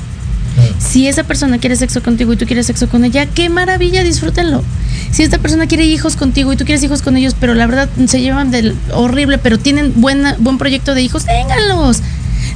Si 0.78 1.08
esa 1.08 1.22
persona 1.24 1.58
quiere 1.58 1.76
sexo 1.76 2.02
contigo 2.02 2.32
y 2.32 2.36
tú 2.36 2.46
quieres 2.46 2.66
sexo 2.66 2.88
con 2.88 3.04
ella, 3.04 3.26
qué 3.26 3.48
maravilla, 3.48 4.02
disfrútenlo. 4.02 4.62
Si 5.10 5.22
esta 5.22 5.38
persona 5.38 5.66
quiere 5.66 5.84
hijos 5.84 6.16
contigo 6.16 6.52
y 6.52 6.56
tú 6.56 6.64
quieres 6.64 6.82
hijos 6.82 7.00
con 7.02 7.16
ellos, 7.16 7.34
pero 7.38 7.54
la 7.54 7.66
verdad 7.66 7.88
se 8.06 8.20
llevan 8.20 8.50
del 8.50 8.74
horrible, 8.92 9.38
pero 9.38 9.58
tienen 9.58 9.92
buena, 9.96 10.36
buen 10.38 10.58
proyecto 10.58 10.94
de 10.94 11.02
hijos, 11.02 11.24
ténganlos. 11.24 12.00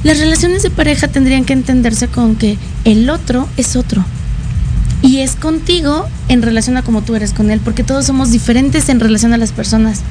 Las 0.03 0.19
relaciones 0.19 0.63
de 0.63 0.69
pareja 0.69 1.07
tendrían 1.07 1.45
que 1.45 1.53
entenderse 1.53 2.07
con 2.07 2.35
que 2.35 2.57
el 2.83 3.09
otro 3.09 3.47
es 3.57 3.75
otro. 3.75 4.05
Y 5.01 5.19
es 5.19 5.35
contigo 5.35 6.07
en 6.27 6.41
relación 6.41 6.77
a 6.77 6.81
como 6.81 7.01
tú 7.01 7.15
eres 7.15 7.33
con 7.33 7.51
él, 7.51 7.59
porque 7.63 7.83
todos 7.83 8.05
somos 8.05 8.31
diferentes 8.31 8.89
en 8.89 8.99
relación 8.99 9.33
a 9.33 9.37
las 9.37 9.51
personas. 9.51 10.01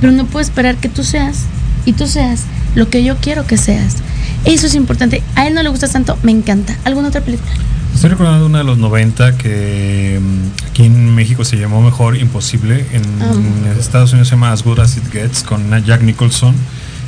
Pero 0.00 0.12
no 0.12 0.26
puedo 0.26 0.44
esperar 0.44 0.76
que 0.76 0.88
tú 0.88 1.04
seas 1.04 1.44
y 1.84 1.92
tú 1.92 2.06
seas 2.06 2.42
lo 2.74 2.90
que 2.90 3.02
yo 3.02 3.16
quiero 3.16 3.46
que 3.46 3.56
seas. 3.56 3.96
Eso 4.44 4.66
es 4.66 4.74
importante. 4.74 5.22
A 5.34 5.46
él 5.46 5.54
no 5.54 5.62
le 5.62 5.68
gusta 5.68 5.88
tanto, 5.88 6.18
me 6.22 6.32
encanta. 6.32 6.76
¿Alguna 6.84 7.08
otra 7.08 7.22
película? 7.22 7.50
Estoy 7.94 8.10
recordando 8.10 8.44
una 8.44 8.58
de 8.58 8.64
los 8.64 8.76
90 8.76 9.38
que 9.38 10.20
mm, 10.20 10.68
aquí 10.68 10.84
en 10.84 11.14
México 11.14 11.44
se 11.44 11.56
llamó 11.56 11.80
Mejor 11.80 12.16
Imposible. 12.16 12.86
En, 12.92 13.02
en 13.02 13.78
Estados 13.78 14.12
Unidos 14.12 14.28
se 14.28 14.34
llama 14.34 14.52
As 14.52 14.62
Good 14.62 14.80
As 14.80 14.98
It 14.98 15.10
Gets 15.10 15.42
con 15.42 15.70
Jack 15.82 16.02
Nicholson, 16.02 16.54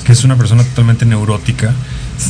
que 0.05 0.12
es 0.12 0.24
una 0.24 0.37
persona 0.37 0.64
totalmente 0.64 1.05
neurótica. 1.05 1.74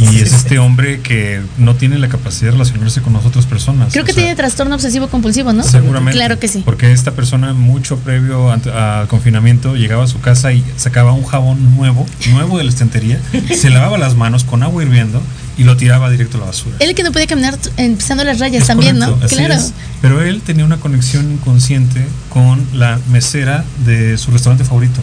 Y 0.01 0.21
es 0.21 0.33
este 0.33 0.59
hombre 0.59 1.01
que 1.01 1.41
no 1.57 1.75
tiene 1.75 1.99
la 1.99 2.09
capacidad 2.09 2.49
de 2.49 2.51
relacionarse 2.53 3.01
con 3.01 3.15
las 3.15 3.25
otras 3.25 3.47
personas. 3.47 3.93
Creo 3.93 4.05
O 4.05 4.07
que 4.07 4.13
sea, 4.13 4.23
tiene 4.23 4.37
trastorno 4.37 4.75
obsesivo 4.75 5.09
compulsivo, 5.09 5.53
¿no? 5.53 5.63
Seguramente. 5.63 6.13
Claro 6.19 6.39
que 6.39 6.47
sí. 6.49 6.63
Porque 6.65 6.93
esta 6.93 7.13
persona, 7.13 7.55
mucho 7.55 7.97
previo 7.99 8.51
al 8.51 9.09
confinamiento, 9.09 9.77
llegaba 9.77 10.05
a 10.05 10.07
su 10.07 10.21
casa 10.21 10.53
y 10.53 10.65
sacaba 10.77 11.13
un 11.13 11.25
jabón 11.25 11.77
nuevo, 11.77 12.07
nuevo 12.31 12.59
de 12.59 12.65
la 12.65 12.71
estantería, 12.71 13.21
se 13.57 13.71
lavaba 13.71 13.99
las 13.99 14.15
manos 14.15 14.45
con 14.45 14.63
agua 14.63 14.83
hirviendo 14.83 15.23
y 15.57 15.65
lo 15.65 15.77
tiraba 15.77 16.09
directo 16.11 16.37
a 16.37 16.41
la 16.41 16.47
basura. 16.47 16.77
Él 16.79 16.95
que 16.95 17.03
no 17.03 17.11
puede 17.11 17.27
caminar 17.27 17.59
empezando 17.79 18.23
las 18.25 18.39
rayas 18.39 18.63
Es 18.63 18.69
también, 18.69 18.97
correcto, 18.99 19.19
¿no? 19.21 19.27
así 19.27 19.35
Claro. 19.37 19.55
es. 19.55 19.73
Pero 20.01 20.23
él 20.23 20.41
tenía 20.43 20.65
una 20.65 20.77
conexión 20.77 21.33
inconsciente 21.33 22.05
con 22.29 22.65
la 22.75 23.01
mesera 23.11 23.65
de 23.85 24.17
su 24.19 24.31
restaurante 24.31 24.65
favorito. 24.65 25.01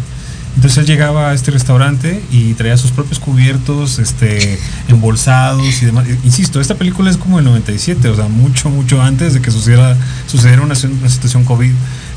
Entonces 0.56 0.78
él 0.78 0.86
llegaba 0.86 1.32
a 1.32 1.34
este 1.34 1.52
restaurante 1.52 2.24
y 2.32 2.54
traía 2.54 2.78
sus 2.78 2.92
propios 2.92 3.20
cubiertos, 3.20 4.00
este, 4.00 4.58
embolsados 4.88 5.82
y 5.82 5.86
demás. 5.86 6.06
Insisto, 6.24 6.62
esta 6.62 6.76
película 6.76 7.10
es 7.10 7.18
como 7.18 7.40
el 7.40 7.46
97, 7.46 8.08
o 8.08 8.16
sea, 8.16 8.28
mucho, 8.28 8.70
mucho 8.70 9.02
antes 9.02 9.34
de 9.34 9.42
que 9.42 9.52
sucediera, 9.52 9.98
sucediera 10.28 10.62
una, 10.62 10.76
situación 10.76 11.44
COVID. 11.44 11.72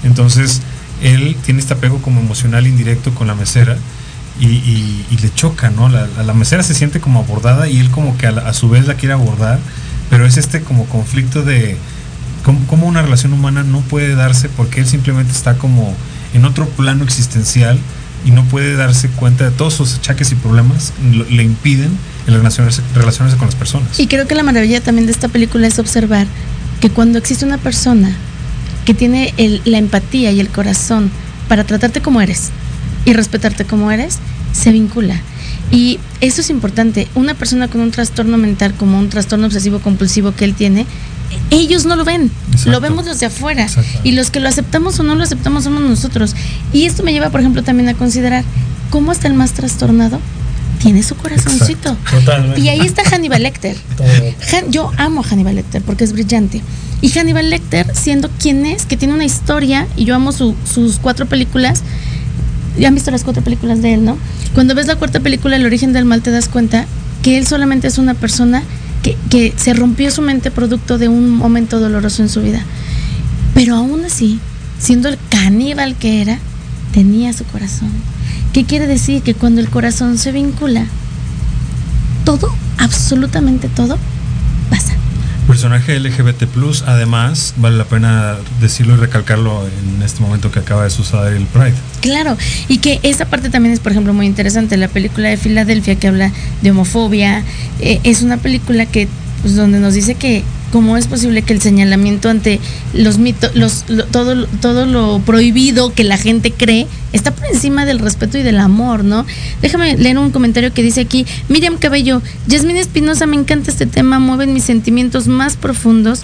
Entonces 0.05 0.61
él 1.03 1.37
tiene 1.45 1.61
este 1.61 1.75
apego 1.75 2.01
como 2.01 2.21
emocional 2.21 2.67
indirecto 2.67 3.13
con 3.13 3.27
la 3.27 3.35
mesera 3.35 3.77
y, 4.41 5.05
le 5.21 5.35
choca, 5.35 5.71
¿no? 5.71 5.89
La, 5.89 6.33
mesera 6.33 6.63
se 6.63 6.75
siente 6.75 7.01
como 7.01 7.19
abordada 7.19 7.69
y 7.69 7.81
él 7.81 7.91
como 7.91 8.17
que 8.17 8.29
a, 8.29 8.53
su 8.53 8.69
vez 8.69 8.87
la 8.87 8.95
quiere 8.95 9.15
abordar, 9.15 9.59
pero 10.11 10.25
es 10.25 10.37
este 10.37 10.63
como 10.63 10.85
conflicto 10.87 11.43
de 11.43 11.77
cómo 12.69 12.87
una 12.87 13.03
relación 13.03 13.33
humana 13.33 13.65
no 13.65 13.81
puede 13.81 14.15
darse 14.15 14.49
porque 14.49 14.81
él 14.81 14.87
simplemente 14.87 15.33
está 15.33 15.59
como 15.59 15.93
en 16.35 16.45
otro 16.45 16.69
plano 16.69 17.03
existencial 17.03 17.79
y 18.25 18.31
no 18.31 18.45
puede 18.45 18.75
darse 18.75 19.09
cuenta 19.09 19.45
de 19.45 19.51
todos 19.51 19.75
sus 19.75 19.97
achaques 19.97 20.33
y 20.33 20.35
problemas, 20.35 20.93
le 21.31 21.43
impiden 21.43 21.91
el 22.27 22.35
relacionarse, 22.35 22.83
relacionarse 22.95 23.37
con 23.37 23.47
las 23.47 23.55
personas. 23.55 23.99
Y 23.99 24.07
creo 24.07 24.27
que 24.27 24.35
la 24.35 24.43
maravilla 24.43 24.81
también 24.81 25.07
de 25.07 25.13
esta 25.13 25.29
película 25.29 25.67
es 25.67 25.79
observar 25.79 26.27
que 26.81 26.91
cuando 26.91 27.19
existe 27.19 27.45
una 27.45 27.59
persona 27.59 28.15
que 28.85 28.95
tiene 28.95 29.35
la 29.65 29.79
empatía 29.79 30.31
y 30.33 30.41
el 30.41 30.49
corazón 30.49 31.11
para 31.49 31.65
tratarte 31.65 32.01
como 32.01 32.21
eres 32.21 32.51
y 33.05 33.13
respetarte 33.13 33.65
como 33.65 33.91
eres, 33.91 34.19
se 34.53 34.73
vincula. 34.73 35.21
Y 35.71 35.99
eso 36.21 36.41
es 36.41 36.51
importante. 36.51 37.09
Una 37.15 37.35
persona 37.35 37.69
con 37.69 37.81
un 37.81 37.91
trastorno 37.91 38.39
mental 38.39 38.75
como 38.75 38.99
un 38.99 39.09
trastorno 39.09 39.47
obsesivo 39.47 39.81
compulsivo 39.81 40.33
que 40.33 40.45
él 40.45 40.55
tiene, 40.55 40.87
ellos 41.51 41.85
no 41.87 41.97
lo 41.97 42.05
ven, 42.05 42.31
Exacto. 42.51 42.71
lo 42.71 42.81
vemos 42.81 43.07
los 43.07 43.21
de 43.21 43.27
afuera. 43.27 43.67
Y 44.05 44.13
los 44.13 44.31
que 44.31 44.41
lo 44.41 44.49
aceptamos 44.49 44.99
o 45.01 45.03
no 45.03 45.15
lo 45.15 45.23
aceptamos 45.25 45.65
somos 45.65 45.83
nosotros. 45.83 46.35
Y 46.73 46.85
esto 46.85 47.03
me 47.03 47.13
lleva, 47.13 47.31
por 47.31 47.41
ejemplo, 47.41 47.63
también 47.63 47.89
a 47.89 47.95
considerar 47.95 48.45
cómo 48.91 49.11
hasta 49.11 49.27
el 49.29 49.35
más 49.35 49.53
trastornado 49.53 50.21
tiene 50.83 51.03
su 51.03 51.17
corazoncito. 51.17 51.97
Totalmente. 52.11 52.61
Y 52.61 52.69
ahí 52.69 52.81
está 52.81 53.03
Hannibal 53.05 53.43
Lecter. 53.43 53.77
Han- 54.53 54.71
yo 54.71 54.91
amo 54.97 55.21
a 55.21 55.25
Hannibal 55.25 55.57
Lecter 55.57 55.83
porque 55.83 56.05
es 56.05 56.13
brillante. 56.13 56.63
Y 57.01 57.11
Hannibal 57.11 57.51
Lecter, 57.51 57.87
siendo 57.95 58.29
quien 58.41 58.67
es, 58.67 58.85
que 58.87 58.97
tiene 58.97 59.15
una 59.15 59.25
historia, 59.25 59.87
y 59.97 60.05
yo 60.05 60.15
amo 60.15 60.33
su- 60.33 60.55
sus 60.73 60.99
cuatro 60.99 61.27
películas. 61.27 61.83
Ya 62.79 62.89
han 62.89 62.95
visto 62.95 63.11
las 63.11 63.25
cuatro 63.25 63.43
películas 63.43 63.83
de 63.83 63.95
él, 63.95 64.05
¿no? 64.05 64.17
Cuando 64.55 64.75
ves 64.75 64.87
la 64.87 64.97
cuarta 64.97 65.21
película, 65.21 65.57
El 65.57 65.65
origen 65.67 65.93
del 65.93 66.05
mal, 66.05 66.23
te 66.23 66.31
das 66.31 66.49
cuenta 66.49 66.87
que 67.23 67.37
él 67.39 67.47
solamente 67.47 67.89
es 67.89 67.99
una 67.99 68.15
persona 68.15 68.63
que, 69.03 69.17
que 69.31 69.53
se 69.57 69.75
rompió 69.75 70.11
su 70.11 70.23
mente 70.23 70.51
producto 70.51 70.99
de 70.99 71.09
un 71.09 71.31
momento 71.31 71.81
doloroso 71.81 72.23
en 72.23 72.29
su 72.29 72.43
vida. 72.43 72.63
Pero 73.55 73.75
aún 73.75 74.05
así, 74.05 74.41
siendo 74.79 75.09
el 75.09 75.19
caníbal 75.29 75.97
que 75.97 76.23
era, 76.23 76.39
tenía 76.93 77.33
su 77.33 77.45
corazón. 77.45 77.91
¿Qué 78.53 78.65
quiere 78.65 78.87
decir? 78.87 79.23
Que 79.23 79.35
cuando 79.35 79.61
el 79.61 79.69
corazón 79.69 80.19
se 80.19 80.33
vincula, 80.33 80.87
todo, 82.25 82.55
absolutamente 82.79 83.69
todo. 83.69 83.99
Personaje 85.49 85.99
LGBT, 85.99 86.43
además, 86.87 87.55
vale 87.57 87.79
la 87.79 87.85
pena 87.85 88.37
decirlo 88.61 88.95
y 88.95 88.97
recalcarlo 88.99 89.67
en 89.67 90.03
este 90.03 90.21
momento 90.21 90.53
que 90.53 90.59
acaba 90.59 90.85
de 90.85 90.91
suceder 90.91 91.33
el 91.33 91.47
Pride. 91.47 91.73
Claro, 92.03 92.37
y 92.69 92.79
que 92.79 93.01
esa 93.03 93.25
parte 93.25 93.49
también 93.49 93.73
es, 93.73 93.81
por 93.81 93.93
ejemplo, 93.93 94.13
muy 94.13 94.27
interesante. 94.27 94.77
La 94.77 94.89
película 94.89 95.31
de 95.31 95.39
Filadelfia 95.39 95.95
que 95.95 96.07
habla 96.07 96.33
de 96.61 96.71
homofobia 96.71 97.45
eh, 97.81 97.99
es 98.05 98.21
una 98.21 98.37
película 98.37 98.85
que, 98.85 99.09
pues, 99.41 99.57
donde 99.57 99.81
nos 99.81 99.95
dice 99.95 100.17
que 100.17 100.45
cómo 100.73 100.97
es 100.97 101.07
posible 101.07 101.43
que 101.43 101.53
el 101.55 101.61
señalamiento 101.61 102.29
ante 102.29 102.61
los 102.93 103.19
mitos, 103.19 103.55
los, 103.57 103.85
lo- 103.89 104.05
todo, 104.05 104.47
todo 104.61 104.85
lo 104.87 105.21
prohibido 105.25 105.93
que 105.95 106.05
la 106.05 106.19
gente 106.19 106.53
cree 106.53 106.87
está 107.13 107.31
por 107.35 107.47
encima 107.47 107.87
del 107.87 107.99
respeto 107.99 108.37
y 108.39 108.43
del 108.43 108.59
amor, 108.59 109.03
¿no? 109.05 109.25
Déjame 109.63 109.97
leer 109.97 110.19
un 110.19 110.31
comentario 110.31 110.73
que 110.75 110.83
dice 110.83 111.01
aquí, 111.01 111.27
Miriam 111.49 111.79
Cabello, 111.79 112.21
Yasmín 112.47 112.77
Espinosa, 112.77 113.27
me 113.27 113.37
encanta 113.37 113.71
este 113.71 113.87
tema, 113.87 114.19
mueven 114.19 114.53
mis 114.53 114.65
sentimientos 114.65 115.27
más 115.27 115.57
profundos, 115.57 116.23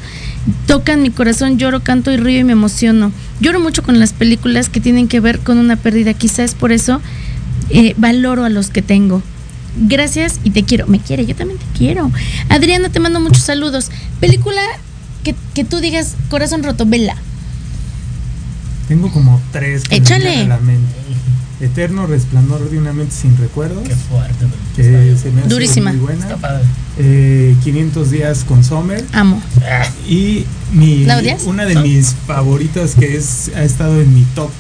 tocan 0.67 1.03
mi 1.03 1.11
corazón, 1.11 1.57
lloro, 1.59 1.81
canto 1.83 2.11
y 2.13 2.17
río 2.19 2.41
y 2.41 2.45
me 2.45 2.53
emociono. 2.53 3.13
Lloro 3.41 3.61
mucho 3.61 3.83
con 3.83 3.99
las 3.99 4.13
películas 4.13 4.69
que 4.69 4.81
tienen 4.81 5.09
que 5.09 5.21
ver 5.21 5.39
con 5.41 5.57
una 5.59 5.77
pérdida, 5.77 6.13
quizás 6.13 6.55
por 6.55 6.71
eso 6.71 7.01
eh, 7.71 7.95
valoro 7.97 8.45
a 8.45 8.51
los 8.51 8.69
que 8.69 8.83
tengo. 8.83 9.23
Gracias 9.77 10.41
y 10.45 10.51
te 10.51 10.63
quiero. 10.65 10.87
Me 10.87 11.01
quiere, 11.01 11.27
yo 11.27 11.35
también 11.35 11.59
te 11.59 11.67
quiero. 11.79 12.11
Adriana, 12.49 12.89
te 12.89 13.01
mando 13.01 13.21
muchos 13.21 13.43
saludos. 13.43 13.91
Película 14.21 14.61
que, 15.23 15.35
que 15.55 15.65
tú 15.65 15.81
digas 15.81 16.15
corazón 16.29 16.63
roto, 16.63 16.87
vela. 16.87 17.17
Tengo 18.89 19.11
como 19.11 19.41
tres 19.53 19.85
que 19.85 19.97
Échale. 19.97 20.43
a 20.43 20.45
la 20.47 20.59
mente. 20.59 20.93
Eterno 21.61 22.07
resplandor 22.07 22.69
de 22.69 22.79
una 22.79 22.93
mente 22.93 23.15
sin 23.15 23.37
recuerdos. 23.39 23.89
Qué 23.89 23.95
fuerte. 23.95 24.47
Que 24.77 24.83
Está 25.13 25.23
se 25.23 25.31
me 25.31 25.41
hace 25.41 25.49
Durísima. 25.49 25.91
muy 25.93 26.01
buena. 26.01 26.25
Está 26.25 26.37
padre. 26.37 26.65
Eh, 26.99 27.57
500 27.65 28.11
días 28.11 28.45
con 28.45 28.63
Sommer. 28.65 29.05
Amo. 29.13 29.41
Y 30.07 30.45
mi, 30.73 31.07
una 31.47 31.65
de 31.65 31.77
mis 31.77 32.15
favoritas 32.27 32.95
que 32.95 33.17
es, 33.17 33.51
ha 33.57 33.63
estado 33.63 34.01
en 34.01 34.13
mi 34.15 34.25
top 34.35 34.51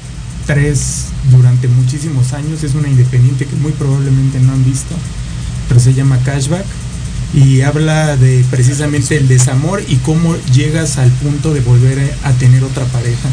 3 0.46 1.04
durante 1.30 1.68
muchísimos 1.68 2.32
años 2.32 2.62
es 2.62 2.74
una 2.74 2.88
independiente 2.88 3.46
que 3.46 3.56
muy 3.56 3.72
probablemente 3.72 4.38
no 4.40 4.52
han 4.52 4.64
visto, 4.64 4.94
pero 5.68 5.80
se 5.80 5.94
llama 5.94 6.18
Cashback 6.24 6.64
y 7.34 7.62
habla 7.62 8.16
de 8.16 8.44
precisamente 8.50 9.16
el 9.16 9.26
desamor 9.26 9.82
y 9.88 9.96
cómo 9.96 10.36
llegas 10.52 10.98
al 10.98 11.10
punto 11.10 11.52
de 11.52 11.60
volver 11.60 12.14
a 12.22 12.32
tener 12.32 12.62
otra 12.62 12.84
pareja. 12.86 13.28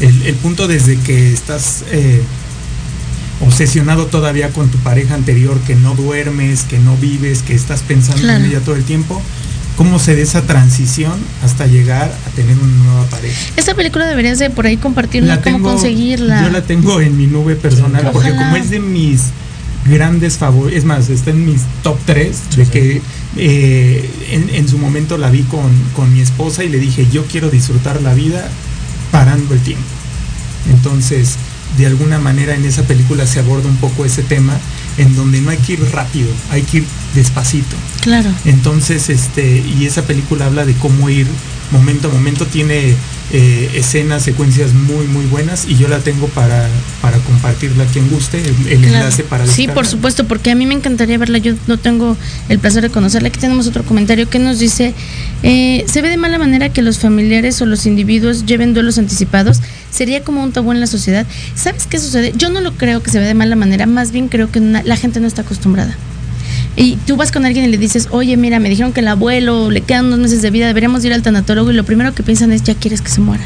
El, 0.00 0.22
el 0.22 0.34
punto 0.36 0.68
desde 0.68 0.96
que 0.98 1.32
estás 1.32 1.84
eh, 1.90 2.22
obsesionado 3.40 4.06
todavía 4.06 4.50
con 4.50 4.68
tu 4.70 4.78
pareja 4.78 5.14
anterior, 5.14 5.58
que 5.66 5.74
no 5.74 5.94
duermes, 5.94 6.62
que 6.62 6.78
no 6.78 6.96
vives, 6.96 7.42
que 7.42 7.54
estás 7.54 7.80
pensando 7.82 8.22
Claro. 8.22 8.44
en 8.44 8.50
ella 8.50 8.60
todo 8.60 8.76
el 8.76 8.84
tiempo, 8.84 9.20
cómo 9.76 9.98
se 9.98 10.14
da 10.16 10.22
esa 10.22 10.42
transición 10.42 11.12
hasta 11.44 11.66
llegar 11.66 12.12
a 12.26 12.30
tener 12.30 12.56
una 12.56 12.84
nueva 12.84 13.04
pareja. 13.06 13.38
Esta 13.56 13.74
película 13.74 14.06
deberías 14.06 14.38
de 14.38 14.50
por 14.50 14.66
ahí 14.66 14.76
compartirla, 14.76 15.40
cómo 15.40 15.60
conseguirla. 15.62 16.42
Yo 16.42 16.50
la 16.50 16.62
tengo 16.62 17.00
en 17.00 17.16
mi 17.16 17.26
nube 17.26 17.56
personal, 17.56 18.10
porque 18.12 18.30
Ojalá. 18.30 18.44
como 18.44 18.56
es 18.56 18.70
de 18.70 18.80
mis 18.80 19.22
grandes 19.84 20.38
favoritos, 20.38 20.78
es 20.78 20.84
más, 20.84 21.08
está 21.08 21.30
en 21.30 21.44
mis 21.44 21.62
top 21.82 21.98
3, 22.06 22.56
de 22.56 22.66
que 22.66 23.02
eh, 23.36 24.10
en, 24.30 24.50
en 24.54 24.68
su 24.68 24.78
momento 24.78 25.18
la 25.18 25.30
vi 25.30 25.42
con, 25.42 25.70
con 25.94 26.12
mi 26.12 26.20
esposa 26.20 26.64
y 26.64 26.68
le 26.68 26.78
dije, 26.78 27.06
yo 27.10 27.24
quiero 27.24 27.50
disfrutar 27.50 28.00
la 28.02 28.14
vida 28.14 28.48
parando 29.10 29.54
el 29.54 29.60
tiempo. 29.60 29.84
Entonces, 30.70 31.36
de 31.76 31.86
alguna 31.86 32.18
manera 32.18 32.54
en 32.54 32.64
esa 32.64 32.82
película 32.82 33.26
se 33.26 33.40
aborda 33.40 33.68
un 33.68 33.76
poco 33.76 34.04
ese 34.04 34.22
tema, 34.22 34.54
en 34.98 35.14
donde 35.16 35.40
no 35.40 35.50
hay 35.50 35.58
que 35.58 35.74
ir 35.74 35.84
rápido, 35.92 36.28
hay 36.50 36.62
que 36.62 36.78
ir 36.78 36.84
despacito. 37.14 37.76
Claro. 38.00 38.30
Entonces, 38.44 39.08
este, 39.08 39.58
y 39.78 39.86
esa 39.86 40.02
película 40.02 40.46
habla 40.46 40.64
de 40.64 40.74
cómo 40.74 41.08
ir 41.10 41.26
momento 41.70 42.08
a 42.08 42.12
momento, 42.12 42.44
tiene 42.46 42.94
eh, 43.32 43.70
escenas, 43.74 44.22
secuencias 44.22 44.74
muy, 44.74 45.06
muy 45.06 45.24
buenas 45.24 45.64
y 45.66 45.76
yo 45.78 45.88
la 45.88 46.00
tengo 46.00 46.26
para, 46.28 46.68
para 47.00 47.16
compartirla 47.20 47.84
a 47.84 47.86
quien 47.86 48.10
guste, 48.10 48.38
el, 48.40 48.48
el 48.68 48.78
Claro. 48.80 48.96
enlace 48.96 49.22
para 49.24 49.46
Sí, 49.46 49.68
por 49.68 49.86
supuesto, 49.86 50.26
porque 50.26 50.50
a 50.50 50.54
mí 50.54 50.66
me 50.66 50.74
encantaría 50.74 51.16
verla. 51.16 51.38
Yo 51.38 51.54
no 51.66 51.78
tengo 51.78 52.14
el 52.50 52.58
placer 52.58 52.82
de 52.82 52.90
conocerla. 52.90 53.28
Aquí 53.28 53.40
tenemos 53.40 53.66
otro 53.66 53.84
comentario 53.84 54.28
que 54.28 54.38
nos 54.38 54.58
dice: 54.58 54.92
eh, 55.42 55.84
Se 55.88 56.02
ve 56.02 56.10
de 56.10 56.18
mala 56.18 56.38
manera 56.38 56.68
que 56.68 56.82
los 56.82 56.98
familiares 56.98 57.62
o 57.62 57.66
los 57.66 57.86
individuos 57.86 58.44
lleven 58.44 58.74
duelos 58.74 58.98
anticipados. 58.98 59.60
Sería 59.92 60.24
como 60.24 60.42
un 60.42 60.50
tabú 60.50 60.72
en 60.72 60.80
la 60.80 60.88
sociedad. 60.88 61.26
¿Sabes 61.54 61.86
qué 61.86 61.98
sucede? 61.98 62.32
Yo 62.36 62.48
no 62.48 62.60
lo 62.60 62.72
creo 62.72 63.02
que 63.02 63.10
se 63.10 63.20
ve 63.20 63.26
de 63.26 63.34
mala 63.34 63.54
manera. 63.54 63.86
Más 63.86 64.10
bien 64.10 64.26
creo 64.28 64.50
que 64.50 64.58
la 64.58 64.96
gente 64.96 65.20
no 65.20 65.28
está 65.28 65.42
acostumbrada. 65.42 65.96
Y 66.74 66.96
tú 67.06 67.16
vas 67.16 67.30
con 67.30 67.44
alguien 67.44 67.66
y 67.66 67.68
le 67.68 67.76
dices, 67.76 68.08
oye, 68.10 68.36
mira, 68.36 68.58
me 68.58 68.70
dijeron 68.70 68.92
que 68.92 69.00
el 69.00 69.08
abuelo 69.08 69.70
le 69.70 69.82
quedan 69.82 70.06
unos 70.06 70.20
meses 70.20 70.40
de 70.40 70.50
vida, 70.50 70.66
deberíamos 70.66 71.04
ir 71.04 71.12
al 71.12 71.22
tanatólogo 71.22 71.70
y 71.70 71.74
lo 71.74 71.84
primero 71.84 72.14
que 72.14 72.22
piensan 72.22 72.50
es, 72.50 72.62
ya 72.62 72.74
quieres 72.74 73.02
que 73.02 73.10
se 73.10 73.20
muera. 73.20 73.44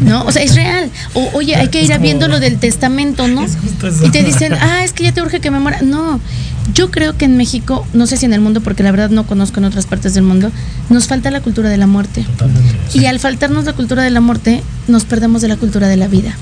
¿No? 0.00 0.24
O 0.24 0.32
sea, 0.32 0.42
es 0.42 0.54
real. 0.54 0.90
O, 1.14 1.30
oye, 1.34 1.56
hay 1.56 1.68
que 1.68 1.82
ir 1.82 1.98
viendo 1.98 2.28
lo 2.28 2.40
del 2.40 2.58
testamento, 2.58 3.28
¿no? 3.28 3.44
Y 4.02 4.10
te 4.10 4.22
dicen, 4.22 4.54
ah, 4.54 4.84
es 4.84 4.92
que 4.92 5.04
ya 5.04 5.12
te 5.12 5.22
urge 5.22 5.40
que 5.40 5.50
me 5.50 5.58
muera. 5.58 5.82
No, 5.82 6.20
yo 6.74 6.90
creo 6.90 7.16
que 7.16 7.24
en 7.24 7.36
México, 7.36 7.86
no 7.92 8.06
sé 8.06 8.16
si 8.16 8.26
en 8.26 8.32
el 8.32 8.40
mundo, 8.40 8.60
porque 8.60 8.82
la 8.82 8.90
verdad 8.90 9.10
no 9.10 9.26
conozco 9.26 9.58
en 9.60 9.64
otras 9.64 9.86
partes 9.86 10.14
del 10.14 10.24
mundo, 10.24 10.50
nos 10.88 11.06
falta 11.06 11.30
la 11.30 11.40
cultura 11.40 11.68
de 11.68 11.76
la 11.76 11.86
muerte. 11.86 12.22
Totalmente. 12.22 12.98
Y 12.98 13.06
al 13.06 13.18
faltarnos 13.18 13.64
la 13.64 13.72
cultura 13.72 14.02
de 14.02 14.10
la 14.10 14.20
muerte, 14.20 14.62
nos 14.88 15.04
perdemos 15.04 15.42
de 15.42 15.48
la 15.48 15.56
cultura 15.56 15.88
de 15.88 15.96
la 15.96 16.08
vida. 16.08 16.34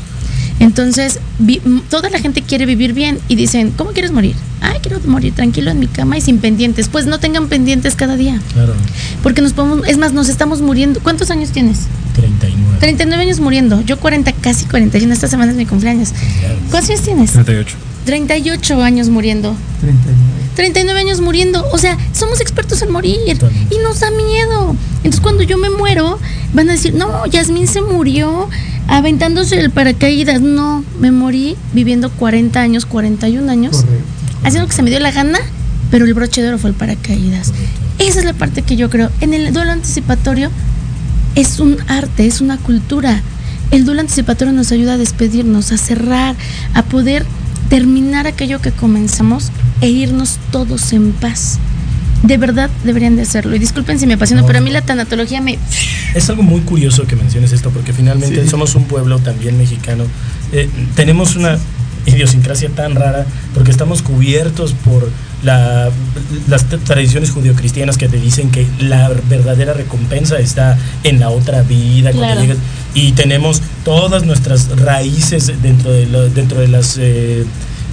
Entonces, 0.61 1.21
vi- 1.39 1.61
toda 1.89 2.11
la 2.11 2.19
gente 2.19 2.43
quiere 2.43 2.67
vivir 2.67 2.93
bien 2.93 3.19
y 3.29 3.37
dicen, 3.37 3.73
¿cómo 3.77 3.91
quieres 3.93 4.11
morir? 4.13 4.35
Ay, 4.61 4.79
quiero 4.83 4.99
morir 5.07 5.33
tranquilo 5.35 5.71
en 5.71 5.79
mi 5.79 5.87
cama 5.87 6.19
y 6.19 6.21
sin 6.21 6.39
pendientes. 6.39 6.89
Pues 6.89 7.07
no 7.07 7.21
tengan 7.21 7.47
pendientes 7.49 7.95
cada 7.95 8.17
día. 8.17 8.41
Claro, 8.53 8.75
Porque 9.23 9.41
nos 9.41 9.53
podemos, 9.53 9.87
es 9.87 9.99
más, 9.99 10.13
nos 10.13 10.29
estamos 10.29 10.61
muriendo. 10.61 11.01
¿Cuántos 11.01 11.31
años 11.31 11.51
tienes? 11.51 11.81
39. 12.17 12.79
39 12.81 13.23
años 13.23 13.39
muriendo. 13.41 13.81
Yo 13.83 13.99
40, 14.01 14.33
casi 14.33 14.65
41. 14.67 15.13
Esta 15.15 15.29
semana 15.29 15.53
es 15.53 15.57
mi 15.59 15.65
cumpleaños. 15.67 16.11
¿Cuántos 16.71 16.91
años 16.91 17.03
tienes? 17.03 17.31
38. 17.33 17.77
38 18.05 18.83
años 18.83 19.09
muriendo. 19.11 19.55
39. 19.81 20.17
39 20.57 20.99
años 21.01 21.21
muriendo. 21.21 21.65
O 21.73 21.79
sea, 21.79 21.97
somos 22.13 22.41
expertos 22.41 22.83
en 22.83 22.91
morir 22.91 23.17
Totalmente. 23.39 23.77
y 23.77 23.79
nos 23.79 24.01
da 24.01 24.11
miedo. 24.11 24.75
Entonces, 24.97 25.21
cuando 25.21 25.45
yo 25.45 25.57
me 25.57 25.71
muero, 25.71 26.19
van 26.53 26.69
a 26.69 26.73
decir, 26.73 26.95
no, 26.95 27.27
Yasmín 27.27 27.69
se 27.69 27.81
murió 27.81 28.49
aventándose 28.89 29.61
el 29.61 29.71
paracaídas. 29.71 30.41
No, 30.41 30.85
me 30.99 31.13
morí 31.13 31.57
viviendo 31.73 32.11
40 32.11 32.61
años, 32.61 32.87
41 32.87 33.51
años, 33.51 33.77
Correcto. 33.77 34.05
haciendo 34.43 34.63
lo 34.63 34.69
que 34.69 34.75
se 34.75 34.83
me 34.83 34.91
dio 34.91 34.99
la 34.99 35.13
gana, 35.13 35.39
pero 35.91 36.05
el 36.05 36.15
broche 36.15 36.43
de 36.43 36.49
oro 36.49 36.59
fue 36.59 36.71
el 36.71 36.77
paracaídas. 36.77 37.53
Esa 37.99 38.19
es 38.19 38.25
la 38.25 38.33
parte 38.33 38.63
que 38.63 38.77
yo 38.77 38.91
creo. 38.91 39.11
En 39.21 39.35
el 39.35 39.53
duelo 39.53 39.73
anticipatorio 39.73 40.51
es 41.35 41.61
un 41.61 41.77
arte, 41.89 42.27
es 42.27 42.41
una 42.41 42.57
cultura. 42.57 43.23
El 43.71 43.85
duelo 43.85 44.01
anticipatorio 44.01 44.53
nos 44.53 44.73
ayuda 44.73 44.95
a 44.95 44.99
despedirnos, 44.99 45.73
a 45.73 45.77
cerrar, 45.79 46.35
a 46.75 46.83
poder 46.85 47.27
terminar 47.69 48.27
aquello 48.27 48.61
que 48.61 48.73
comenzamos 48.73 49.51
e 49.81 49.91
irnos 49.91 50.39
todos 50.51 50.93
en 50.93 51.13
paz. 51.13 51.59
De 52.23 52.37
verdad 52.37 52.69
deberían 52.85 53.17
de 53.17 53.23
hacerlo. 53.23 53.55
Y 53.55 53.59
disculpen 53.59 53.99
si 53.99 54.07
me 54.07 54.15
apasiono, 54.15 54.43
No, 54.43 54.47
pero 54.47 54.59
a 54.59 54.63
mí 54.63 54.71
la 54.71 54.83
tanatología 54.83 55.41
me... 55.41 55.59
Es 56.15 56.29
algo 56.31 56.43
muy 56.43 56.61
curioso 56.63 57.07
que 57.07 57.15
menciones 57.17 57.53
esto, 57.53 57.71
porque 57.71 57.93
finalmente 57.93 58.43
Sí. 58.43 58.49
somos 58.49 58.75
un 58.75 58.85
pueblo 58.85 59.19
también 59.21 59.57
mexicano. 59.57 60.05
Eh, 60.53 60.69
tenemos 60.97 61.37
una 61.37 61.59
idiosincrasia 62.07 62.71
tan 62.71 62.95
rara 62.95 63.27
porque 63.55 63.71
estamos 63.71 64.01
cubiertos 64.03 64.73
por 64.73 65.11
la- 65.43 65.91
las 66.49 66.65
tradiciones 66.85 67.31
judio-cristianas 67.31 67.99
que 67.99 68.09
te 68.09 68.19
dicen 68.19 68.51
que 68.51 68.67
la 68.81 69.11
verdadera 69.29 69.75
recompensa 69.75 70.39
está 70.39 70.77
en 71.05 71.21
la 71.21 71.29
otra 71.31 71.63
vida. 71.63 72.11
Claro. 72.11 72.41
llegas- 72.41 72.57
y 72.95 73.13
tenemos 73.13 73.61
todas 73.85 74.25
nuestras 74.25 74.69
raíces 74.81 75.53
dentro 75.63 75.93
de, 75.93 76.07
lo- 76.07 76.29
dentro 76.31 76.61
de 76.61 76.69
las... 76.69 76.97
eh, 76.99 77.45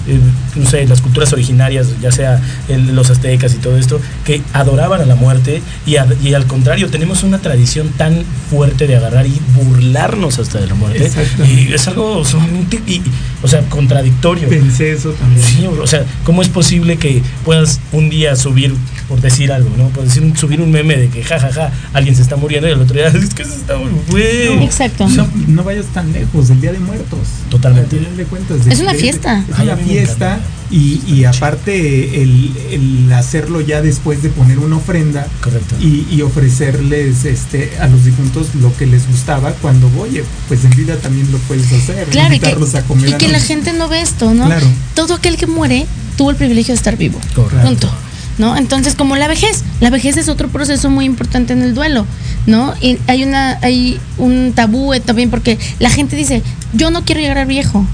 eh, 0.08 0.20
no 0.56 0.70
sé, 0.70 0.86
las 0.88 1.02
culturas 1.02 1.32
originarias, 1.34 1.88
ya 2.02 2.12
sea 2.12 2.42
el- 2.70 2.96
los 2.96 3.10
aztecas 3.10 3.54
y 3.54 3.58
todo 3.58 3.78
esto, 3.78 4.00
que 4.24 4.42
adoraban 4.54 5.02
a 5.02 5.06
la 5.06 5.16
muerte 5.16 5.62
y, 5.86 5.96
a- 5.98 6.08
y 6.24 6.34
al 6.34 6.46
contrario, 6.48 6.90
tenemos 6.90 7.24
una 7.24 7.40
tradición 7.40 7.90
tan 7.98 8.24
fuerte 8.50 8.88
de 8.88 8.96
agarrar 8.96 9.26
y 9.28 9.40
burlarnos 9.56 10.40
hasta 10.40 10.60
de 10.60 10.68
la 10.68 10.76
muerte. 10.76 11.06
Y 11.46 11.74
es 11.74 11.88
algo 11.88 12.24
sumamente, 12.26 12.80
y- 12.88 13.02
o 13.44 13.48
sea, 13.48 13.62
contradictorio. 13.70 14.48
Pensé 14.50 14.92
eso 14.94 15.12
también. 15.12 15.46
Sí, 15.46 15.66
o 15.68 15.88
sea, 15.88 16.04
¿cómo 16.24 16.42
es 16.42 16.50
posible 16.50 16.98
que 16.98 17.22
puedas 17.44 17.80
un 17.92 18.10
día 18.10 18.36
subir, 18.36 18.74
por 19.08 19.22
decir 19.22 19.52
algo, 19.52 19.70
¿no? 19.78 19.90
Por 19.90 20.04
decir, 20.04 20.24
un- 20.24 20.36
subir 20.36 20.62
un 20.62 20.72
meme 20.72 20.98
de 20.98 21.10
que 21.10 21.24
jajaja, 21.24 21.72
alguien 21.94 22.16
se 22.16 22.22
está 22.22 22.36
muriendo 22.36 22.68
y 22.68 22.72
el 22.72 22.82
otro 22.82 22.96
día 22.96 23.08
es 23.24 23.34
que 23.34 23.46
se 23.46 23.56
está 23.56 23.78
muriendo. 23.78 24.04
güey. 24.10 24.64
Exacto. 24.64 25.08
No 25.48 25.64
vayas 25.64 25.86
tan 25.94 26.12
lejos, 26.12 26.50
el 26.50 26.62
Día 26.62 26.72
de 26.72 26.80
Muertos. 26.80 27.20
Totalmente. 27.50 27.96
Al 27.98 28.02
final 28.04 28.18
de 28.18 28.24
cuentas, 28.26 28.58
Es 28.68 28.80
una 28.80 28.94
de- 28.94 29.00
fiesta. 29.00 29.44
Es 29.50 29.56
Ay, 29.60 29.68
una 29.68 29.78
fiesta 29.78 30.40
y, 30.72 31.02
y 31.08 31.26
aparte 31.26 32.24
el, 32.24 32.52
el 32.72 33.14
hacerlo 33.14 33.62
ya 33.62 33.82
después 33.82 34.24
de 34.24 34.30
poner 34.30 34.58
una 34.60 34.78
ofrenda 34.78 35.28
Correcto. 35.42 35.76
y, 35.80 36.08
y 36.12 36.22
ofrecerles 36.24 37.26
este, 37.26 37.72
a 37.80 37.88
los 37.88 38.04
difuntos 38.06 38.56
lo 38.56 38.76
que 38.76 38.86
les 38.88 39.08
gustaba 39.08 39.52
cuando, 39.62 39.90
oye, 40.00 40.24
pues 40.48 40.64
en 40.64 40.72
vida 40.72 40.96
también 40.98 41.32
lo 41.32 41.38
puedes 41.40 41.72
hacer. 41.72 42.08
Claro, 42.08 42.34
y 42.34 42.40
que, 42.40 42.46
invitarlos 42.48 42.76
a 42.76 42.82
comer 42.84 43.10
y 43.10 43.14
a 43.14 43.18
que 43.18 43.28
la 43.28 43.40
gente 43.40 43.74
no 43.74 43.88
ve 43.88 44.02
esto, 44.02 44.34
¿no? 44.34 44.46
Claro. 44.46 44.66
Todo 44.96 45.14
aquel 45.14 45.38
que 45.38 45.46
muere 45.48 45.86
tuvo 46.18 46.32
el 46.32 46.36
privilegio 46.36 46.74
de 46.74 46.78
estar 46.78 46.98
vivo. 46.98 47.20
Correcto. 47.36 47.68
Punto. 47.68 47.92
¿No? 48.38 48.58
Entonces, 48.58 48.96
como 48.96 49.16
la 49.16 49.28
vejez, 49.30 49.64
la 49.80 49.90
vejez 49.90 50.18
es 50.18 50.28
otro 50.28 50.50
proceso 50.50 50.90
muy 50.90 51.06
importante 51.06 51.54
en 51.54 51.62
el 51.62 51.74
duelo, 51.74 52.06
¿no? 52.48 52.74
Y 52.82 52.98
hay 53.08 53.24
una 53.24 53.58
hay 53.62 53.98
un 54.18 54.52
tabú 54.54 54.94
eh, 54.94 55.00
también 55.00 55.30
porque 55.30 55.58
la 55.80 55.90
gente 55.90 56.18
dice, 56.18 56.44
"Yo 56.74 56.92
no 56.92 57.06
quiero 57.06 57.22
llegar 57.22 57.38
a 57.38 57.46
viejo." 57.46 57.86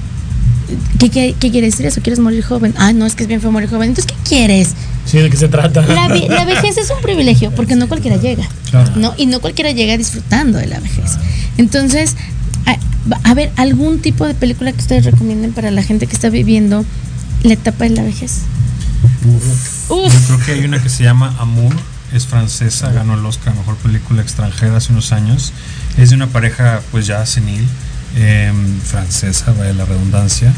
¿Qué, 1.00 1.10
qué, 1.10 1.36
qué 1.39 1.52
quiere 1.52 1.68
decir 1.68 1.86
eso? 1.86 2.02
¿Quieres 2.02 2.20
morir 2.20 2.44
joven? 2.44 2.74
Ah, 2.78 2.94
no, 2.94 3.06
es 3.06 3.14
que 3.16 3.24
es 3.24 3.28
bien 3.28 3.42
feo 3.42 3.52
morir 3.52 3.70
joven. 3.70 3.89
Entonces, 3.89 4.12
¿qué 4.12 4.28
quieres? 4.28 4.70
Sí, 5.06 5.18
¿de 5.20 5.30
qué 5.30 5.36
se 5.38 5.48
trata? 5.50 5.82
La, 5.82 6.08
ve- 6.08 6.28
la 6.30 6.46
vejez 6.46 6.78
es 6.78 6.89
un 6.89 7.02
privilegio 7.02 7.52
porque 7.52 7.76
no 7.76 7.88
cualquiera 7.89 8.18
llega, 8.18 8.48
Claro. 8.70 8.92
¿no? 8.96 9.14
Y 9.18 9.26
no 9.26 9.42
cualquiera 9.42 9.72
llega 9.72 9.98
disfrutando 9.98 10.58
de 10.60 10.68
la 10.68 10.80
vejez. 10.80 11.18
Entonces, 11.58 12.16
a, 12.66 12.78
a 13.30 13.34
ver, 13.34 13.52
algún 13.58 14.00
tipo 14.00 14.26
de 14.26 14.34
película 14.34 14.72
que 14.72 14.80
ustedes 14.80 15.04
recomienden 15.06 15.52
para 15.52 15.72
la 15.72 15.84
gente 15.84 16.08
que 16.08 16.14
está 16.16 16.30
viviendo 16.30 16.86
la 17.44 17.54
etapa 17.54 17.84
de 17.84 17.89
la 17.92 18.04
vejez. 18.04 18.38
Uf. 19.26 19.80
Yo 19.92 20.10
creo 20.26 20.39
que 20.46 20.52
hay 20.54 20.64
una 20.64 20.82
que 20.82 20.88
se 20.88 21.04
llama 21.04 21.36
Amour, 21.38 21.76
es 22.14 22.26
francesa, 22.26 22.94
ganó 22.94 23.16
el 23.16 23.26
Oscar 23.26 23.54
Mejor 23.54 23.76
Película 23.76 24.22
Extranjera 24.22 24.78
hace 24.78 24.94
unos 24.94 25.12
años. 25.12 25.52
Es 25.98 26.12
de 26.12 26.16
una 26.16 26.28
pareja 26.28 26.82
pues 26.92 27.08
ya 27.08 27.26
senil, 27.26 27.68
eh, 28.16 28.54
francesa, 28.86 29.52
vaya 29.52 29.74
la 29.74 29.84
redundancia, 29.84 30.54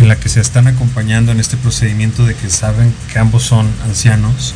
en 0.00 0.08
la 0.08 0.16
que 0.16 0.28
se 0.28 0.40
están 0.40 0.66
acompañando 0.66 1.30
en 1.30 1.38
este 1.38 1.56
procedimiento 1.56 2.26
de 2.26 2.34
que 2.34 2.50
saben 2.50 2.92
que 3.12 3.20
ambos 3.20 3.44
son 3.44 3.70
ancianos 3.84 4.54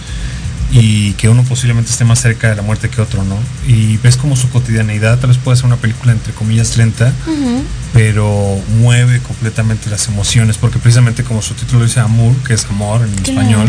y 0.71 1.13
que 1.15 1.29
uno 1.31 1.43
posiblemente 1.45 1.91
esté 1.91 2.05
más 2.05 2.21
cerca 2.21 2.51
de 2.51 2.57
la 2.57 2.63
muerte 2.63 2.91
que 2.91 3.01
otro, 3.01 3.25
¿no? 3.25 3.37
Y 3.67 3.97
ves 3.99 4.17
como 4.19 4.37
su 4.37 4.51
cotidianeidad 4.51 5.19
tal 5.19 5.29
vez 5.31 5.39
puede 5.39 5.57
ser 5.57 5.67
una 5.67 5.77
película 5.77 6.13
entre 6.13 6.33
comillas 6.35 6.77
lenta, 6.77 7.13
Ujú. 7.27 7.63
pero 7.95 8.61
mueve 8.79 9.21
completamente 9.21 9.89
las 9.89 10.09
emociones, 10.09 10.59
porque 10.59 10.79
precisamente 10.79 11.25
como 11.25 11.41
su 11.41 11.55
título 11.55 11.85
dice 11.85 12.01
Amour, 12.01 12.37
que 12.47 12.53
es 12.55 12.67
amor 12.67 13.01
en 13.03 13.15
Claro. 13.15 13.41
español, 13.41 13.69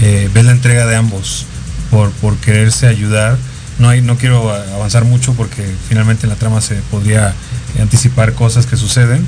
eh, 0.00 0.28
ves 0.34 0.44
la 0.44 0.52
entrega 0.52 0.86
de 0.86 0.96
ambos 0.96 1.46
por, 1.90 2.10
por 2.12 2.36
quererse 2.36 2.86
ayudar. 2.86 3.38
No, 3.78 3.88
hay, 3.88 4.02
no 4.02 4.16
quiero 4.18 4.50
avanzar 4.52 5.04
mucho 5.04 5.32
porque 5.34 5.64
finalmente 5.88 6.26
en 6.26 6.30
la 6.30 6.36
trama 6.36 6.60
se 6.60 6.74
podría 6.90 7.32
anticipar 7.80 8.34
cosas 8.34 8.66
que 8.66 8.76
suceden, 8.76 9.24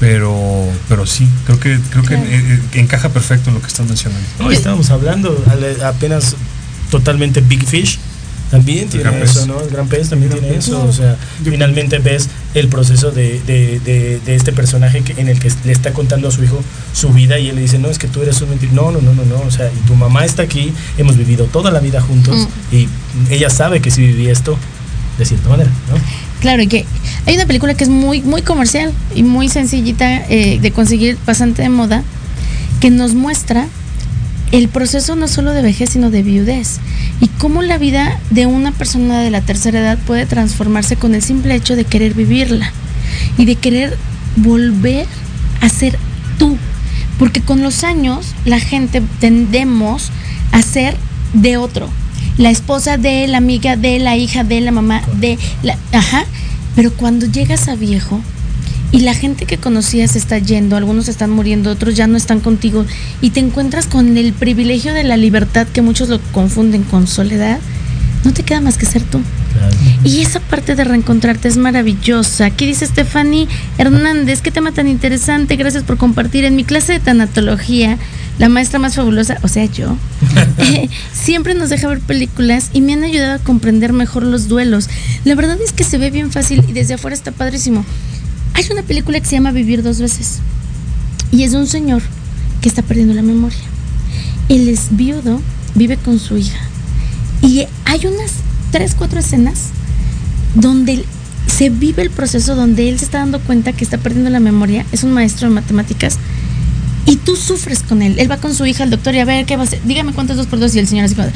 pero, 0.00 0.64
pero 0.88 1.06
sí, 1.06 1.28
creo 1.46 1.58
que, 1.60 1.78
creo 1.90 2.02
que 2.04 2.14
eh, 2.14 2.60
encaja 2.74 3.08
perfecto 3.08 3.50
en 3.50 3.54
lo 3.56 3.60
que 3.60 3.66
estás 3.68 3.86
mencionando. 3.86 4.26
Estábamos 4.50 4.90
hablando 4.90 5.44
apenas 5.84 6.36
totalmente 6.90 7.40
Big 7.40 7.64
Fish. 7.66 7.98
También 8.50 8.88
tiene 8.88 9.04
Gran 9.04 9.22
eso, 9.22 9.40
pez. 9.40 9.46
¿no? 9.46 9.60
El 9.60 9.68
gran 9.68 9.88
pez 9.88 10.08
también 10.08 10.30
Gran 10.30 10.40
tiene 10.40 10.56
pez. 10.56 10.68
eso. 10.68 10.82
O 10.82 10.92
sea, 10.92 11.18
yo- 11.44 11.50
finalmente 11.52 11.98
ves 11.98 12.30
el 12.54 12.68
proceso 12.68 13.10
de, 13.10 13.42
de, 13.46 13.78
de, 13.80 14.20
de 14.24 14.34
este 14.36 14.52
personaje 14.54 15.02
que, 15.02 15.20
en 15.20 15.28
el 15.28 15.38
que 15.38 15.52
le 15.66 15.72
está 15.72 15.92
contando 15.92 16.28
a 16.28 16.30
su 16.30 16.42
hijo 16.42 16.58
su 16.94 17.10
vida 17.10 17.38
y 17.38 17.50
él 17.50 17.56
le 17.56 17.60
dice, 17.62 17.78
no, 17.78 17.88
es 17.90 17.98
que 17.98 18.08
tú 18.08 18.22
eres 18.22 18.40
un 18.40 18.48
mentir. 18.48 18.72
No, 18.72 18.90
no, 18.90 19.02
no, 19.02 19.12
no, 19.12 19.24
no. 19.26 19.40
O 19.40 19.50
sea, 19.50 19.70
y 19.70 19.86
tu 19.86 19.94
mamá 19.96 20.24
está 20.24 20.44
aquí, 20.44 20.72
hemos 20.96 21.18
vivido 21.18 21.44
toda 21.44 21.70
la 21.70 21.80
vida 21.80 22.00
juntos 22.00 22.48
y 22.72 22.88
ella 23.28 23.50
sabe 23.50 23.82
que 23.82 23.90
sí 23.90 24.00
viví 24.00 24.28
esto 24.28 24.56
de 25.18 25.24
cierta 25.24 25.48
manera, 25.48 25.70
¿no? 25.90 25.96
Claro, 26.40 26.62
y 26.62 26.68
que 26.68 26.84
hay 27.26 27.34
una 27.34 27.46
película 27.46 27.74
que 27.74 27.84
es 27.84 27.90
muy, 27.90 28.22
muy 28.22 28.42
comercial 28.42 28.92
y 29.14 29.22
muy 29.22 29.48
sencillita 29.48 30.24
eh, 30.28 30.58
de 30.60 30.70
conseguir 30.70 31.18
bastante 31.26 31.62
de 31.62 31.68
moda, 31.68 32.02
que 32.80 32.90
nos 32.90 33.14
muestra 33.14 33.66
el 34.52 34.68
proceso 34.68 35.16
no 35.16 35.28
solo 35.28 35.52
de 35.52 35.62
vejez, 35.62 35.90
sino 35.90 36.10
de 36.10 36.22
viudez. 36.22 36.78
Y 37.20 37.28
cómo 37.28 37.62
la 37.62 37.78
vida 37.78 38.18
de 38.30 38.46
una 38.46 38.72
persona 38.72 39.20
de 39.20 39.30
la 39.30 39.40
tercera 39.40 39.80
edad 39.80 39.98
puede 40.06 40.26
transformarse 40.26 40.96
con 40.96 41.14
el 41.14 41.22
simple 41.22 41.54
hecho 41.54 41.76
de 41.76 41.84
querer 41.84 42.14
vivirla 42.14 42.72
y 43.36 43.44
de 43.44 43.56
querer 43.56 43.96
volver 44.36 45.06
a 45.60 45.68
ser 45.68 45.98
tú. 46.38 46.56
Porque 47.18 47.40
con 47.40 47.62
los 47.62 47.82
años 47.82 48.34
la 48.44 48.60
gente 48.60 49.02
tendemos 49.20 50.10
a 50.52 50.62
ser 50.62 50.96
de 51.34 51.56
otro. 51.56 51.90
La 52.38 52.50
esposa 52.50 52.96
de, 52.96 53.26
la 53.26 53.38
amiga 53.38 53.76
de, 53.76 53.98
la 53.98 54.16
hija 54.16 54.44
de, 54.44 54.60
la 54.60 54.70
mamá 54.70 55.02
de, 55.16 55.38
la, 55.62 55.76
ajá. 55.92 56.24
Pero 56.74 56.92
cuando 56.92 57.26
llegas 57.26 57.68
a 57.68 57.74
viejo 57.74 58.20
y 58.92 59.00
la 59.00 59.12
gente 59.12 59.44
que 59.44 59.58
conocías 59.58 60.16
está 60.16 60.38
yendo, 60.38 60.76
algunos 60.76 61.08
están 61.08 61.30
muriendo, 61.30 61.70
otros 61.70 61.94
ya 61.94 62.06
no 62.06 62.16
están 62.16 62.40
contigo, 62.40 62.86
y 63.20 63.30
te 63.30 63.40
encuentras 63.40 63.86
con 63.86 64.16
el 64.16 64.32
privilegio 64.32 64.94
de 64.94 65.04
la 65.04 65.16
libertad 65.16 65.66
que 65.66 65.82
muchos 65.82 66.08
lo 66.08 66.20
confunden 66.32 66.84
con 66.84 67.06
soledad, 67.06 67.58
no 68.24 68.32
te 68.32 68.44
queda 68.44 68.60
más 68.60 68.78
que 68.78 68.86
ser 68.86 69.02
tú. 69.02 69.20
Y 70.04 70.20
esa 70.20 70.40
parte 70.40 70.74
de 70.74 70.84
reencontrarte 70.84 71.48
es 71.48 71.56
maravillosa. 71.56 72.46
Aquí 72.46 72.66
dice 72.66 72.86
Stephanie 72.86 73.48
Hernández, 73.78 74.40
qué 74.40 74.50
tema 74.50 74.72
tan 74.72 74.88
interesante, 74.88 75.56
gracias 75.56 75.84
por 75.84 75.96
compartir. 75.96 76.44
En 76.44 76.56
mi 76.56 76.64
clase 76.64 76.94
de 76.94 77.00
tanatología, 77.00 77.98
la 78.38 78.48
maestra 78.48 78.78
más 78.78 78.94
fabulosa, 78.94 79.38
o 79.42 79.48
sea 79.48 79.64
yo, 79.64 79.96
eh, 80.58 80.88
siempre 81.12 81.54
nos 81.54 81.70
deja 81.70 81.88
ver 81.88 82.00
películas 82.00 82.70
y 82.72 82.80
me 82.80 82.92
han 82.92 83.02
ayudado 83.02 83.34
a 83.34 83.38
comprender 83.38 83.92
mejor 83.92 84.22
los 84.22 84.48
duelos. 84.48 84.88
La 85.24 85.34
verdad 85.34 85.58
es 85.62 85.72
que 85.72 85.84
se 85.84 85.98
ve 85.98 86.10
bien 86.10 86.30
fácil 86.30 86.64
y 86.68 86.72
desde 86.72 86.94
afuera 86.94 87.14
está 87.14 87.32
padrísimo. 87.32 87.84
Hay 88.54 88.64
una 88.70 88.82
película 88.82 89.18
que 89.20 89.26
se 89.26 89.36
llama 89.36 89.52
Vivir 89.52 89.82
dos 89.82 90.00
veces 90.00 90.38
y 91.30 91.42
es 91.42 91.52
de 91.52 91.58
un 91.58 91.66
señor 91.66 92.02
que 92.62 92.68
está 92.68 92.82
perdiendo 92.82 93.14
la 93.14 93.22
memoria. 93.22 93.58
Él 94.48 94.68
es 94.68 94.88
viudo, 94.90 95.40
vive 95.74 95.96
con 95.96 96.18
su 96.18 96.38
hija 96.38 96.58
y 97.42 97.66
hay 97.84 98.06
unas 98.06 98.32
tres, 98.70 98.94
cuatro 98.96 99.20
escenas 99.20 99.68
donde 100.54 101.04
se 101.46 101.70
vive 101.70 102.02
el 102.02 102.10
proceso 102.10 102.54
donde 102.54 102.88
él 102.88 102.98
se 102.98 103.06
está 103.06 103.18
dando 103.18 103.40
cuenta 103.40 103.72
que 103.72 103.84
está 103.84 103.98
perdiendo 103.98 104.30
la 104.30 104.40
memoria, 104.40 104.84
es 104.92 105.02
un 105.02 105.12
maestro 105.12 105.48
de 105.48 105.54
matemáticas, 105.54 106.18
y 107.08 107.16
tú 107.16 107.36
sufres 107.36 107.82
con 107.82 108.02
él. 108.02 108.16
Él 108.18 108.30
va 108.30 108.36
con 108.36 108.54
su 108.54 108.66
hija 108.66 108.84
al 108.84 108.90
doctor 108.90 109.14
y 109.14 109.18
a 109.20 109.24
ver, 109.24 109.46
¿qué 109.46 109.56
va 109.56 109.62
a 109.62 109.66
hacer? 109.66 109.80
Dígame 109.84 110.12
cuántos 110.12 110.36
dos 110.36 110.46
por 110.46 110.58
dos 110.58 110.74
y 110.74 110.78
el 110.78 110.86
señor 110.86 111.06
así 111.06 111.14
como, 111.14 111.28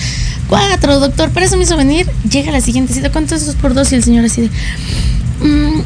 cuatro, 0.47 1.01
doctor, 1.01 1.31
para 1.31 1.47
eso 1.47 1.57
me 1.57 1.65
hizo 1.65 1.79
venir. 1.79 2.07
Llega 2.31 2.53
la 2.53 2.61
siguiente 2.61 2.93
cita, 2.93 3.11
¿cuántos 3.11 3.47
dos 3.47 3.55
por 3.55 3.73
dos 3.73 3.91
y 3.93 3.95
el 3.95 4.05
señor 4.05 4.27
así 4.27 4.43
de, 4.43 4.49
mm", 4.49 5.83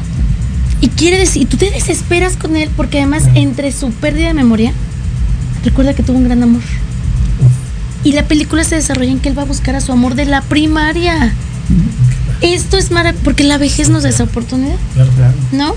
y 0.81 0.89
quiere 0.89 1.17
decir, 1.17 1.43
y 1.43 1.45
tú 1.45 1.55
te 1.55 1.71
desesperas 1.71 2.35
con 2.35 2.57
él 2.57 2.69
porque 2.75 2.97
además 2.97 3.23
entre 3.33 3.71
su 3.71 3.91
pérdida 3.91 4.27
de 4.27 4.33
memoria, 4.33 4.73
recuerda 5.63 5.93
que 5.93 6.03
tuvo 6.03 6.17
un 6.17 6.25
gran 6.25 6.43
amor. 6.43 6.61
Y 8.03 8.13
la 8.13 8.27
película 8.27 8.63
se 8.63 8.75
desarrolla 8.75 9.11
en 9.11 9.19
que 9.19 9.29
él 9.29 9.37
va 9.37 9.41
a 9.41 9.45
buscar 9.45 9.75
a 9.75 9.81
su 9.81 9.91
amor 9.91 10.15
de 10.15 10.25
la 10.25 10.41
primaria. 10.41 11.33
Esto 12.41 12.77
es 12.77 12.91
maravilloso, 12.91 13.23
porque 13.25 13.43
la 13.43 13.57
vejez 13.57 13.89
nos 13.89 14.03
da 14.03 14.09
esa 14.09 14.23
oportunidad, 14.23 14.75
Claro, 14.93 15.11
claro. 15.15 15.33
¿no? 15.51 15.75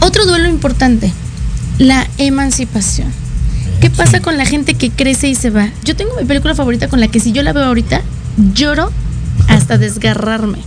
Otro 0.00 0.24
duelo 0.26 0.48
importante, 0.48 1.12
la 1.78 2.06
emancipación. 2.18 3.08
¿Qué 3.80 3.90
pasa 3.90 4.20
con 4.20 4.36
la 4.36 4.46
gente 4.46 4.74
que 4.74 4.90
crece 4.90 5.28
y 5.28 5.34
se 5.34 5.50
va? 5.50 5.68
Yo 5.84 5.94
tengo 5.96 6.12
mi 6.18 6.24
película 6.24 6.54
favorita 6.54 6.88
con 6.88 7.00
la 7.00 7.08
que 7.08 7.20
si 7.20 7.32
yo 7.32 7.42
la 7.42 7.52
veo 7.52 7.64
ahorita, 7.64 8.00
lloro 8.54 8.90
hasta 9.48 9.78
desgarrarme. 9.78 10.58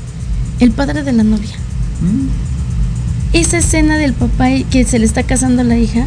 El 0.59 0.71
padre 0.71 1.03
de 1.03 1.11
la 1.13 1.23
novia. 1.23 1.55
Esa 3.33 3.57
escena 3.57 3.97
del 3.97 4.13
papá 4.13 4.49
que 4.69 4.85
se 4.85 4.99
le 4.99 5.05
está 5.05 5.23
casando 5.23 5.61
a 5.61 5.65
la 5.65 5.77
hija, 5.77 6.05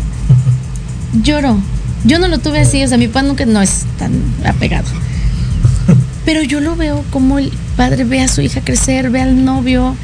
lloro. 1.22 1.59
Yo 2.05 2.18
no 2.18 2.28
lo 2.28 2.38
tuve 2.38 2.61
así, 2.61 2.82
o 2.84 2.88
sea, 2.88 2.98
mi 2.98 3.09
papá 3.09 3.22
nunca 3.22 3.46
no 3.46 3.61
es 3.62 3.84
tan 3.98 4.12
apegado. 4.46 4.86
Pero 6.24 6.42
yo 6.42 6.61
lo 6.61 6.76
veo 6.76 7.05
como 7.11 7.38
el 7.38 7.50
padre 7.76 8.05
ve 8.05 8.20
a 8.22 8.28
su 8.28 8.40
hija 8.40 8.61
crecer, 8.62 9.11
ve 9.11 9.20
al 9.22 9.44
novio, 9.44 9.94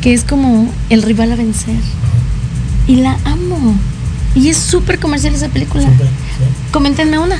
que 0.00 0.12
es 0.14 0.24
como 0.24 0.68
el 0.90 1.02
rival 1.02 1.32
a 1.32 1.36
vencer. 1.36 1.76
Y 2.86 2.96
la 2.96 3.16
amo. 3.24 3.74
Y 4.34 4.48
es 4.48 4.56
súper 4.56 4.98
comercial 4.98 5.34
esa 5.34 5.48
película. 5.48 5.84
Súper, 5.84 6.06
sí. 6.06 6.44
Coméntenme 6.72 7.18
una. 7.18 7.36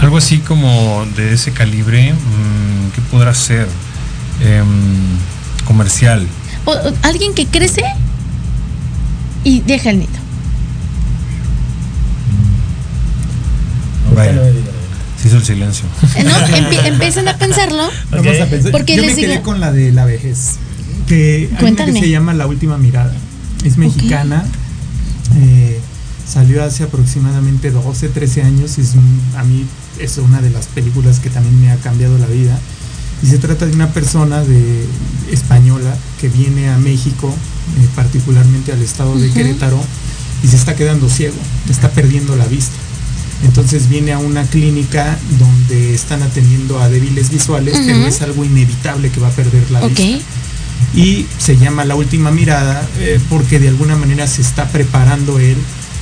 Algo 0.00 0.16
así 0.16 0.38
como 0.38 1.04
de 1.16 1.34
ese 1.34 1.52
calibre, 1.52 2.12
mm, 2.14 2.90
¿qué 2.94 3.00
podrá 3.10 3.34
ser? 3.34 3.66
Em, 4.42 4.66
comercial. 5.66 6.26
O- 6.64 6.70
o 6.72 6.92
alguien 7.02 7.34
que 7.34 7.46
crece 7.46 7.82
y 9.44 9.60
deja 9.60 9.90
el 9.90 9.98
nido. 9.98 10.10
Vaya. 14.26 14.52
Se 15.20 15.28
hizo 15.28 15.36
el 15.36 15.44
silencio. 15.44 15.84
Eh, 16.16 16.24
¿No? 16.24 16.30
Empie- 16.30 16.86
empiecen 16.86 17.28
a 17.28 17.36
pensarlo. 17.36 17.88
Vamos 18.10 18.26
Ok. 18.36 18.40
a 18.42 18.46
pensar. 18.46 18.72
Porque 18.72 18.96
Yo 18.96 19.02
les 19.02 19.14
me 19.16 19.20
quedé 19.20 19.32
digo- 19.32 19.42
con 19.42 19.60
la 19.60 19.70
de 19.72 19.92
la 19.92 20.04
vejez. 20.06 20.56
Que, 21.06 21.36
hay 21.42 21.46
una 21.50 21.58
Cuéntame. 21.60 21.92
que 21.94 22.00
se 22.00 22.08
llama 22.10 22.32
La 22.34 22.46
Última 22.46 22.78
Mirada. 22.78 23.12
Es 23.64 23.76
mexicana. 23.76 24.44
eh, 25.36 25.78
salió 26.26 26.62
hace 26.64 26.84
aproximadamente 26.84 27.70
12, 27.70 28.08
13 28.08 28.42
años. 28.42 28.78
y 28.78 28.80
Es, 28.82 28.94
un- 28.94 29.20
a 29.36 29.42
mí 29.44 29.66
es 29.98 30.16
una 30.18 30.40
de 30.40 30.50
las 30.50 30.66
películas 30.66 31.18
que 31.20 31.28
también 31.30 31.60
me 31.60 31.70
ha 31.70 31.76
cambiado 31.76 32.16
la 32.18 32.26
vida. 32.26 32.58
Y 33.22 33.26
se 33.26 33.36
trata 33.38 33.66
de 33.66 33.72
una 33.74 33.88
persona 33.92 34.42
de 34.42 34.86
española 35.30 35.94
que 36.20 36.28
viene 36.30 36.70
a 36.70 36.78
México, 36.78 37.28
eh, 37.28 37.86
particularmente 37.94 38.72
al 38.72 38.80
estado 38.80 39.18
de. 39.18 39.30
Querétaro, 39.30 39.78
y 40.42 40.46
se 40.48 40.56
está 40.56 40.74
quedando 40.74 41.08
ciego, 41.10 41.36
está 41.68 41.90
perdiendo 41.90 42.34
la 42.36 42.46
vista. 42.46 42.72
Entonces 43.44 43.88
viene 43.88 44.12
a 44.12 44.18
una 44.18 44.44
clínica 44.44 45.18
donde 45.38 45.94
están 45.94 46.22
atendiendo 46.22 46.80
a 46.80 46.88
débiles 46.88 47.30
visuales, 47.30 47.74
pero 47.86 48.06
es 48.06 48.20
algo 48.22 48.44
inevitable 48.44 49.10
que 49.10 49.18
va 49.20 49.28
a 49.28 49.32
perder 49.32 49.70
la 49.70 49.80
Ok. 49.84 49.88
vista. 49.98 50.24
Y 50.94 51.26
se 51.38 51.56
llama 51.56 51.84
La 51.84 51.94
Última 51.94 52.30
Mirada 52.30 52.86
eh, 52.98 53.18
porque 53.28 53.58
de 53.58 53.68
alguna 53.68 53.96
manera 53.96 54.26
se 54.26 54.42
está 54.42 54.68
preparando 54.68 55.38
él 55.38 55.56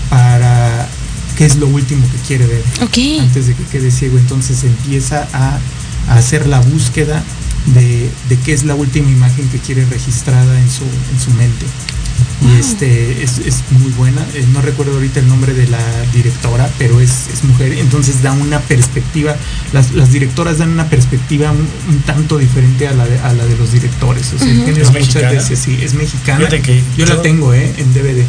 para 0.09 0.89
qué 1.36 1.45
es 1.47 1.57
lo 1.57 1.66
último 1.68 2.05
que 2.11 2.18
quiere 2.26 2.47
ver 2.47 2.62
antes 3.20 3.47
de 3.47 3.55
que 3.55 3.64
quede 3.64 3.91
ciego. 3.91 4.18
Entonces 4.18 4.64
empieza 4.64 5.28
a, 5.32 5.59
a 6.09 6.14
hacer 6.16 6.47
la 6.47 6.61
búsqueda 6.61 7.22
de, 7.66 8.11
de 8.28 8.36
qué 8.45 8.53
es 8.53 8.64
la 8.64 8.74
última 8.74 9.11
imagen 9.11 9.49
que 9.49 9.59
quiere 9.59 9.84
registrada 9.86 10.59
en 10.61 10.70
su, 10.70 10.84
en 10.84 11.20
su 11.20 11.30
mente. 11.32 11.66
Y 12.41 12.57
este 12.61 13.22
es, 13.24 13.39
es 13.39 13.64
muy 13.70 13.91
buena. 13.93 14.24
Eh, 14.34 14.45
no 14.53 14.61
recuerdo 14.62 14.93
ahorita 14.95 15.18
el 15.18 15.26
nombre 15.28 15.55
de 15.55 15.66
la 15.66 15.80
directora, 16.14 16.70
pero 16.78 17.01
es, 17.01 17.26
es 17.34 17.43
mujer. 17.43 17.72
Entonces 17.72 18.22
da 18.22 18.30
una 18.32 18.61
perspectiva. 18.61 19.34
Las, 19.72 19.93
las 19.93 20.12
directoras 20.12 20.59
dan 20.59 20.70
una 20.70 20.89
perspectiva 20.89 21.51
un, 21.51 21.68
un 21.89 22.01
tanto 22.03 22.39
diferente 22.39 22.86
a 22.86 22.93
la 22.93 23.07
de, 23.07 23.18
a 23.18 23.32
la 23.32 23.45
de 23.45 23.57
los 23.57 23.72
directores. 23.72 24.32
O 24.34 24.39
sea, 24.39 24.47
¿Es 24.53 24.68
muchas 24.68 24.93
mexicana? 24.93 25.30
veces 25.32 25.59
sí, 25.59 25.78
es 25.82 25.95
mexicana. 25.95 26.39
Fíjate 26.39 26.62
que 26.62 26.80
yo, 26.97 27.07
la 27.07 27.20
tengo, 27.22 27.53
¿eh? 27.55 27.74
En 27.76 27.93
DVD. 27.93 28.24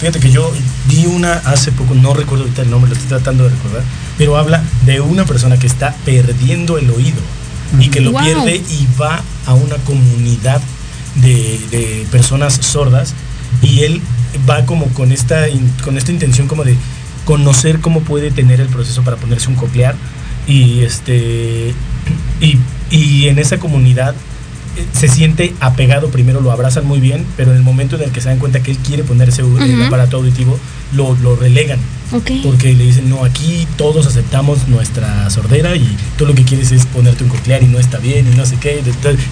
Fíjate 0.00 0.20
que 0.20 0.30
yo 0.30 0.52
vi 0.88 1.06
una 1.06 1.32
hace 1.46 1.72
poco, 1.72 1.94
no 1.94 2.12
recuerdo 2.12 2.44
ahorita 2.44 2.62
el 2.62 2.70
nombre, 2.70 2.90
lo 2.90 2.94
estoy 2.96 3.08
tratando 3.08 3.44
de 3.44 3.50
recordar, 3.50 3.82
pero 4.18 4.36
habla 4.36 4.62
de 4.84 5.00
una 5.00 5.24
persona 5.24 5.56
que 5.58 5.66
está 5.66 5.94
perdiendo 6.04 6.76
el 6.76 6.90
oído 6.90 7.16
y 7.80 7.88
que 7.88 8.00
lo 8.00 8.12
Wow. 8.12 8.22
pierde 8.22 8.56
y 8.56 8.86
va 9.00 9.22
a 9.46 9.54
una 9.54 9.76
comunidad 9.76 10.60
de, 11.14 11.58
de 11.70 12.06
personas 12.10 12.54
sordas 12.60 13.14
y 13.62 13.80
él 13.84 14.00
va 14.48 14.66
como 14.66 14.86
con 14.88 15.12
esta, 15.12 15.46
con 15.84 15.96
esta 15.98 16.12
intención 16.12 16.48
como 16.48 16.64
de 16.64 16.76
conocer 17.24 17.80
cómo 17.80 18.00
puede 18.00 18.30
tener 18.30 18.60
el 18.60 18.68
proceso 18.68 19.02
para 19.02 19.16
ponerse 19.16 19.48
un 19.48 19.54
coclear 19.54 19.94
y 20.46 20.80
este 20.80 21.72
y, 22.40 22.58
y 22.90 23.28
en 23.28 23.38
esa 23.38 23.58
comunidad 23.58 24.14
eh, 24.76 24.84
se 24.92 25.08
siente 25.08 25.54
apegado, 25.60 26.08
primero 26.10 26.40
lo 26.40 26.50
abrazan 26.52 26.84
muy 26.86 27.00
bien, 27.00 27.24
pero 27.36 27.52
en 27.52 27.56
el 27.56 27.62
momento 27.62 27.96
en 27.96 28.02
el 28.02 28.10
que 28.10 28.20
se 28.20 28.28
dan 28.28 28.38
cuenta 28.38 28.60
que 28.62 28.72
él 28.72 28.76
quiere 28.78 29.04
ponerse 29.04 29.40
el 29.42 29.82
aparato 29.84 30.16
auditivo, 30.18 30.58
lo, 30.92 31.14
lo 31.22 31.36
relegan, 31.36 31.78
Ok. 32.12 32.30
porque 32.42 32.74
le 32.74 32.84
dicen, 32.84 33.08
no, 33.08 33.24
aquí 33.24 33.66
todos 33.78 34.06
aceptamos 34.06 34.66
nuestra 34.68 35.30
sordera 35.30 35.74
y 35.76 35.96
tú 36.18 36.26
lo 36.26 36.34
que 36.34 36.42
quieres 36.44 36.72
es 36.72 36.84
ponerte 36.86 37.22
un 37.24 37.30
coclear 37.30 37.62
y 37.62 37.66
no 37.66 37.78
está 37.78 37.98
bien 37.98 38.26
y 38.30 38.36
no 38.36 38.44
sé 38.44 38.56
qué. 38.56 38.82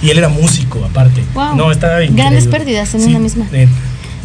Y 0.00 0.10
él 0.10 0.18
era 0.18 0.28
músico 0.28 0.84
aparte. 0.84 1.22
Wow. 1.34 1.56
No, 1.56 1.72
está. 1.72 1.98
Grandes 2.10 2.46
pérdidas 2.46 2.94
en 2.94 3.00
Sí, 3.02 3.10
una 3.10 3.18
misma. 3.18 3.46
eh, 3.52 3.68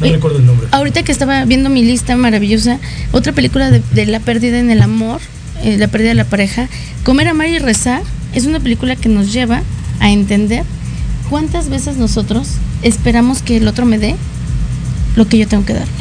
no 0.01 0.07
recuerdo 0.07 0.39
el 0.39 0.45
nombre. 0.45 0.67
Ahorita 0.71 1.03
que 1.03 1.11
estaba 1.11 1.45
viendo 1.45 1.69
mi 1.69 1.83
lista 1.83 2.15
maravillosa, 2.15 2.79
otra 3.11 3.33
película 3.33 3.71
de, 3.71 3.81
de 3.91 4.05
la 4.05 4.19
pérdida 4.19 4.59
en 4.59 4.69
el 4.69 4.81
amor, 4.81 5.19
eh, 5.63 5.77
la 5.77 5.87
pérdida 5.87 6.09
de 6.09 6.15
la 6.15 6.25
pareja, 6.25 6.67
Comer, 7.03 7.27
Amar 7.27 7.47
y 7.47 7.57
Rezar, 7.59 8.01
es 8.33 8.45
una 8.45 8.59
película 8.59 8.95
que 8.95 9.09
nos 9.09 9.33
lleva 9.33 9.63
a 9.99 10.11
entender 10.11 10.63
cuántas 11.29 11.69
veces 11.69 11.97
nosotros 11.97 12.49
esperamos 12.83 13.41
que 13.41 13.57
el 13.57 13.67
otro 13.67 13.85
me 13.85 13.97
dé 13.97 14.15
lo 15.15 15.27
que 15.27 15.37
yo 15.37 15.47
tengo 15.47 15.65
que 15.65 15.73
darme. 15.73 15.91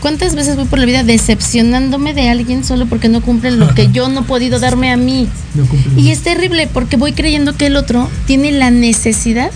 ¿Cuántas 0.00 0.34
veces 0.34 0.56
voy 0.56 0.66
por 0.66 0.78
la 0.78 0.86
vida 0.86 1.02
decepcionándome 1.02 2.12
de 2.14 2.28
alguien 2.28 2.64
solo 2.64 2.86
porque 2.86 3.08
no 3.08 3.22
cumple 3.22 3.52
lo 3.52 3.74
que 3.74 3.88
yo 3.92 4.08
no 4.08 4.20
he 4.20 4.24
podido 4.24 4.58
darme 4.58 4.90
a 4.90 4.96
mí? 4.96 5.28
No. 5.54 5.64
Y 5.96 6.10
es 6.10 6.20
terrible 6.20 6.68
porque 6.70 6.96
voy 6.96 7.12
creyendo 7.12 7.56
que 7.56 7.66
el 7.66 7.76
otro 7.76 8.08
tiene 8.26 8.52
la 8.52 8.70
necesidad 8.70 9.50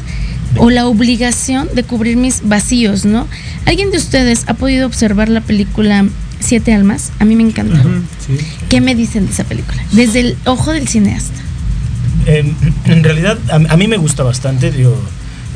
o 0.57 0.71
la 0.71 0.87
obligación 0.87 1.69
de 1.75 1.85
cubrir 1.85 2.17
mis 2.17 2.49
vacíos, 2.49 3.05
¿no? 3.05 3.27
¿Alguien 3.67 3.91
de 3.91 3.99
ustedes 3.99 4.45
ha 4.47 4.55
podido 4.55 4.87
observar 4.87 5.29
la 5.29 5.41
película 5.41 6.07
Siete 6.41 6.73
Almas? 6.73 7.13
A 7.19 7.25
mí 7.25 7.37
me 7.37 7.51
sí. 7.53 8.39
¿Qué 8.69 8.81
me 8.81 8.95
dicen 8.95 9.27
de 9.27 9.33
esa 9.33 9.45
película? 9.45 9.83
Desde 9.93 10.21
el 10.21 10.37
ojo 10.45 10.73
del 10.73 10.89
cineasta. 10.89 11.39
En, 12.27 12.55
en 12.85 13.05
realidad, 13.05 13.39
a, 13.51 13.55
a 13.57 13.77
mí 13.77 13.89
me 13.89 13.97
gusta 13.97 14.23
bastante. 14.23 14.71
Digo, 14.71 14.97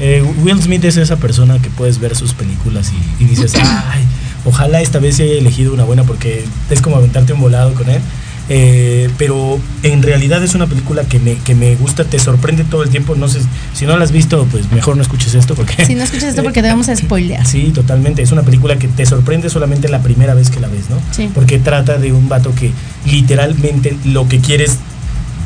eh, 0.01 0.23
Will 0.43 0.61
Smith 0.61 0.85
es 0.85 0.97
esa 0.97 1.17
persona 1.17 1.61
que 1.61 1.71
puedes 1.71 1.99
ver 1.99 2.17
sus 2.17 2.35
películas 2.35 2.93
y, 3.21 3.25
y 3.25 3.27
dices, 3.27 3.55
ay, 3.57 4.03
ojalá 4.45 4.81
esta 4.81 4.99
vez 4.99 5.17
se 5.17 5.25
haya 5.25 5.35
elegido 5.35 5.73
una 5.73 5.85
buena 5.85 6.05
porque 6.05 6.45
es 6.71 6.81
como 6.81 6.97
aventarte 6.97 7.33
un 7.33 7.41
volado 7.41 7.75
con 7.75 7.89
él. 7.89 8.01
Eh, 8.49 9.09
pero 9.19 9.61
en 9.83 10.03
realidad 10.03 10.43
es 10.43 10.55
una 10.55 10.67
película 10.67 11.05
que 11.05 11.19
me, 11.19 11.37
que 11.37 11.55
me 11.55 11.77
gusta, 11.77 12.05
te 12.05 12.19
sorprende 12.19 12.65
todo 12.65 12.83
el 12.83 12.91
tiempo. 12.91 13.15
No 13.15 13.29
sé, 13.29 13.41
si 13.73 13.87
no 13.87 13.97
la 13.97 14.05
has 14.05 14.13
visto, 14.13 14.47
pues 14.51 14.71
mejor 14.73 14.97
no 14.97 15.03
escuches 15.03 15.35
esto 15.35 15.55
porque. 15.55 15.85
Si 15.87 15.95
no 15.95 16.03
escuches 16.03 16.25
esto 16.31 16.43
porque 16.43 16.63
te 16.63 16.69
vamos 16.73 16.89
a 16.89 16.97
spoilear. 16.97 17.47
Sí, 17.47 17.71
totalmente. 17.75 18.23
Es 18.23 18.33
una 18.33 18.43
película 18.43 18.79
que 18.79 18.89
te 18.89 19.07
sorprende 19.07 19.49
solamente 19.51 19.89
la 19.89 20.03
primera 20.03 20.35
vez 20.35 20.51
que 20.51 20.61
la 20.61 20.69
ves, 20.69 20.91
¿no? 20.91 20.97
Sí. 21.13 21.31
Porque 21.35 21.59
trata 21.59 21.99
de 21.99 22.13
un 22.13 22.29
vato 22.29 22.55
que 22.55 22.73
literalmente 23.07 23.97
lo 24.05 24.29
que 24.29 24.41
quiere 24.41 24.65
es 24.65 24.79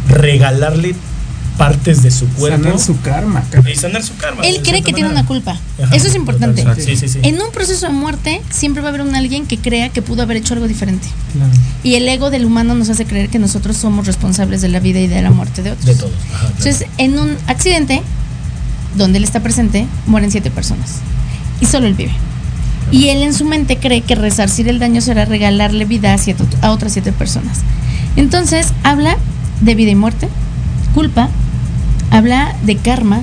regalarle 0.09 0.95
partes 1.57 2.03
de 2.03 2.11
su 2.11 2.27
cuerpo. 2.29 2.63
Sanar 2.65 2.79
su 2.79 3.01
karma. 3.01 3.43
Y 3.71 3.75
sanar 3.77 4.03
su 4.03 4.15
karma. 4.17 4.43
Él 4.43 4.61
cree 4.63 4.83
que 4.83 4.93
tiene 4.93 5.09
una 5.11 5.25
culpa. 5.27 5.59
Ajá, 5.83 5.95
Eso 5.95 6.07
es 6.09 6.15
importante. 6.15 6.63
total, 6.63 6.81
Sí, 6.83 6.97
sí, 6.97 7.09
sí. 7.09 7.19
En 7.23 7.41
un 7.41 7.51
proceso 7.53 7.87
de 7.87 7.93
muerte 7.93 8.43
siempre 8.51 8.83
va 8.83 8.89
a 8.89 8.91
haber 8.91 9.03
un 9.03 9.15
alguien 9.15 9.47
que 9.47 9.59
crea 9.59 9.89
que 9.89 10.03
pudo 10.03 10.23
haber 10.23 10.37
hecho 10.37 10.55
algo 10.55 10.69
diferente. 10.69 11.07
Claro. 11.33 11.51
Y 11.83 11.95
el 11.95 12.09
ego 12.09 12.31
del 12.31 12.45
humano 12.45 12.75
nos 12.75 12.89
hace 12.91 13.05
creer 13.07 13.29
que 13.29 13.39
nosotros 13.39 13.77
somos 13.77 14.07
responsables 14.07 14.61
de 14.61 14.69
la 14.69 14.81
vida 14.81 15.01
y 15.01 15.07
de 15.07 15.21
la 15.23 15.31
muerte 15.31 15.63
de 15.63 15.71
otros. 15.73 15.87
De 15.87 15.95
todos. 15.95 16.13
Ajá, 16.13 16.39
claro. 16.41 16.55
Entonces, 16.59 16.87
en 16.99 17.19
un 17.19 17.37
accidente 17.47 18.03
donde 18.97 19.19
él 19.19 19.25
está 19.25 19.41
presente, 19.41 19.87
mueren 20.07 20.31
siete 20.31 20.51
personas. 20.51 20.97
Y 21.61 21.67
solo 21.67 21.87
él 21.87 21.95
vive. 21.95 22.13
Y 22.93 23.09
él 23.09 23.23
en 23.23 23.35
su 23.35 23.45
mente 23.45 23.79
cree 23.79 24.01
que 24.03 24.15
resarcir 24.15 24.69
el 24.69 24.79
daño 24.79 25.01
será 25.01 25.25
regalarle 25.25 25.85
vida 25.87 26.15
a, 26.15 26.19
siete- 26.19 26.45
a 26.63 26.71
otras 26.71 26.93
siete 26.93 27.13
personas. 27.13 27.59
Entonces, 28.15 28.69
habla 28.85 29.17
de 29.61 29.75
vida 29.75 29.91
y 29.91 29.95
muerte, 29.97 30.29
culpa, 30.95 31.29
habla 32.11 32.55
de 32.65 32.77
karma, 32.77 33.21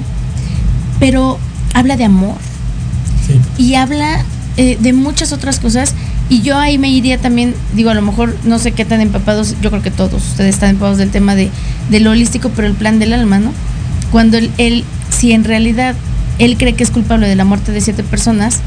pero 0.99 1.37
habla 1.73 1.97
de 1.97 2.05
amor 2.05 2.35
Sí. 3.25 3.39
y 3.57 3.75
habla 3.75 4.23
eh, 4.57 4.77
de 4.79 4.93
muchas 4.93 5.31
otras 5.31 5.59
cosas. 5.59 5.93
Y 6.29 6.41
yo 6.41 6.57
ahí 6.57 6.77
me 6.77 6.89
iría 6.89 7.17
también, 7.17 7.53
digo, 7.73 7.89
a 7.89 7.93
lo 7.93 8.01
mejor 8.01 8.35
no 8.43 8.59
sé 8.59 8.71
qué 8.71 8.85
tan 8.85 9.01
empapados, 9.01 9.55
yo 9.61 9.69
creo 9.69 9.81
que 9.81 9.91
todos 9.91 10.13
ustedes 10.25 10.55
están 10.55 10.71
empapados 10.71 10.97
del 10.97 11.09
tema 11.09 11.35
de, 11.35 11.49
de 11.89 11.99
lo 11.99 12.11
holístico, 12.11 12.49
pero 12.55 12.67
el 12.67 12.73
plan 12.73 12.99
del 12.99 13.13
alma, 13.13 13.39
¿no? 13.39 13.51
Cuando 14.11 14.37
él, 14.37 14.51
él, 14.57 14.83
si 15.09 15.31
en 15.33 15.43
realidad 15.43 15.95
él 16.39 16.57
cree 16.57 16.73
que 16.73 16.83
es 16.83 16.91
culpable 16.91 17.27
de 17.27 17.35
la 17.35 17.45
muerte 17.45 17.71
de 17.71 17.81
siete 17.81 18.03
personas, 18.03 18.59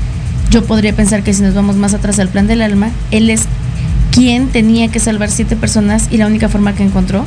yo 0.50 0.64
podría 0.64 0.94
pensar 0.94 1.22
que 1.22 1.32
si 1.34 1.42
nos 1.42 1.54
vamos 1.54 1.76
más 1.76 1.94
atrás 1.94 2.18
al 2.18 2.28
plan 2.28 2.46
del 2.46 2.62
alma, 2.62 2.90
él 3.10 3.30
es 3.30 3.42
quien 4.12 4.48
tenía 4.48 4.88
que 4.88 5.00
salvar 5.00 5.30
siete 5.30 5.56
personas 5.56 6.08
y 6.10 6.16
la 6.18 6.26
única 6.26 6.48
forma 6.48 6.74
que 6.74 6.82
encontró 6.82 7.24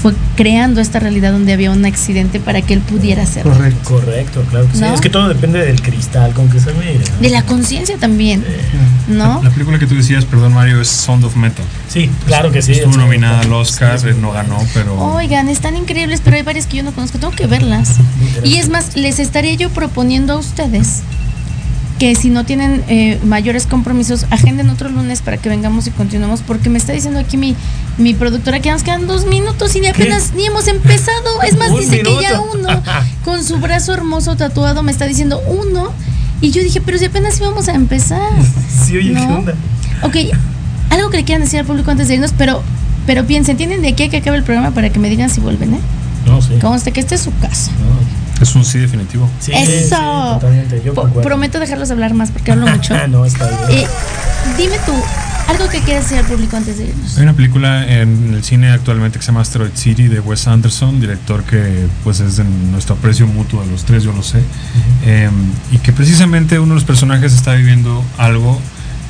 fue 0.00 0.14
creando 0.36 0.80
esta 0.80 0.98
realidad 0.98 1.32
donde 1.32 1.52
había 1.52 1.70
un 1.70 1.84
accidente 1.84 2.40
para 2.40 2.62
que 2.62 2.74
él 2.74 2.80
pudiera 2.80 3.22
hacerlo. 3.22 3.52
Correcto. 3.52 3.80
Correcto, 3.90 4.42
claro 4.50 4.66
que 4.68 4.76
sí. 4.78 4.84
Es 4.84 5.00
que 5.00 5.10
todo 5.10 5.28
depende 5.28 5.58
del 5.64 5.80
cristal 5.82 6.32
con 6.32 6.48
que 6.48 6.58
se 6.60 6.72
mire. 6.74 6.98
¿no? 6.98 7.20
De 7.20 7.28
la 7.30 7.42
conciencia 7.44 7.96
también, 7.98 8.44
¿no? 9.08 9.40
La 9.42 9.50
película 9.50 9.78
que 9.78 9.86
tú 9.86 9.94
decías, 9.94 10.24
perdón 10.24 10.54
Mario, 10.54 10.80
es 10.80 10.88
Sound 10.88 11.24
of 11.24 11.36
Metal. 11.36 11.64
Sí, 11.88 12.10
claro 12.26 12.50
que 12.50 12.62
sí. 12.62 12.72
Estuvo 12.72 12.92
es- 12.92 12.96
nominada 12.96 13.40
al 13.40 13.52
Oscar, 13.52 13.98
Sí, 14.00 14.06
no 14.20 14.32
ganó, 14.32 14.58
pero... 14.74 14.94
Oigan, 15.14 15.48
están 15.48 15.76
increíbles, 15.76 16.20
pero 16.24 16.36
hay 16.36 16.42
varias 16.42 16.66
que 16.66 16.78
yo 16.78 16.82
no 16.82 16.92
conozco, 16.92 17.18
tengo 17.18 17.34
que 17.34 17.46
verlas. 17.46 17.96
Y 18.44 18.56
es 18.56 18.68
más, 18.68 18.96
les 18.96 19.18
estaría 19.18 19.54
yo 19.54 19.70
proponiendo 19.70 20.34
a 20.34 20.36
ustedes 20.36 21.02
que 22.00 22.14
si 22.14 22.30
no 22.30 22.44
tienen 22.44 22.82
eh, 22.88 23.20
mayores 23.24 23.66
compromisos, 23.66 24.24
agenden 24.30 24.70
otro 24.70 24.88
lunes 24.88 25.20
para 25.20 25.36
que 25.36 25.50
vengamos 25.50 25.86
y 25.86 25.90
continuemos, 25.90 26.40
porque 26.40 26.70
me 26.70 26.78
está 26.78 26.94
diciendo 26.94 27.20
aquí 27.20 27.36
mi, 27.36 27.54
mi 27.98 28.14
productora 28.14 28.58
que 28.60 28.70
nos 28.70 28.82
quedan 28.82 29.06
dos 29.06 29.26
minutos 29.26 29.76
y 29.76 29.80
ni 29.80 29.88
apenas 29.88 30.32
ni 30.34 30.46
hemos 30.46 30.66
empezado. 30.66 31.42
Es 31.46 31.58
más, 31.58 31.78
dice 31.78 32.00
que 32.00 32.22
ya 32.22 32.40
uno, 32.40 32.68
con 33.24 33.44
su 33.44 33.58
brazo 33.58 33.92
hermoso 33.92 34.34
tatuado, 34.34 34.82
me 34.82 34.92
está 34.92 35.04
diciendo 35.04 35.42
uno. 35.46 35.92
Y 36.40 36.52
yo 36.52 36.62
dije, 36.62 36.80
pero 36.80 36.96
si 36.96 37.04
apenas 37.04 37.38
íbamos 37.38 37.68
a 37.68 37.74
empezar. 37.74 38.32
Sí, 38.86 38.96
oye, 38.96 39.10
¿No? 39.10 39.20
¿qué 39.20 39.32
onda? 39.34 39.54
Ok, 40.02 40.16
algo 40.88 41.10
que 41.10 41.18
le 41.18 41.24
quieran 41.24 41.42
decir 41.42 41.60
al 41.60 41.66
público 41.66 41.90
antes 41.90 42.08
de 42.08 42.14
irnos, 42.14 42.32
pero, 42.36 42.62
pero 43.06 43.26
piensen, 43.26 43.58
tienen 43.58 43.82
de 43.82 43.88
aquí 43.88 44.04
a 44.04 44.08
que 44.08 44.16
acabe 44.16 44.38
el 44.38 44.42
programa 44.42 44.70
para 44.70 44.88
que 44.88 44.98
me 44.98 45.10
digan 45.10 45.28
si 45.28 45.42
vuelven, 45.42 45.74
¿eh? 45.74 45.80
No, 46.24 46.40
sí. 46.40 46.54
Conste 46.62 46.92
que 46.92 47.00
esta 47.00 47.14
es 47.14 47.20
su 47.20 47.36
casa. 47.38 47.70
No. 47.72 48.19
Es 48.40 48.54
un 48.54 48.64
sí 48.64 48.78
definitivo. 48.78 49.28
Sí, 49.40 49.52
¡Eso! 49.52 49.96
sí, 49.96 50.34
totalmente. 50.40 50.82
Yo 50.84 50.94
Po- 50.94 51.02
concuerdo. 51.02 51.28
prometo 51.28 51.58
dejarlos 51.60 51.90
hablar 51.90 52.14
más 52.14 52.30
porque 52.30 52.52
hablo 52.52 52.66
mucho. 52.74 52.94
Ah, 52.94 53.06
no, 53.06 53.24
está 53.24 53.46
bien. 53.68 53.80
Eh, 53.80 53.86
dime 54.56 54.76
tú, 54.86 54.92
algo 55.48 55.68
que 55.68 55.80
quieras 55.80 56.04
decir 56.04 56.18
al 56.18 56.24
público 56.24 56.56
antes 56.56 56.78
de 56.78 56.84
irnos. 56.86 57.16
Hay 57.18 57.22
una 57.24 57.34
película 57.34 57.86
en 57.86 58.32
el 58.34 58.42
cine 58.42 58.70
actualmente 58.70 59.18
que 59.18 59.24
se 59.24 59.30
llama 59.30 59.42
Asteroid 59.42 59.72
City 59.74 60.08
de 60.08 60.20
Wes 60.20 60.46
Anderson, 60.48 61.00
director 61.00 61.42
que 61.44 61.86
pues 62.02 62.20
es 62.20 62.36
de 62.36 62.44
nuestro 62.44 62.94
aprecio 62.94 63.26
mutuo 63.26 63.60
a 63.62 63.66
los 63.66 63.84
tres, 63.84 64.02
yo 64.04 64.12
lo 64.12 64.22
sé. 64.22 64.38
Eh, 65.04 65.28
y 65.72 65.78
que 65.78 65.92
precisamente 65.92 66.58
uno 66.58 66.70
de 66.74 66.74
los 66.76 66.84
personajes 66.84 67.32
está 67.34 67.52
viviendo 67.54 68.02
algo 68.16 68.58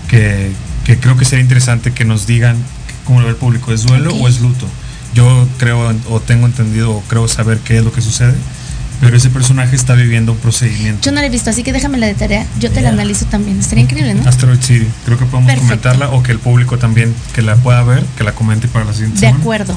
que, 0.09 0.51
que 0.85 0.99
creo 0.99 1.17
que 1.17 1.25
sería 1.25 1.43
interesante 1.43 1.93
que 1.93 2.05
nos 2.05 2.27
digan 2.27 2.57
cómo 3.05 3.21
lo 3.21 3.27
ve 3.27 3.31
el 3.33 3.37
público, 3.39 3.73
¿es 3.73 3.85
duelo 3.85 4.13
o 4.15 4.27
es 4.29 4.41
luto? 4.41 4.67
Yo 5.15 5.47
creo 5.59 5.93
o 6.09 6.21
tengo 6.21 6.47
entendido 6.47 6.93
o 6.93 7.01
creo 7.03 7.27
saber 7.29 7.59
qué 7.59 7.79
es 7.79 7.85
lo 7.85 7.93
que 7.93 8.01
sucede, 8.01 8.35
pero 9.01 9.17
ese 9.17 9.31
personaje 9.31 9.75
está 9.77 9.95
viviendo 9.95 10.33
un 10.33 10.39
procedimiento. 10.39 11.01
Yo 11.03 11.13
no 11.13 11.21
la 11.21 11.27
he 11.27 11.31
visto, 11.31 11.51
así 11.51 11.63
que 11.63 11.73
déjame 11.73 11.99
la 11.99 12.07
de 12.07 12.15
tarea. 12.15 12.47
Yo 12.59 12.71
te 12.71 12.81
la 12.83 12.91
analizo 12.91 13.25
también. 13.27 13.59
Estaría 13.59 13.85
increíble, 13.85 14.15
¿no? 14.15 14.29
Asteroid 14.29 14.61
City, 14.61 14.87
creo 15.07 15.19
que 15.19 15.25
podemos 15.25 15.47
Perfecto. 15.53 15.67
comentarla 15.69 16.11
o 16.11 16.23
que 16.23 16.33
el 16.33 16.39
público 16.39 16.79
también 16.79 17.15
que 17.35 17.43
la 17.43 17.57
pueda 17.57 17.83
ver, 17.83 18.05
que 18.17 18.25
la 18.25 18.33
comente 18.33 18.69
para 18.69 18.85
la 18.85 18.93
siguiente 18.93 19.17
De 19.21 19.27
semana. 19.27 19.41
acuerdo. 19.41 19.77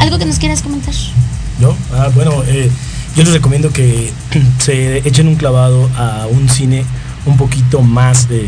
¿Algo 0.00 0.18
que 0.18 0.26
nos 0.26 0.38
quieras 0.38 0.62
comentar? 0.62 0.94
¿Yo? 1.60 1.76
Ah, 1.94 2.10
bueno, 2.14 2.42
eh, 2.46 2.70
yo 3.16 3.22
les 3.22 3.32
recomiendo 3.32 3.72
que 3.72 4.12
se 4.58 4.98
echen 5.08 5.28
un 5.28 5.36
clavado 5.36 5.88
a 5.96 6.26
un 6.30 6.48
cine 6.48 6.84
un 7.24 7.36
poquito 7.36 7.82
más 7.82 8.26
eh, 8.30 8.46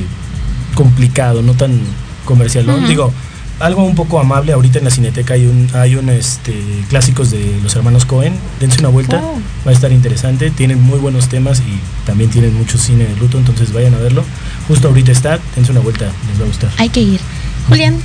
complicado, 0.75 1.43
no 1.43 1.55
tan 1.55 1.81
comercial. 2.25 2.66
Digo, 2.87 3.12
algo 3.61 3.82
un 3.84 3.94
poco 3.94 4.18
amable. 4.20 4.52
Ahorita 4.52 4.78
en 4.78 4.84
la 4.84 4.90
Cineteca 4.90 5.34
hay 5.34 5.46
un, 5.46 5.68
hay 5.74 5.96
un 5.96 6.09
este, 6.09 6.54
clásicos 6.88 7.30
de 7.30 7.59
los 7.62 7.74
hermanos 7.76 8.04
Cohen. 8.04 8.34
Dense 8.61 8.78
una 8.80 8.88
vuelta, 8.88 9.20
Oh. 9.22 9.40
va 9.66 9.70
a 9.70 9.74
estar 9.74 9.92
interesante. 9.92 10.50
Tienen 10.50 10.80
muy 10.82 10.98
buenos 10.98 11.28
temas 11.28 11.61
y 11.61 11.78
también 12.06 12.30
tienen 12.30 12.54
mucho 12.54 12.78
cine 12.78 13.04
de 13.04 13.16
luto, 13.16 13.38
entonces 13.38 13.72
vayan 13.72 13.94
a 13.94 13.98
verlo. 13.98 14.24
Justo 14.68 14.88
ahorita 14.88 15.12
está, 15.12 15.38
dense 15.56 15.72
una 15.72 15.80
vuelta, 15.80 16.06
les 16.30 16.40
va 16.40 16.44
a 16.44 16.48
gustar. 16.48 16.70
Hay 16.78 16.88
que 16.88 17.00
ir. 17.00 17.20
Julián, 17.68 17.96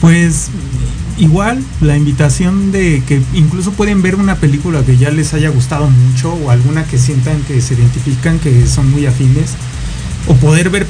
Pues 0.00 0.48
igual 1.18 1.62
la 1.80 1.96
invitación 1.96 2.70
de 2.72 3.02
que 3.06 3.22
incluso 3.32 3.72
pueden 3.72 4.02
ver 4.02 4.16
una 4.16 4.36
película 4.36 4.82
que 4.82 4.96
ya 4.98 5.10
les 5.10 5.32
haya 5.32 5.48
gustado 5.48 5.88
mucho 5.88 6.34
o 6.34 6.50
alguna 6.50 6.84
que 6.84 6.98
sientan 6.98 7.40
que 7.48 7.60
se 7.62 7.74
identifican, 7.74 8.38
que 8.38 8.66
son 8.66 8.90
muy 8.90 9.06
afines, 9.06 9.52
o 10.28 10.34
poder 10.34 10.68
ver 10.70 10.86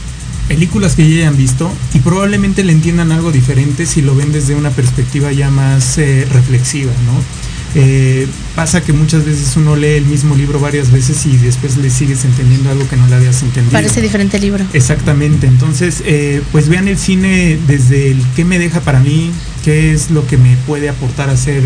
películas 0.49 0.94
que 0.94 1.09
ya 1.09 1.16
hayan 1.22 1.36
visto 1.36 1.70
y 1.94 2.01
probablemente 2.01 2.64
le 2.64 2.72
entiendan 2.72 3.12
algo 3.12 3.32
diferente 3.32 3.86
si 3.86 4.03
lo 4.03 4.14
ven 4.14 4.32
desde 4.32 4.55
una 4.55 4.70
perspectiva 4.70 5.32
ya 5.32 5.51
más 5.51 5.99
eh, 5.99 6.26
reflexiva, 6.32 6.92
¿no? 7.07 7.47
Eh, 7.78 8.26
pasa 8.55 8.80
que 8.80 8.94
muchas 8.94 9.26
veces 9.26 9.55
uno 9.57 9.76
lee 9.76 9.97
el 9.97 10.07
mismo 10.07 10.34
libro 10.34 10.59
varias 10.59 10.90
veces 10.90 11.26
y 11.26 11.36
después 11.36 11.76
le 11.76 11.90
sigues 11.90 12.24
entendiendo 12.24 12.70
algo 12.70 12.88
que 12.88 12.97
no 12.97 13.07
le 13.07 13.16
habías 13.16 13.42
entendido. 13.42 13.72
parece 13.72 14.01
diferente 14.01 14.36
el 14.38 14.44
libro. 14.44 14.64
Exactamente, 14.72 15.47
entonces 15.47 16.03
eh, 16.07 16.40
pues 16.53 16.70
vean 16.70 16.88
el 16.88 16.97
cine 16.97 17.59
desde 17.66 18.12
el 18.12 18.22
qué 18.34 18.47
me 18.47 18.59
deja 18.59 18.80
para 18.80 19.01
mí, 19.01 19.30
qué 19.62 19.92
es 19.92 20.11
lo 20.11 20.26
que 20.26 20.38
me 20.38 20.57
puede 20.66 20.88
aportar 20.88 21.28
a 21.28 21.32
hacer, 21.32 21.62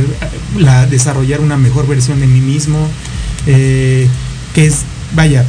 la, 0.58 0.86
desarrollar 0.86 1.40
una 1.40 1.56
mejor 1.56 1.86
versión 1.86 2.18
de 2.18 2.26
mí 2.26 2.40
mismo, 2.40 2.88
que 3.44 4.08
es, 4.56 4.78
vaya, 5.14 5.44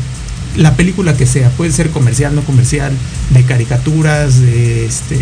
la 0.58 0.76
película 0.76 1.16
que 1.16 1.26
sea, 1.26 1.50
puede 1.52 1.72
ser 1.72 1.90
comercial, 1.90 2.36
no 2.36 2.42
comercial, 2.42 2.92
de 3.32 3.44
caricaturas, 3.44 4.42
de 4.42 4.86
este, 4.86 5.18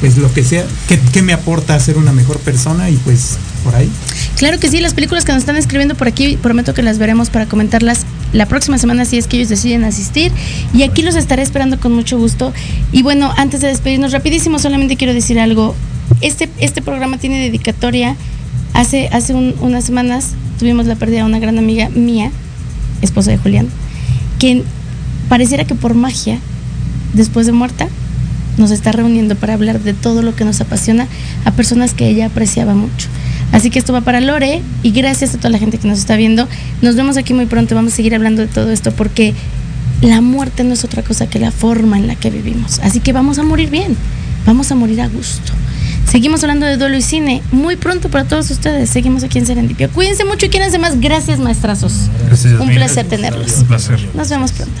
pues 0.00 0.16
lo 0.18 0.32
que 0.32 0.42
sea, 0.44 0.64
qué, 1.12 1.22
me 1.22 1.32
aporta 1.32 1.74
a 1.74 1.80
ser 1.80 1.96
una 1.98 2.12
mejor 2.12 2.38
persona 2.38 2.88
y 2.90 2.96
pues 2.96 3.38
por 3.64 3.74
ahí. 3.74 3.88
Claro 4.36 4.58
que 4.58 4.68
sí, 4.70 4.80
las 4.80 4.94
películas 4.94 5.24
que 5.24 5.32
nos 5.32 5.40
están 5.40 5.56
escribiendo 5.56 5.94
por 5.94 6.08
aquí, 6.08 6.36
prometo 6.36 6.74
que 6.74 6.82
las 6.82 6.98
veremos 6.98 7.30
para 7.30 7.46
comentarlas 7.46 8.04
la 8.32 8.46
próxima 8.46 8.76
semana 8.78 9.04
si 9.04 9.16
es 9.18 9.26
que 9.26 9.36
ellos 9.36 9.48
deciden 9.48 9.84
asistir. 9.84 10.32
Y 10.74 10.82
aquí 10.82 11.02
los 11.02 11.14
estaré 11.16 11.42
esperando 11.42 11.78
con 11.80 11.92
mucho 11.92 12.18
gusto. 12.18 12.52
Y 12.92 13.02
bueno, 13.02 13.32
antes 13.36 13.60
de 13.60 13.68
despedirnos 13.68 14.12
rapidísimo, 14.12 14.58
solamente 14.58 14.96
quiero 14.96 15.14
decir 15.14 15.38
algo. 15.40 15.74
Este, 16.20 16.48
este 16.58 16.82
programa 16.82 17.18
tiene 17.18 17.40
dedicatoria. 17.40 18.16
Hace, 18.74 19.08
hace 19.08 19.32
un- 19.32 19.54
unas 19.60 19.84
semanas 19.84 20.30
tuvimos 20.58 20.86
la 20.86 20.96
pérdida 20.96 21.18
de 21.18 21.24
una 21.24 21.38
gran 21.38 21.58
amiga 21.58 21.88
mía, 21.88 22.30
esposa 23.00 23.30
de 23.30 23.38
Julián, 23.38 23.68
que 24.38 24.62
pareciera 25.28 25.64
que 25.64 25.74
por 25.74 25.94
magia, 25.94 26.38
después 27.14 27.46
de 27.46 27.52
muerta, 27.52 27.88
nos 28.58 28.70
está 28.70 28.92
reuniendo 28.92 29.36
para 29.36 29.54
hablar 29.54 29.80
de 29.80 29.92
todo 29.92 30.22
lo 30.22 30.34
que 30.34 30.44
nos 30.44 30.60
apasiona 30.60 31.06
a 31.44 31.52
personas 31.52 31.94
que 31.94 32.08
ella 32.08 32.26
apreciaba 32.26 32.74
mucho. 32.74 33.08
Así 33.52 33.70
que 33.70 33.78
esto 33.78 33.92
va 33.92 34.00
para 34.00 34.20
Lore 34.20 34.62
y 34.82 34.90
gracias 34.90 35.34
a 35.34 35.38
toda 35.38 35.50
la 35.50 35.58
gente 35.58 35.78
que 35.78 35.88
nos 35.88 35.98
está 35.98 36.16
viendo. 36.16 36.48
Nos 36.82 36.96
vemos 36.96 37.16
aquí 37.16 37.34
muy 37.34 37.46
pronto, 37.46 37.74
vamos 37.74 37.92
a 37.92 37.96
seguir 37.96 38.14
hablando 38.14 38.42
de 38.42 38.48
todo 38.48 38.70
esto 38.70 38.92
porque 38.92 39.34
la 40.00 40.20
muerte 40.20 40.64
no 40.64 40.74
es 40.74 40.84
otra 40.84 41.02
cosa 41.02 41.28
que 41.28 41.38
la 41.38 41.50
forma 41.50 41.96
en 41.96 42.06
la 42.06 42.16
que 42.16 42.30
vivimos. 42.30 42.80
Así 42.80 43.00
que 43.00 43.12
vamos 43.12 43.38
a 43.38 43.42
morir 43.42 43.70
bien, 43.70 43.96
vamos 44.46 44.72
a 44.72 44.74
morir 44.74 45.00
a 45.00 45.08
gusto. 45.08 45.52
Seguimos 46.10 46.42
hablando 46.42 46.66
de 46.66 46.76
duelo 46.76 46.96
y 46.96 47.02
cine 47.02 47.42
muy 47.52 47.76
pronto 47.76 48.08
para 48.08 48.24
todos 48.24 48.50
ustedes. 48.50 48.88
Seguimos 48.90 49.24
aquí 49.24 49.38
en 49.38 49.46
Serendipia. 49.46 49.88
Cuídense 49.88 50.24
mucho 50.24 50.46
y 50.46 50.48
quédense 50.48 50.78
más. 50.78 51.00
Gracias, 51.00 51.38
maestrazos. 51.38 51.92
Gracias, 52.26 52.60
Un 52.60 52.70
placer 52.70 53.06
tenerlos. 53.06 53.58
Un 53.58 53.66
placer. 53.66 54.00
Nos 54.14 54.28
vemos 54.30 54.52
pronto. 54.52 54.80